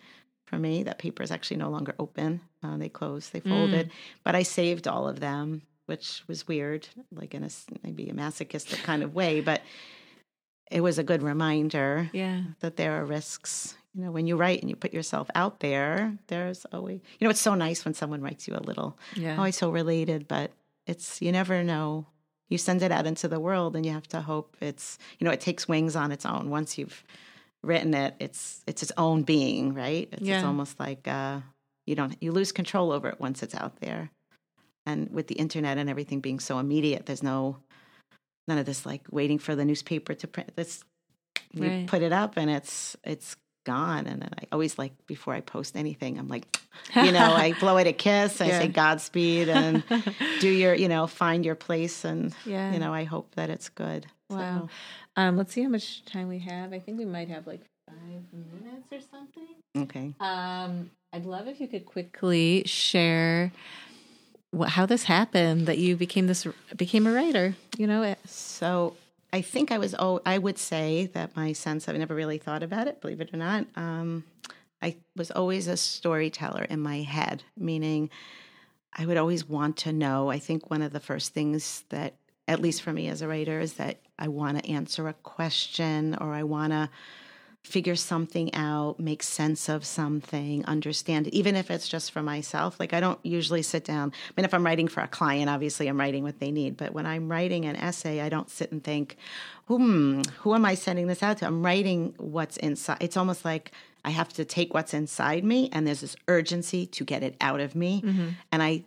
for 0.46 0.58
me. 0.58 0.82
That 0.82 0.98
paper 0.98 1.22
is 1.22 1.30
actually 1.30 1.58
no 1.58 1.70
longer 1.70 1.94
open. 1.98 2.40
Uh, 2.62 2.76
they 2.76 2.88
closed, 2.88 3.32
they 3.32 3.40
folded, 3.40 3.90
but 4.24 4.34
I 4.34 4.42
saved 4.42 4.86
all 4.88 5.08
of 5.08 5.20
them, 5.20 5.62
which 5.86 6.22
was 6.28 6.46
weird, 6.48 6.88
like 7.12 7.34
in 7.34 7.44
a 7.44 7.48
maybe 7.82 8.08
a 8.08 8.14
masochistic 8.14 8.80
kind 8.82 9.02
of 9.02 9.14
way. 9.14 9.40
But 9.40 9.62
it 10.70 10.80
was 10.80 10.98
a 10.98 11.04
good 11.04 11.22
reminder 11.22 12.08
Yeah. 12.12 12.42
that 12.60 12.76
there 12.76 12.92
are 13.00 13.04
risks. 13.04 13.76
You 13.94 14.04
know, 14.04 14.10
when 14.10 14.26
you 14.26 14.36
write 14.36 14.60
and 14.62 14.70
you 14.70 14.76
put 14.76 14.94
yourself 14.94 15.28
out 15.34 15.60
there, 15.60 16.16
there's 16.28 16.64
always, 16.72 17.00
you 17.18 17.26
know, 17.26 17.30
it's 17.30 17.40
so 17.42 17.54
nice 17.54 17.84
when 17.84 17.92
someone 17.92 18.22
writes 18.22 18.48
you 18.48 18.54
a 18.54 18.62
little 18.62 18.96
Yeah. 19.14 19.36
oh, 19.38 19.42
I 19.42 19.50
so 19.50 19.70
related, 19.70 20.26
but 20.28 20.50
it's 20.86 21.20
you 21.20 21.30
never 21.30 21.62
know. 21.62 22.06
You 22.52 22.58
send 22.58 22.82
it 22.82 22.92
out 22.92 23.06
into 23.06 23.28
the 23.28 23.40
world, 23.40 23.74
and 23.74 23.86
you 23.86 23.92
have 23.92 24.06
to 24.08 24.20
hope 24.20 24.58
it's 24.60 24.98
you 25.18 25.24
know 25.24 25.30
it 25.32 25.40
takes 25.40 25.66
wings 25.66 25.96
on 25.96 26.12
its 26.12 26.26
own. 26.26 26.50
Once 26.50 26.76
you've 26.76 27.02
written 27.62 27.94
it, 27.94 28.14
it's 28.20 28.62
it's 28.66 28.82
its 28.82 28.92
own 28.98 29.22
being, 29.22 29.72
right? 29.72 30.06
It's, 30.12 30.20
it's 30.28 30.44
almost 30.44 30.78
like 30.78 31.08
uh, 31.08 31.40
you 31.86 31.94
don't 31.94 32.14
you 32.20 32.30
lose 32.30 32.52
control 32.52 32.92
over 32.92 33.08
it 33.08 33.18
once 33.18 33.42
it's 33.42 33.54
out 33.54 33.80
there. 33.80 34.10
And 34.84 35.10
with 35.10 35.28
the 35.28 35.36
internet 35.36 35.78
and 35.78 35.88
everything 35.88 36.20
being 36.20 36.40
so 36.40 36.58
immediate, 36.58 37.06
there's 37.06 37.22
no 37.22 37.56
none 38.46 38.58
of 38.58 38.66
this 38.66 38.84
like 38.84 39.02
waiting 39.10 39.38
for 39.38 39.54
the 39.54 39.64
newspaper 39.64 40.12
to 40.12 40.26
print 40.26 40.54
this. 40.54 40.84
You 41.54 41.68
Right. 41.68 41.86
put 41.86 42.02
it 42.02 42.12
up 42.12 42.36
and 42.36 42.50
it's 42.50 42.96
it's 43.02 43.36
gone. 43.64 44.06
And 44.06 44.22
then 44.22 44.30
I 44.40 44.44
always 44.52 44.78
like 44.78 44.92
before 45.06 45.34
I 45.34 45.40
post 45.40 45.76
anything, 45.76 46.18
I'm 46.18 46.28
like, 46.28 46.44
you 47.02 47.12
know, 47.12 47.32
I 47.34 47.52
blow 47.52 47.76
it 47.78 47.86
a 47.86 47.92
kiss. 47.92 48.40
I 48.40 48.46
Yeah. 48.48 48.58
say 48.60 48.68
Godspeed 48.68 49.48
and 49.48 49.82
do 50.40 50.48
your, 50.48 50.74
you 50.74 50.88
know, 50.88 51.06
find 51.06 51.44
your 51.44 51.54
place. 51.54 52.04
And 52.04 52.34
Yeah. 52.44 52.72
you 52.72 52.78
know, 52.78 52.92
I 52.92 53.04
hope 53.04 53.34
that 53.36 53.50
it's 53.50 53.68
good. 53.68 54.06
Wow. 54.30 54.38
So, 54.38 54.68
Um, 55.16 55.36
let's 55.36 55.52
see 55.52 55.62
how 55.62 55.68
much 55.68 56.04
time 56.04 56.28
we 56.28 56.38
have. 56.40 56.72
I 56.72 56.78
think 56.78 56.98
we 56.98 57.04
might 57.04 57.28
have 57.28 57.46
like 57.46 57.60
five 57.86 58.22
minutes 58.32 58.86
or 58.90 59.00
something. 59.00 59.54
okay. 59.76 60.14
Um, 60.20 60.90
I'd 61.12 61.26
love 61.26 61.46
if 61.48 61.60
you 61.60 61.68
could 61.68 61.84
quickly 61.84 62.62
share 62.64 63.52
how 64.66 64.84
this 64.86 65.04
happened 65.04 65.66
that 65.66 65.78
you 65.78 65.96
became 65.96 66.26
this 66.26 66.46
became 66.76 67.06
a 67.06 67.12
writer. 67.12 67.54
You 67.78 67.86
know, 67.86 68.02
it, 68.02 68.18
So 68.26 68.96
I 69.32 69.40
think 69.40 69.72
I 69.72 69.78
was. 69.78 69.94
Oh, 69.98 70.20
I 70.26 70.38
would 70.38 70.58
say 70.58 71.06
that 71.14 71.34
my 71.36 71.52
sense. 71.52 71.88
I've 71.88 71.96
never 71.96 72.14
really 72.14 72.38
thought 72.38 72.62
about 72.62 72.86
it, 72.86 73.00
believe 73.00 73.20
it 73.20 73.32
or 73.32 73.38
not. 73.38 73.66
Um, 73.76 74.24
I 74.82 74.96
was 75.16 75.30
always 75.30 75.68
a 75.68 75.76
storyteller 75.76 76.64
in 76.64 76.80
my 76.80 77.02
head, 77.02 77.42
meaning 77.56 78.10
I 78.92 79.06
would 79.06 79.16
always 79.16 79.48
want 79.48 79.78
to 79.78 79.92
know. 79.92 80.30
I 80.30 80.38
think 80.38 80.70
one 80.70 80.82
of 80.82 80.92
the 80.92 81.00
first 81.00 81.32
things 81.32 81.84
that, 81.88 82.14
at 82.46 82.60
least 82.60 82.82
for 82.82 82.92
me 82.92 83.08
as 83.08 83.22
a 83.22 83.28
writer, 83.28 83.60
is 83.60 83.74
that 83.74 84.00
I 84.18 84.28
want 84.28 84.58
to 84.58 84.70
answer 84.70 85.08
a 85.08 85.14
question 85.14 86.16
or 86.20 86.34
I 86.34 86.42
want 86.42 86.72
to 86.72 86.90
figure 87.62 87.94
something 87.94 88.52
out, 88.54 88.98
make 88.98 89.22
sense 89.22 89.68
of 89.68 89.84
something, 89.84 90.64
understand 90.66 91.28
it, 91.28 91.34
even 91.34 91.54
if 91.54 91.70
it's 91.70 91.88
just 91.88 92.10
for 92.10 92.22
myself. 92.22 92.78
Like 92.80 92.92
I 92.92 93.00
don't 93.00 93.18
usually 93.22 93.62
sit 93.62 93.84
down. 93.84 94.12
I 94.12 94.32
mean, 94.36 94.44
if 94.44 94.52
I'm 94.52 94.66
writing 94.66 94.88
for 94.88 95.00
a 95.00 95.08
client, 95.08 95.48
obviously 95.48 95.86
I'm 95.86 95.98
writing 95.98 96.24
what 96.24 96.40
they 96.40 96.50
need. 96.50 96.76
But 96.76 96.92
when 96.92 97.06
I'm 97.06 97.30
writing 97.30 97.64
an 97.64 97.76
essay, 97.76 98.20
I 98.20 98.28
don't 98.28 98.50
sit 98.50 98.72
and 98.72 98.82
think, 98.82 99.16
hmm, 99.66 100.22
who 100.38 100.54
am 100.54 100.64
I 100.64 100.74
sending 100.74 101.06
this 101.06 101.22
out 101.22 101.38
to? 101.38 101.46
I'm 101.46 101.64
writing 101.64 102.14
what's 102.18 102.56
inside. 102.56 102.98
It's 103.00 103.16
almost 103.16 103.44
like 103.44 103.70
I 104.04 104.10
have 104.10 104.32
to 104.34 104.44
take 104.44 104.74
what's 104.74 104.92
inside 104.92 105.44
me 105.44 105.70
and 105.72 105.86
there's 105.86 106.00
this 106.00 106.16
urgency 106.26 106.86
to 106.86 107.04
get 107.04 107.22
it 107.22 107.36
out 107.40 107.60
of 107.60 107.76
me. 107.76 108.00
And 108.50 108.60
I 108.60 108.84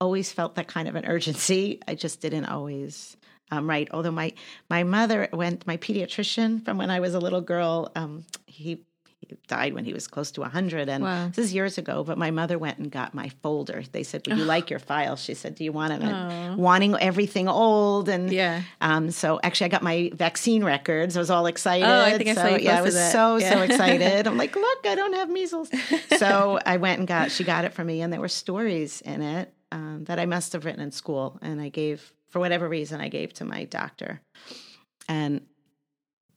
always 0.00 0.32
felt 0.32 0.54
that 0.54 0.66
kind 0.66 0.88
of 0.88 0.94
an 0.96 1.04
urgency. 1.04 1.80
I 1.86 1.94
just 1.94 2.22
didn't 2.22 2.46
always 2.46 3.18
um, 3.50 3.68
write. 3.68 3.88
Although 3.92 4.10
my 4.12 4.32
my 4.70 4.82
mother 4.84 5.28
went, 5.32 5.66
my 5.66 5.76
pediatrician 5.76 6.64
from 6.64 6.78
when 6.78 6.90
I 6.90 7.00
was 7.00 7.14
a 7.14 7.18
little 7.20 7.40
girl, 7.40 7.90
um, 7.96 8.24
he, 8.46 8.82
he 9.20 9.36
died 9.48 9.72
when 9.74 9.84
he 9.84 9.92
was 9.94 10.06
close 10.06 10.30
to 10.32 10.40
100. 10.42 10.88
And 10.88 11.02
Wow. 11.04 11.28
this 11.28 11.38
is 11.46 11.54
years 11.54 11.78
ago, 11.78 12.04
but 12.04 12.18
my 12.18 12.30
mother 12.30 12.58
went 12.58 12.78
and 12.78 12.90
got 12.90 13.14
my 13.14 13.30
folder. 13.42 13.82
They 13.92 14.02
said, 14.02 14.26
Would 14.26 14.36
you 14.38 14.44
like 14.44 14.68
your 14.70 14.78
file? 14.78 15.16
She 15.16 15.34
said, 15.34 15.54
Do 15.54 15.64
you 15.64 15.72
want 15.72 15.92
it? 15.94 16.56
Wanting 16.58 16.94
everything 16.96 17.48
old. 17.48 18.08
And 18.08 18.30
Yeah. 18.32 18.62
um, 18.80 19.10
so 19.10 19.40
actually, 19.42 19.66
I 19.66 19.68
got 19.70 19.82
my 19.82 20.10
vaccine 20.14 20.62
records. 20.64 21.16
I 21.16 21.20
was 21.20 21.30
all 21.30 21.46
excited. 21.46 21.86
Oh, 21.86 22.02
I 22.02 22.16
think 22.18 22.30
I 22.30 22.34
so, 22.34 22.40
saw 22.42 22.48
you 22.56 22.64
Yeah, 22.66 22.78
I 22.78 22.82
was 22.82 22.94
that. 22.94 23.12
so, 23.12 23.38
so 23.38 23.62
excited. 23.62 24.26
I'm 24.26 24.36
like, 24.36 24.54
Look, 24.56 24.86
I 24.86 24.94
don't 24.94 25.14
have 25.14 25.30
measles. 25.30 25.70
so 26.18 26.58
I 26.66 26.76
went 26.76 26.98
and 26.98 27.08
got, 27.08 27.30
she 27.30 27.44
got 27.44 27.64
it 27.64 27.72
for 27.72 27.84
me, 27.84 28.02
and 28.02 28.12
there 28.12 28.20
were 28.20 28.28
stories 28.28 29.00
in 29.02 29.22
it 29.22 29.52
um, 29.72 30.04
that 30.04 30.18
I 30.18 30.26
must 30.26 30.52
have 30.52 30.64
written 30.66 30.80
in 30.82 30.92
school. 30.92 31.38
And 31.42 31.60
I 31.60 31.68
gave, 31.70 32.12
for 32.34 32.40
whatever 32.40 32.68
reason, 32.68 33.00
I 33.00 33.06
gave 33.06 33.32
to 33.34 33.44
my 33.44 33.62
doctor. 33.62 34.20
And 35.08 35.42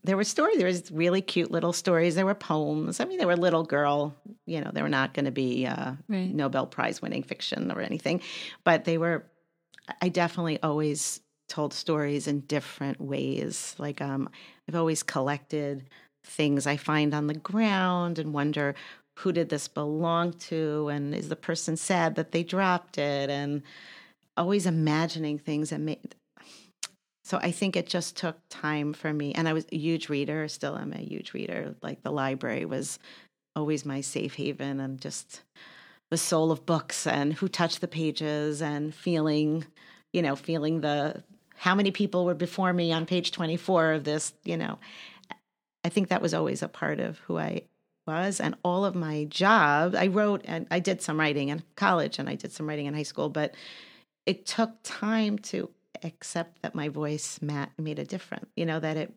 there 0.03 0.15
were 0.15 0.23
stories. 0.23 0.59
There 0.59 0.67
was 0.67 0.91
really 0.91 1.21
cute 1.23 1.49
little 1.49 1.73
stories. 1.73 2.13
There 2.13 2.23
were 2.23 2.35
poems. 2.35 2.99
I 2.99 3.05
mean, 3.05 3.17
they 3.17 3.25
were 3.25 3.35
little 3.35 3.63
girl. 3.63 4.15
You 4.45 4.61
know, 4.61 4.69
they 4.71 4.83
were 4.83 4.89
not 4.89 5.15
going 5.15 5.25
to 5.25 5.31
be 5.31 5.65
uh, 5.65 5.93
Right. 6.07 6.31
Nobel 6.31 6.67
Prize 6.67 7.01
winning 7.01 7.23
fiction 7.23 7.71
or 7.71 7.81
anything, 7.81 8.21
but 8.63 8.85
they 8.85 8.99
were. 8.99 9.25
I 9.99 10.09
definitely 10.09 10.61
always 10.61 11.19
told 11.49 11.73
stories 11.73 12.27
in 12.27 12.41
different 12.41 13.01
ways. 13.01 13.73
Like 13.79 13.99
um, 13.99 14.29
I've 14.69 14.75
always 14.75 15.01
collected 15.01 15.89
things 16.23 16.67
I 16.67 16.77
find 16.77 17.15
on 17.15 17.25
the 17.25 17.33
ground 17.33 18.19
and 18.19 18.35
wonder 18.35 18.75
who 19.15 19.31
did 19.31 19.49
this 19.49 19.67
belong 19.67 20.33
to, 20.33 20.89
and 20.89 21.15
is 21.15 21.29
the 21.29 21.35
person 21.35 21.75
sad 21.75 22.13
that 22.17 22.33
they 22.33 22.43
dropped 22.43 22.99
it, 22.99 23.31
and 23.31 23.63
always 24.37 24.65
imagining 24.65 25.37
things 25.39 25.71
and 25.71 25.85
made 25.85 26.15
so 27.27 27.37
I 27.41 27.51
think 27.51 27.75
it 27.75 27.87
just 27.87 28.15
took 28.15 28.37
time 28.47 28.93
for 28.93 29.11
me. 29.11 29.33
And 29.33 29.49
I 29.49 29.53
was 29.53 29.65
a 29.69 29.77
huge 29.77 30.07
reader, 30.07 30.47
still 30.47 30.77
am 30.77 30.93
a 30.93 30.99
huge 30.99 31.33
reader. 31.33 31.75
Like 31.81 32.01
the 32.01 32.09
library 32.09 32.63
was 32.63 32.99
always 33.53 33.85
my 33.85 33.99
safe 33.99 34.35
haven 34.35 34.79
and 34.79 35.01
just 35.01 35.41
the 36.09 36.17
soul 36.17 36.53
of 36.53 36.65
books 36.65 37.05
and 37.05 37.33
who 37.33 37.49
touched 37.49 37.81
the 37.81 37.87
pages 37.89 38.61
and 38.61 38.95
feeling, 38.95 39.65
you 40.13 40.21
know, 40.21 40.37
feeling 40.37 40.79
the 40.79 41.21
how 41.57 41.75
many 41.75 41.91
people 41.91 42.23
were 42.23 42.33
before 42.33 42.71
me 42.71 42.93
on 42.93 43.05
page 43.05 43.33
24 43.33 43.91
of 43.91 44.03
this, 44.05 44.31
you 44.45 44.55
know. 44.55 44.79
I 45.83 45.89
think 45.89 46.07
that 46.07 46.21
was 46.21 46.33
always 46.33 46.63
a 46.63 46.69
part 46.69 47.01
of 47.01 47.17
who 47.19 47.37
I 47.37 47.63
was 48.07 48.39
and 48.39 48.55
all 48.63 48.85
of 48.85 48.95
my 48.95 49.25
job. 49.25 49.95
I 49.95 50.07
wrote 50.07 50.43
and 50.45 50.65
I 50.71 50.79
did 50.79 51.01
some 51.01 51.19
writing 51.19 51.49
in 51.49 51.63
college 51.75 52.19
and 52.19 52.29
I 52.29 52.35
did 52.35 52.53
some 52.53 52.69
writing 52.69 52.85
in 52.85 52.93
high 52.93 53.03
school, 53.03 53.27
but 53.27 53.53
it 54.27 54.45
took 54.45 54.71
time 54.83 55.39
to 55.39 55.69
accept 56.03 56.61
that 56.61 56.75
my 56.75 56.89
voice 56.89 57.39
ma- 57.41 57.67
made 57.79 57.97
a 57.97 58.05
difference. 58.05 58.45
You 58.55 58.65
know 58.67 58.79
that 58.79 58.97
it. 58.97 59.13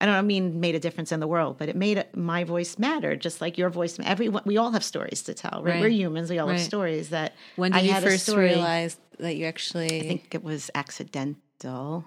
I 0.00 0.04
don't 0.06 0.26
mean 0.26 0.60
made 0.60 0.74
a 0.74 0.78
difference 0.78 1.10
in 1.10 1.20
the 1.20 1.26
world, 1.26 1.56
but 1.58 1.68
it 1.70 1.76
made 1.76 1.96
it, 1.96 2.14
my 2.14 2.44
voice 2.44 2.78
matter, 2.78 3.16
just 3.16 3.40
like 3.40 3.56
your 3.56 3.70
voice. 3.70 3.98
Everyone, 4.02 4.42
we 4.44 4.58
all 4.58 4.70
have 4.72 4.84
stories 4.84 5.22
to 5.22 5.32
tell. 5.34 5.62
Right? 5.62 5.72
Right. 5.74 5.80
We're 5.80 5.88
humans. 5.88 6.28
We 6.30 6.38
all 6.38 6.46
Right. 6.48 6.58
have 6.58 6.66
stories 6.66 7.08
that. 7.10 7.34
when 7.56 7.72
did 7.72 7.78
I 7.78 7.96
you 7.96 8.00
first 8.02 8.24
story- 8.26 8.44
realize 8.50 8.98
that 9.18 9.36
you 9.36 9.46
actually? 9.46 10.00
I 10.00 10.02
think 10.08 10.34
it 10.34 10.44
was 10.44 10.70
accidental. 10.74 12.04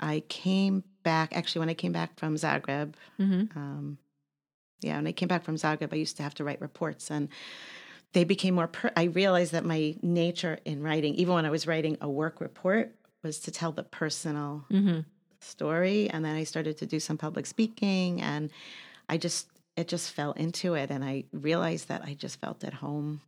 I 0.00 0.20
came 0.28 0.82
back 1.02 1.36
actually 1.36 1.60
when 1.60 1.68
I 1.68 1.74
came 1.74 1.92
back 1.92 2.18
from 2.18 2.36
Zagreb. 2.36 2.94
Mhm. 3.20 3.54
Um, 3.56 3.98
yeah, 4.80 4.96
when 4.96 5.06
I 5.06 5.12
came 5.12 5.28
back 5.28 5.44
from 5.44 5.56
Zagreb, 5.56 5.92
I 5.92 5.96
used 5.96 6.16
to 6.16 6.22
have 6.22 6.34
to 6.36 6.44
write 6.44 6.60
reports, 6.60 7.10
and 7.10 7.28
they 8.12 8.24
became 8.24 8.54
more. 8.54 8.68
Per- 8.68 8.92
I 8.96 9.04
realized 9.04 9.52
that 9.52 9.64
my 9.64 9.94
nature 10.02 10.58
in 10.64 10.82
writing, 10.82 11.14
even 11.14 11.34
when 11.34 11.46
I 11.46 11.50
was 11.50 11.66
writing 11.66 11.96
a 12.00 12.08
work 12.08 12.40
report, 12.40 12.94
was 13.22 13.38
to 13.40 13.50
tell 13.50 13.72
the 13.72 13.84
personal 13.84 14.64
Mhm. 14.70 15.04
story, 15.40 16.08
and 16.10 16.24
then 16.24 16.34
I 16.36 16.44
started 16.44 16.76
to 16.78 16.86
do 16.86 17.00
some 17.00 17.18
public 17.18 17.46
speaking, 17.46 18.20
and 18.20 18.50
I 19.08 19.16
just 19.18 19.48
it 19.74 19.88
just 19.88 20.10
fell 20.12 20.32
into 20.32 20.74
it, 20.74 20.90
and 20.90 21.02
I 21.02 21.24
realized 21.32 21.88
that 21.88 22.02
I 22.04 22.12
just 22.12 22.38
felt 22.38 22.62
at 22.62 22.74
home. 22.74 23.22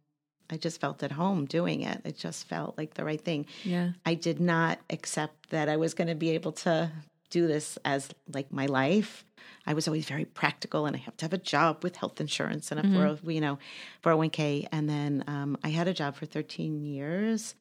I 0.51 0.59
just 0.59 0.79
felt 0.79 1.03
at 1.03 1.13
home 1.13 1.47
doing 1.47 1.81
it. 1.81 2.03
It 2.05 2.19
just 2.19 2.47
felt 2.47 2.77
like 2.77 2.93
the 2.95 3.05
right 3.05 3.21
thing. 3.21 3.47
Yeah. 3.65 3.93
I 4.05 4.13
did 4.13 4.41
not 4.41 4.79
accept 4.91 5.49
that 5.51 5.71
I 5.71 5.79
was 5.79 5.95
going 5.95 6.09
to 6.09 6.15
be 6.15 6.31
able 6.33 6.53
to 6.53 6.91
do 7.35 7.49
this 7.49 7.79
as 7.85 8.09
like 8.33 8.53
my 8.53 8.67
life. 8.67 9.25
I 9.67 9.75
was 9.75 9.89
always 9.89 10.07
very 10.07 10.25
practical, 10.25 10.87
and 10.87 10.95
I 10.95 11.01
have 11.01 11.17
to 11.17 11.25
have 11.25 11.33
a 11.33 11.39
job 11.39 11.83
with 11.83 11.97
health 11.97 12.21
insurance 12.21 12.71
and 12.71 12.79
a 12.79 12.85
Mm-hmm. 12.85 13.17
40, 13.23 13.35
you 13.35 13.41
know, 13.41 13.59
401k. 14.05 14.69
And 14.71 14.89
then 14.89 15.25
um, 15.27 15.59
I 15.65 15.71
had 15.71 15.89
a 15.89 15.95
job 15.95 16.15
for 16.15 16.27
13 16.27 16.85
years, 16.85 17.57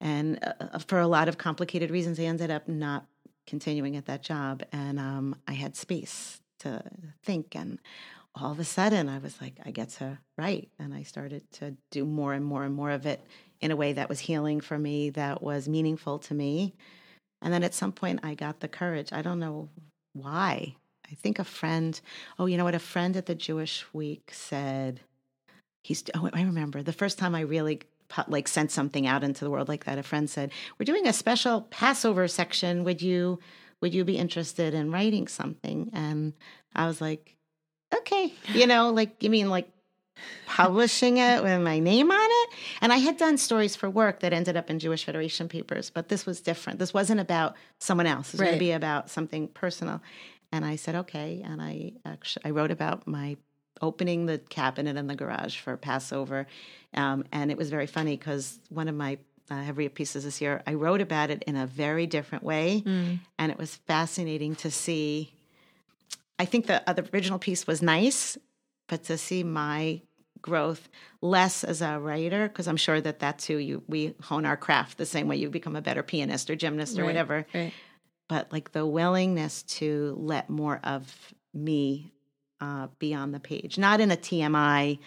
and 0.00 0.38
uh, 0.42 0.78
for 0.78 0.98
a 0.98 1.06
lot 1.06 1.28
of 1.28 1.36
complicated 1.36 1.90
reasons, 1.90 2.18
I 2.18 2.24
ended 2.24 2.50
up 2.50 2.68
not 2.68 3.06
continuing 3.46 3.96
at 3.96 4.06
that 4.06 4.22
job. 4.22 4.62
And 4.72 4.98
um, 4.98 5.36
I 5.46 5.52
had 5.52 5.76
space 5.76 6.40
to 6.60 6.82
think, 7.22 7.54
and 7.54 7.78
all 8.34 8.52
of 8.52 8.58
a 8.60 8.64
sudden, 8.64 9.08
I 9.10 9.18
was 9.18 9.40
like, 9.42 9.58
I 9.66 9.72
get 9.72 9.90
to 9.98 10.18
write, 10.38 10.70
and 10.78 10.94
I 10.94 11.02
started 11.02 11.42
to 11.58 11.76
do 11.90 12.04
more 12.06 12.32
and 12.32 12.44
more 12.44 12.64
and 12.64 12.74
more 12.74 12.90
of 12.90 13.04
it 13.04 13.20
in 13.60 13.70
a 13.70 13.76
way 13.76 13.92
that 13.92 14.08
was 14.08 14.20
healing 14.20 14.60
for 14.60 14.78
me, 14.78 15.10
that 15.10 15.42
was 15.42 15.68
meaningful 15.68 16.18
to 16.20 16.34
me. 16.34 16.74
And 17.42 17.52
then 17.52 17.64
at 17.64 17.74
some 17.74 17.92
point, 17.92 18.20
I 18.22 18.34
got 18.34 18.60
the 18.60 18.68
courage. 18.68 19.12
I 19.12 19.22
don't 19.22 19.40
know 19.40 19.68
why. 20.12 20.76
I 21.10 21.14
think 21.14 21.38
a 21.38 21.44
friend, 21.44 22.00
oh, 22.38 22.46
you 22.46 22.56
know 22.56 22.64
what? 22.64 22.74
A 22.74 22.78
friend 22.78 23.16
at 23.16 23.26
the 23.26 23.34
Jewish 23.34 23.84
Week 23.92 24.30
said, 24.32 25.00
he's, 25.82 26.04
oh, 26.14 26.30
I 26.32 26.42
remember 26.42 26.82
the 26.82 26.92
first 26.92 27.18
time 27.18 27.34
I 27.34 27.40
really 27.40 27.80
like 28.28 28.46
sent 28.46 28.70
something 28.70 29.06
out 29.06 29.24
into 29.24 29.44
the 29.44 29.50
world 29.50 29.68
like 29.68 29.84
that. 29.84 29.98
A 29.98 30.02
friend 30.02 30.28
said, 30.30 30.52
we're 30.78 30.84
doing 30.84 31.06
a 31.06 31.12
special 31.12 31.62
Passover 31.62 32.28
section. 32.28 32.84
Would 32.84 33.02
you, 33.02 33.40
would 33.80 33.92
you 33.92 34.04
be 34.04 34.16
interested 34.16 34.74
in 34.74 34.92
writing 34.92 35.26
something? 35.28 35.90
And 35.92 36.34
I 36.74 36.86
was 36.86 37.00
like, 37.00 37.34
okay, 37.94 38.32
you 38.54 38.66
know, 38.66 38.90
like, 38.90 39.22
you 39.22 39.30
mean 39.30 39.50
like 39.50 39.68
publishing 40.46 41.18
it 41.18 41.42
with 41.42 41.60
my 41.60 41.78
name 41.78 42.10
on. 42.10 42.21
And 42.80 42.92
I 42.92 42.96
had 42.96 43.16
done 43.16 43.38
stories 43.38 43.76
for 43.76 43.88
work 43.88 44.20
that 44.20 44.32
ended 44.32 44.56
up 44.56 44.70
in 44.70 44.78
Jewish 44.78 45.04
Federation 45.04 45.48
papers, 45.48 45.90
but 45.90 46.08
this 46.08 46.26
was 46.26 46.40
different. 46.40 46.78
This 46.78 46.94
wasn't 46.94 47.20
about 47.20 47.56
someone 47.78 48.06
else. 48.06 48.28
It 48.28 48.34
was 48.34 48.40
going 48.40 48.54
to 48.54 48.58
be 48.58 48.72
about 48.72 49.10
something 49.10 49.48
personal. 49.48 50.00
And 50.50 50.64
I 50.64 50.76
said, 50.76 50.94
okay. 50.96 51.42
And 51.44 51.62
I 51.62 51.92
actually 52.04 52.44
I 52.44 52.50
wrote 52.50 52.70
about 52.70 53.06
my 53.06 53.36
opening 53.80 54.26
the 54.26 54.38
cabinet 54.38 54.96
in 54.96 55.06
the 55.06 55.14
garage 55.16 55.58
for 55.58 55.76
Passover. 55.76 56.46
Um, 56.94 57.24
and 57.32 57.50
it 57.50 57.56
was 57.56 57.70
very 57.70 57.86
funny 57.86 58.16
because 58.16 58.60
one 58.68 58.88
of 58.88 58.94
my 58.94 59.18
uh, 59.50 59.54
Hevria 59.56 59.92
pieces 59.92 60.24
this 60.24 60.40
year, 60.40 60.62
I 60.66 60.74
wrote 60.74 61.00
about 61.00 61.30
it 61.30 61.42
in 61.46 61.56
a 61.56 61.66
very 61.66 62.06
different 62.06 62.44
way. 62.44 62.82
And 63.38 63.50
it 63.50 63.58
was 63.58 63.74
fascinating 63.74 64.54
to 64.56 64.70
see. 64.70 65.32
I 66.38 66.44
think 66.44 66.66
the, 66.66 66.88
uh, 66.88 66.92
the 66.92 67.08
original 67.12 67.38
piece 67.38 67.66
was 67.66 67.82
nice, 67.82 68.38
but 68.88 69.04
to 69.04 69.18
see 69.18 69.42
my 69.42 70.00
growth 70.42 70.88
less 71.20 71.64
as 71.64 71.80
a 71.80 71.98
writer 71.98 72.48
because 72.48 72.66
I'm 72.66 72.76
sure 72.76 73.00
that 73.00 73.18
that's 73.20 73.46
who 73.46 73.56
you 73.56 73.82
we 73.88 74.14
hone 74.22 74.44
our 74.44 74.56
craft 74.56 74.98
the 74.98 75.06
same 75.06 75.28
way 75.28 75.36
you 75.36 75.48
become 75.48 75.76
a 75.76 75.82
better 75.82 76.02
pianist 76.02 76.50
or 76.50 76.56
gymnast 76.56 76.98
or 76.98 77.02
Right, 77.02 77.06
whatever. 77.06 77.46
Right. 77.54 77.72
But 78.28 78.52
like 78.52 78.72
the 78.72 78.84
willingness 78.86 79.62
to 79.78 80.14
let 80.18 80.50
more 80.50 80.80
of 80.82 81.34
me 81.54 82.12
uh, 82.60 82.88
be 82.98 83.14
on 83.14 83.32
the 83.32 83.40
page, 83.40 83.78
not 83.78 84.00
in 84.00 84.10
a 84.10 84.16
TMI 84.16 84.98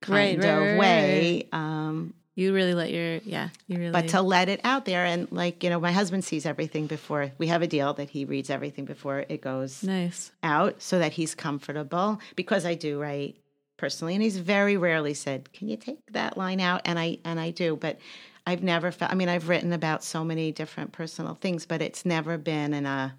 kind 0.00 0.42
right, 0.42 0.50
of 0.50 0.58
right, 0.60 0.78
way. 0.78 1.48
Um, 1.52 2.14
You 2.34 2.54
really 2.54 2.74
let 2.74 2.90
your 2.90 3.18
yeah. 3.24 3.50
You 3.66 3.78
really. 3.78 3.92
but 3.92 4.08
to 4.08 4.22
let 4.22 4.48
it 4.48 4.60
out 4.64 4.84
there 4.86 5.04
and 5.04 5.30
like 5.30 5.62
you 5.62 5.70
know 5.70 5.78
my 5.80 5.92
husband 5.92 6.24
sees 6.24 6.46
everything 6.46 6.86
before 6.86 7.30
we 7.38 7.48
have 7.48 7.60
a 7.62 7.66
deal 7.66 7.92
that 7.94 8.08
he 8.10 8.24
reads 8.24 8.48
everything 8.50 8.84
before 8.86 9.24
it 9.28 9.42
goes 9.42 9.82
nice. 9.84 10.32
out 10.42 10.80
so 10.80 10.98
that 10.98 11.12
he's 11.12 11.34
comfortable 11.34 12.20
because 12.36 12.64
I 12.64 12.74
do 12.74 12.98
write 13.00 13.36
personally 13.82 14.14
and 14.14 14.22
he's 14.22 14.36
very 14.38 14.76
rarely 14.76 15.12
said 15.12 15.52
can 15.52 15.68
you 15.68 15.76
take 15.76 15.98
that 16.12 16.36
line 16.36 16.60
out 16.60 16.80
and 16.84 17.00
I 17.00 17.18
and 17.24 17.40
I 17.40 17.50
do 17.50 17.74
but 17.74 17.98
I've 18.46 18.62
never 18.62 18.92
felt 18.92 19.10
I 19.10 19.16
mean 19.16 19.28
I've 19.28 19.48
written 19.48 19.72
about 19.72 20.04
so 20.04 20.22
many 20.24 20.52
different 20.52 20.92
personal 20.92 21.34
things 21.34 21.66
but 21.66 21.82
it's 21.82 22.06
never 22.06 22.38
been 22.38 22.74
in 22.74 22.86
a 22.86 23.18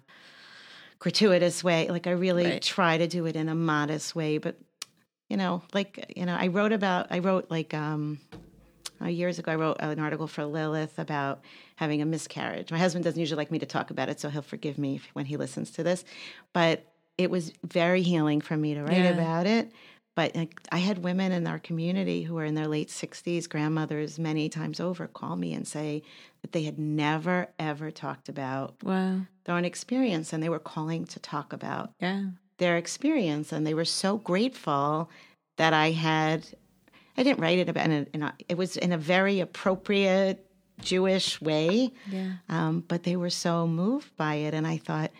gratuitous 0.98 1.62
way 1.62 1.86
like 1.90 2.06
I 2.06 2.12
really 2.12 2.44
Right. 2.52 2.62
try 2.62 2.96
to 2.96 3.06
do 3.06 3.26
it 3.26 3.36
in 3.36 3.50
a 3.50 3.54
modest 3.54 4.16
way 4.16 4.38
but 4.38 4.56
you 5.28 5.36
know 5.36 5.62
like 5.74 6.14
you 6.16 6.24
know 6.24 6.34
I 6.34 6.46
wrote 6.46 6.72
about 6.72 7.08
I 7.10 7.18
wrote 7.18 7.50
like 7.50 7.74
um 7.74 8.18
uh, 9.02 9.08
years 9.08 9.40
ago, 9.40 9.50
I 9.50 9.56
wrote 9.56 9.76
an 9.80 9.98
article 9.98 10.28
for 10.28 10.44
Lilith 10.46 11.00
about 11.00 11.42
having 11.74 12.00
a 12.00 12.06
miscarriage. 12.06 12.70
My 12.70 12.78
husband 12.78 13.04
doesn't 13.04 13.18
usually 13.18 13.36
like 13.36 13.50
me 13.50 13.58
to 13.58 13.66
talk 13.66 13.90
about 13.90 14.08
it, 14.08 14.20
so 14.20 14.30
he'll 14.30 14.40
forgive 14.40 14.78
me 14.78 15.00
when 15.14 15.26
he 15.26 15.36
listens 15.36 15.72
to 15.72 15.82
this. 15.82 16.04
But 16.52 16.84
it 17.18 17.28
was 17.28 17.52
very 17.64 18.02
healing 18.02 18.40
for 18.40 18.56
me 18.56 18.74
to 18.74 18.82
write 18.82 18.96
Yeah. 19.04 19.10
about 19.10 19.46
it. 19.46 19.72
But 20.14 20.36
like, 20.36 20.60
I 20.70 20.78
had 20.78 20.98
women 21.02 21.32
in 21.32 21.46
our 21.46 21.58
community 21.58 22.22
who 22.22 22.34
were 22.34 22.44
in 22.44 22.54
their 22.54 22.68
late 22.68 22.88
60s, 22.88 23.48
grandmothers, 23.48 24.18
many 24.18 24.48
times 24.48 24.78
over, 24.78 25.08
call 25.08 25.34
me 25.36 25.52
and 25.54 25.66
say 25.66 26.02
that 26.42 26.52
they 26.52 26.62
had 26.62 26.78
never, 26.78 27.48
ever 27.58 27.90
talked 27.90 28.28
about 28.28 28.76
Wow. 28.82 29.22
their 29.44 29.56
own 29.56 29.64
experience 29.64 30.32
and 30.32 30.42
they 30.42 30.48
were 30.48 30.60
calling 30.60 31.04
to 31.06 31.18
talk 31.18 31.52
about 31.52 31.90
Yeah. 32.00 32.26
their 32.58 32.76
experience 32.76 33.50
and 33.52 33.66
they 33.66 33.74
were 33.74 33.84
so 33.84 34.18
grateful 34.18 35.10
that 35.56 35.72
I 35.72 35.90
had 35.90 36.46
I 37.16 37.22
didn't 37.22 37.40
write 37.40 37.58
it 37.58 37.68
about 37.68 37.86
in 37.86 37.92
a, 37.92 38.06
in 38.12 38.22
a, 38.22 38.34
it 38.48 38.56
was 38.56 38.76
in 38.76 38.90
a 38.92 38.98
very 38.98 39.38
appropriate 39.40 40.44
Jewish 40.80 41.40
way 41.40 41.92
Yeah. 42.10 42.32
um, 42.48 42.84
but 42.86 43.02
they 43.04 43.16
were 43.16 43.30
so 43.30 43.66
moved 43.66 44.16
by 44.16 44.34
it 44.36 44.54
and 44.54 44.66
I 44.66 44.76
thought 44.78 45.10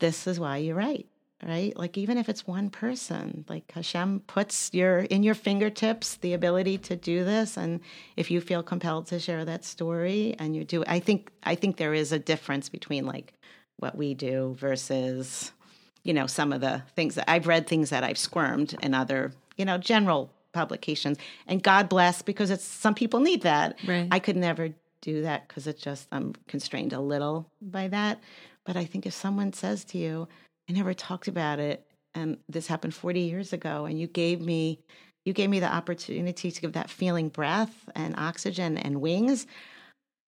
this 0.00 0.26
is 0.26 0.38
why 0.40 0.56
you 0.58 0.74
write 0.74 1.06
right? 1.44 1.76
Like 1.76 1.98
even 1.98 2.18
if 2.18 2.28
it's 2.28 2.46
one 2.46 2.70
person 2.70 3.44
like 3.48 3.70
Hashem 3.72 4.20
puts 4.26 4.70
your 4.72 5.00
in 5.00 5.22
your 5.22 5.34
fingertips 5.34 6.16
the 6.16 6.34
ability 6.34 6.78
to 6.78 6.96
do 6.96 7.24
this. 7.24 7.56
And 7.56 7.80
if 8.16 8.30
you 8.30 8.40
feel 8.40 8.62
compelled 8.62 9.06
to 9.08 9.18
share 9.18 9.44
that 9.44 9.64
story 9.64 10.36
and 10.38 10.54
you 10.54 10.64
do 10.64 10.84
I 10.86 11.00
think 11.00 11.30
I 11.42 11.54
think 11.54 11.76
there 11.76 11.94
is 11.94 12.12
a 12.12 12.18
difference 12.18 12.68
between 12.68 13.06
like 13.06 13.34
what 13.76 13.96
we 13.96 14.14
do 14.14 14.54
versus 14.58 15.52
you 16.04 16.14
know 16.14 16.26
some 16.26 16.52
of 16.52 16.60
the 16.60 16.82
things 16.94 17.16
that 17.16 17.30
I've 17.30 17.46
read 17.46 17.66
things 17.66 17.90
that 17.90 18.04
I've 18.04 18.18
squirmed 18.18 18.76
in 18.82 18.94
other 18.94 19.32
you 19.56 19.64
know 19.64 19.78
general 19.78 20.30
publications. 20.52 21.18
And 21.46 21.62
God 21.62 21.88
bless 21.88 22.22
because 22.22 22.50
it's 22.50 22.64
some 22.64 22.94
people 22.94 23.20
need 23.20 23.42
that. 23.42 23.78
Right. 23.86 24.08
I 24.10 24.18
could 24.18 24.36
never 24.36 24.70
do 25.00 25.22
that 25.22 25.48
because 25.48 25.66
it's 25.66 25.82
just 25.82 26.06
I'm 26.12 26.34
constrained 26.46 26.92
a 26.92 27.00
little 27.00 27.50
by 27.60 27.88
that. 27.88 28.20
But 28.64 28.76
I 28.76 28.84
think 28.84 29.06
if 29.06 29.12
someone 29.12 29.52
says 29.52 29.84
to 29.86 29.98
you 29.98 30.28
I 30.68 30.72
never 30.72 30.94
talked 30.94 31.28
about 31.28 31.58
it 31.58 31.86
and 32.14 32.38
this 32.48 32.66
happened 32.66 32.94
40 32.94 33.20
years 33.20 33.52
ago 33.52 33.84
and 33.84 33.98
you 33.98 34.06
gave 34.06 34.40
me 34.40 34.78
you 35.24 35.32
gave 35.32 35.50
me 35.50 35.60
the 35.60 35.72
opportunity 35.72 36.50
to 36.50 36.60
give 36.60 36.72
that 36.72 36.90
feeling 36.90 37.28
breath 37.28 37.88
and 37.94 38.14
oxygen 38.18 38.76
and 38.76 39.00
wings. 39.00 39.46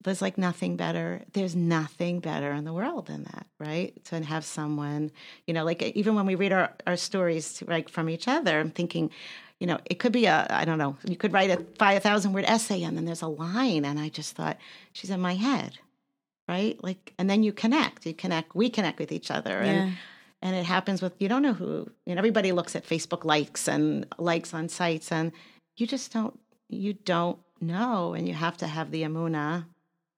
There's 0.02 0.22
like 0.22 0.36
nothing 0.36 0.76
better 0.76 1.22
there's 1.32 1.56
nothing 1.56 2.20
better 2.20 2.52
in 2.52 2.64
the 2.64 2.72
world 2.72 3.06
than 3.06 3.24
that 3.24 3.46
right? 3.58 3.92
To 4.06 4.22
have 4.22 4.44
someone 4.44 5.10
you 5.46 5.54
know 5.54 5.64
like 5.64 5.82
even 5.82 6.14
when 6.14 6.26
we 6.26 6.34
read 6.34 6.52
our, 6.52 6.72
our 6.86 6.96
stories 6.96 7.62
like 7.66 7.88
from 7.88 8.08
each 8.10 8.28
other 8.28 8.60
i'm 8.60 8.70
thinking 8.70 9.10
you 9.60 9.66
know 9.66 9.78
it 9.86 9.94
could 9.94 10.12
be 10.12 10.26
a 10.26 10.46
i 10.50 10.64
don't 10.66 10.78
know 10.78 10.96
you 11.08 11.16
could 11.16 11.32
write 11.32 11.48
a 11.50 11.64
5000 11.78 12.32
word 12.34 12.44
essay 12.46 12.82
and 12.82 12.96
then 12.98 13.04
there's 13.06 13.22
a 13.22 13.28
line 13.28 13.84
and 13.84 13.98
i 13.98 14.08
just 14.10 14.34
thought 14.36 14.58
she's 14.92 15.10
in 15.10 15.20
my 15.20 15.34
head 15.34 15.78
right? 16.48 16.76
Like 16.84 17.14
and 17.18 17.30
then 17.30 17.42
you 17.42 17.52
connect 17.52 18.04
you 18.04 18.12
connect 18.12 18.54
we 18.54 18.68
connect 18.68 18.98
with 18.98 19.10
each 19.12 19.30
other 19.30 19.62
Yeah. 19.62 19.70
and 19.70 19.96
it 20.52 20.64
happens 20.64 21.00
with 21.00 21.14
you 21.20 21.28
don't 21.28 21.42
know 21.42 21.52
who 21.52 21.88
know 22.06 22.14
everybody 22.16 22.50
looks 22.50 22.74
at 22.74 22.84
facebook 22.84 23.24
likes 23.24 23.68
and 23.68 24.04
likes 24.18 24.52
on 24.52 24.68
sites 24.68 25.12
and 25.12 25.30
you 25.76 25.86
just 25.86 26.12
don't 26.12 26.38
you 26.68 26.94
don't 26.94 27.38
know. 27.60 28.14
And 28.14 28.28
you 28.28 28.34
have 28.34 28.56
to 28.58 28.66
have 28.66 28.90
the 28.90 29.02
emunah 29.02 29.66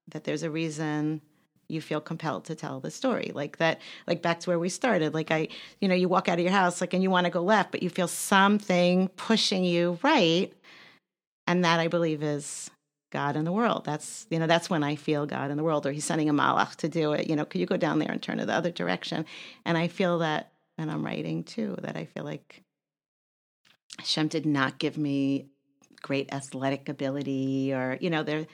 that 0.09 0.23
there's 0.23 0.43
a 0.43 0.49
reason 0.49 1.21
you 1.69 1.81
feel 1.81 1.99
compelled 1.99 2.45
to 2.45 2.55
tell 2.55 2.79
the 2.79 2.91
story. 2.91 3.31
Like 3.33 3.57
that 3.57 3.81
like 4.07 4.21
back 4.21 4.39
to 4.41 4.49
where 4.49 4.59
we 4.59 4.69
started. 4.69 5.13
Like 5.13 5.31
i 5.31 5.49
you 5.81 5.87
know 5.87 5.95
you 5.95 6.07
walk 6.07 6.29
out 6.29 6.39
of 6.39 6.43
your 6.43 6.53
house 6.53 6.81
like 6.81 6.93
and 6.93 7.03
you 7.03 7.09
want 7.09 7.25
to 7.25 7.31
go 7.31 7.41
left 7.41 7.71
but 7.71 7.83
you 7.83 7.89
feel 7.89 8.07
something 8.07 9.09
pushing 9.09 9.63
you 9.63 9.99
right. 10.03 10.51
And 11.45 11.63
that 11.63 11.79
i 11.79 11.87
believe 11.87 12.23
is 12.23 12.69
god 13.11 13.35
in 13.35 13.45
the 13.45 13.51
world. 13.51 13.85
That's 13.85 14.27
you 14.29 14.39
know 14.39 14.47
that's 14.47 14.69
when 14.69 14.83
i 14.83 14.95
feel 14.95 15.25
god 15.25 15.51
in 15.51 15.57
the 15.57 15.63
world 15.63 15.85
or 15.85 15.91
he's 15.91 16.05
sending 16.05 16.29
a 16.29 16.33
malach 16.33 16.75
to 16.77 16.89
do 16.89 17.13
it. 17.13 17.29
You 17.29 17.35
know 17.35 17.45
could 17.45 17.61
you 17.61 17.67
go 17.67 17.77
down 17.77 17.99
there 17.99 18.11
and 18.11 18.21
turn 18.21 18.39
it 18.39 18.45
the 18.45 18.53
other 18.53 18.71
direction? 18.71 19.25
And 19.65 19.77
i 19.77 19.87
feel 19.87 20.19
that 20.19 20.51
and 20.77 20.91
i'm 20.91 21.05
writing 21.05 21.43
too 21.43 21.75
that 21.81 21.95
i 21.95 22.05
feel 22.05 22.23
like 22.23 22.63
Hashem 23.99 24.27
did 24.27 24.45
not 24.45 24.77
give 24.77 24.97
me 24.97 25.47
great 26.01 26.31
athletic 26.33 26.89
ability 26.89 27.73
or 27.73 27.97
you 27.99 28.09
know 28.09 28.23
there 28.23 28.45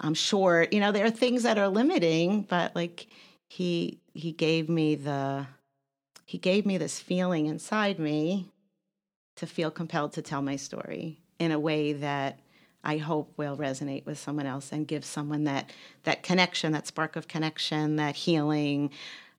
I'm 0.00 0.14
short. 0.14 0.72
You 0.72 0.80
know 0.80 0.92
there 0.92 1.06
are 1.06 1.10
things 1.10 1.44
that 1.44 1.58
are 1.58 1.68
limiting 1.68 2.42
but 2.42 2.74
like 2.74 3.06
he 3.48 4.00
he 4.14 4.32
gave 4.32 4.68
me 4.68 4.94
the 4.94 5.46
he 6.26 6.38
gave 6.38 6.66
me 6.66 6.78
this 6.78 6.98
feeling 6.98 7.46
inside 7.46 7.98
me 7.98 8.48
to 9.36 9.46
feel 9.46 9.70
compelled 9.70 10.12
to 10.14 10.22
tell 10.22 10.42
my 10.42 10.56
story 10.56 11.20
in 11.38 11.52
a 11.52 11.58
way 11.58 11.92
that 11.92 12.38
I 12.84 12.96
hope 12.98 13.32
will 13.36 13.56
resonate 13.56 14.06
with 14.06 14.18
someone 14.18 14.46
else 14.46 14.72
and 14.72 14.86
give 14.86 15.04
someone 15.04 15.44
that 15.44 15.70
that 16.04 16.22
connection 16.22 16.72
that 16.72 16.86
spark 16.86 17.16
of 17.16 17.28
connection 17.28 17.96
that 17.96 18.16
healing 18.16 18.90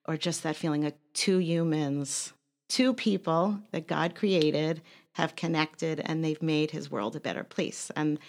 or 0.05 0.17
just 0.17 0.43
that 0.43 0.55
feeling 0.55 0.85
of 0.85 0.93
two 1.13 1.37
humans 1.39 2.33
two 2.69 2.93
people 2.93 3.59
that 3.71 3.87
God 3.87 4.15
created 4.15 4.81
have 5.13 5.35
connected 5.35 6.01
and 6.03 6.23
they've 6.23 6.41
made 6.41 6.71
his 6.71 6.89
world 6.89 7.15
a 7.15 7.19
better 7.19 7.43
place. 7.43 7.91
And 7.95 8.19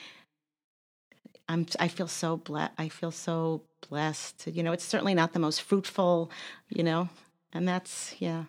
i'm 1.47 1.67
i 1.79 1.89
feel 1.89 2.09
so 2.09 2.39
blessed 2.39 2.73
i 2.79 2.89
feel 2.89 3.11
so 3.11 3.61
blessed 3.91 4.47
you 4.47 4.62
know 4.62 4.73
it's 4.73 4.83
certainly 4.83 5.12
not 5.12 5.35
the 5.35 5.39
most 5.39 5.61
fruitful 5.61 6.31
you 6.71 6.83
know 6.83 7.07
and 7.55 7.69
that's 7.69 8.15
yeah. 8.19 8.45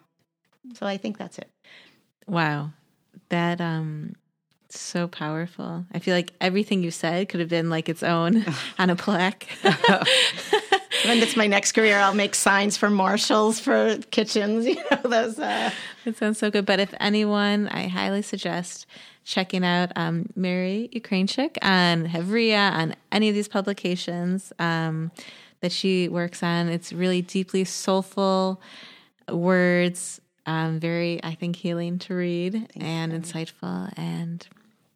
So 0.74 0.86
i 0.86 0.98
think 0.98 1.18
that's 1.18 1.38
it. 1.38 1.50
Wow. 2.28 2.72
That 3.30 3.62
um 3.62 4.16
so 4.80 5.08
powerful. 5.08 5.86
I 5.94 6.00
feel 6.00 6.14
like 6.16 6.34
everything 6.42 6.84
you 6.84 6.92
said 6.92 7.30
could 7.30 7.40
have 7.40 7.50
been 7.50 7.70
like 7.70 7.90
its 7.90 8.04
own 8.04 8.46
on 8.80 8.90
a 8.90 8.96
plaque. 8.96 9.48
when 11.06 11.20
it's 11.20 11.36
my 11.36 11.46
next 11.46 11.74
career 11.74 12.00
i'll 12.00 12.16
make 12.16 12.34
signs 12.34 12.78
for 12.78 12.90
marshals 12.90 13.60
for 13.60 13.98
kitchens 14.12 14.66
you 14.72 14.76
know 14.90 15.02
those 15.04 15.38
uh 15.38 15.70
It 16.06 16.18
sounds 16.18 16.38
so 16.38 16.52
good. 16.52 16.66
But 16.66 16.80
if 16.80 16.94
anyone, 17.00 17.68
I 17.68 17.88
highly 17.88 18.22
suggest 18.22 18.86
checking 19.24 19.66
out 19.66 19.92
um, 19.96 20.30
Merri 20.36 20.88
Ukraincik 20.94 21.58
on 21.64 22.08
Hevria, 22.08 22.72
on 22.72 22.96
any 23.12 23.28
of 23.28 23.34
these 23.36 23.48
publications 23.48 24.54
um, 24.60 25.12
that 25.62 25.72
she 25.72 26.08
works 26.08 26.44
on. 26.44 26.70
It's 26.70 26.94
really 26.94 27.24
deeply 27.24 27.64
soulful 27.64 28.62
words, 29.32 30.22
um, 30.46 30.80
very, 30.80 31.20
I 31.24 31.34
think, 31.34 31.56
healing 31.56 31.98
to 32.00 32.14
read 32.14 32.68
and 32.80 33.12
insightful. 33.12 33.92
And 33.98 34.48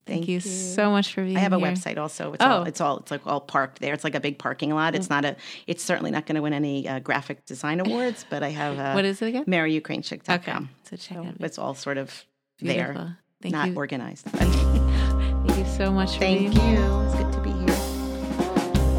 thank, 0.09 0.25
Thank 0.25 0.27
you, 0.27 0.35
you. 0.35 0.39
so 0.41 0.89
much 0.91 1.13
for 1.13 1.21
being 1.21 1.31
here. 1.31 1.39
I 1.39 1.41
have 1.41 1.53
a 1.53 1.59
here. 1.59 1.67
website 1.69 1.97
also. 1.97 2.33
It's 2.33 2.43
all 2.43 2.61
Oh. 2.61 2.63
it's 2.63 2.81
all 2.81 2.97
it's 2.97 3.11
like 3.11 3.25
all 3.27 3.39
parked 3.41 3.79
there. 3.79 3.93
It's 3.93 4.03
like 4.03 4.15
a 4.15 4.19
big 4.19 4.37
parking 4.39 4.73
lot. 4.73 4.95
It's 4.95 5.09
not 5.09 5.23
a. 5.25 5.35
It's 5.67 5.83
certainly 5.83 6.11
not 6.11 6.25
going 6.25 6.35
to 6.35 6.41
win 6.41 6.53
any 6.53 6.87
uh, 6.87 6.99
graphic 6.99 7.45
design 7.45 7.79
awards, 7.79 8.25
but 8.29 8.43
I 8.43 8.49
have 8.49 8.77
uh, 8.79 8.93
What 8.93 9.05
is 9.05 9.21
it 9.21 9.27
again? 9.27 9.45
MerriUkraincik.com. 9.45 10.35
Okay. 10.63 10.65
So 10.89 10.95
check 10.97 11.17
So 11.17 11.23
out. 11.23 11.35
it's 11.39 11.57
all 11.57 11.75
sort 11.75 11.97
of 11.97 12.25
Beautiful. 12.57 12.93
there, 12.93 13.17
Thank 13.41 13.53
not 13.53 13.69
you. 13.69 13.75
organized. 13.75 14.25
Thank 14.29 15.57
you 15.57 15.65
so 15.77 15.91
much 15.91 16.13
for 16.13 16.19
Thank 16.19 16.39
being 16.39 16.51
you. 16.53 16.59
here. 16.61 17.03
It's 17.05 17.15
good 17.15 17.31
to 17.33 17.39
be 17.41 17.51
here. 17.51 17.75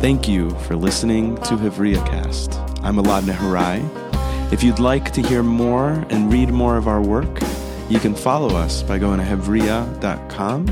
Thank 0.00 0.26
you 0.28 0.50
for 0.61 0.76
listening 0.76 1.36
to 1.38 1.56
Hevria 1.56 2.04
Cast. 2.06 2.54
I'm 2.82 2.96
Elad 2.96 3.22
Nehorai. 3.24 3.82
If 4.52 4.62
you'd 4.62 4.78
like 4.78 5.12
to 5.12 5.20
hear 5.22 5.42
more 5.42 5.90
and 6.11 6.32
read 6.32 6.48
more 6.50 6.76
of 6.78 6.88
our 6.88 7.02
work, 7.02 7.40
you 7.90 7.98
can 8.00 8.14
follow 8.14 8.56
us 8.56 8.82
by 8.82 8.98
going 8.98 9.18
to 9.18 9.24
hevria.com 9.24 10.66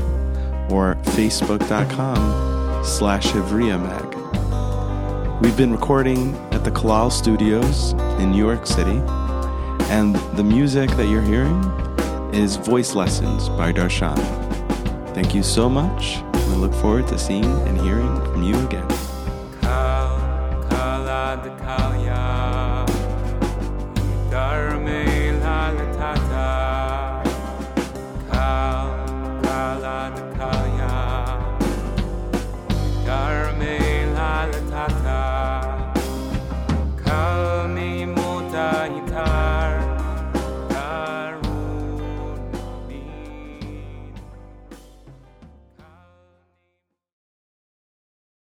or 0.71 0.95
facebook.com 1.15 2.83
slash 2.83 3.27
hevriamag. 3.27 4.15
We've 5.41 5.55
been 5.55 5.71
recording 5.71 6.35
at 6.51 6.63
the 6.63 6.71
Kalal 6.71 7.11
Studios 7.11 7.93
in 8.19 8.31
New 8.31 8.37
York 8.37 8.65
City, 8.65 9.01
and 9.89 10.15
the 10.35 10.43
music 10.43 10.89
that 10.91 11.07
you're 11.07 11.21
hearing 11.21 11.63
is 12.33 12.57
Voice 12.57 12.93
Lessons 12.95 13.49
by 13.49 13.71
Darshan. 13.71 14.17
Thank 15.13 15.33
you 15.33 15.43
so 15.43 15.69
much. 15.69 16.21
We 16.47 16.55
look 16.55 16.73
forward 16.75 17.07
to 17.07 17.17
seeing 17.17 17.45
and 17.45 17.79
hearing 17.79 18.15
from 18.31 18.43
you 18.43 18.55
again. 18.65 18.87
Kal, 19.61 20.19
kala, 20.69 21.41
the 21.43 21.49
kali. 21.63 22.48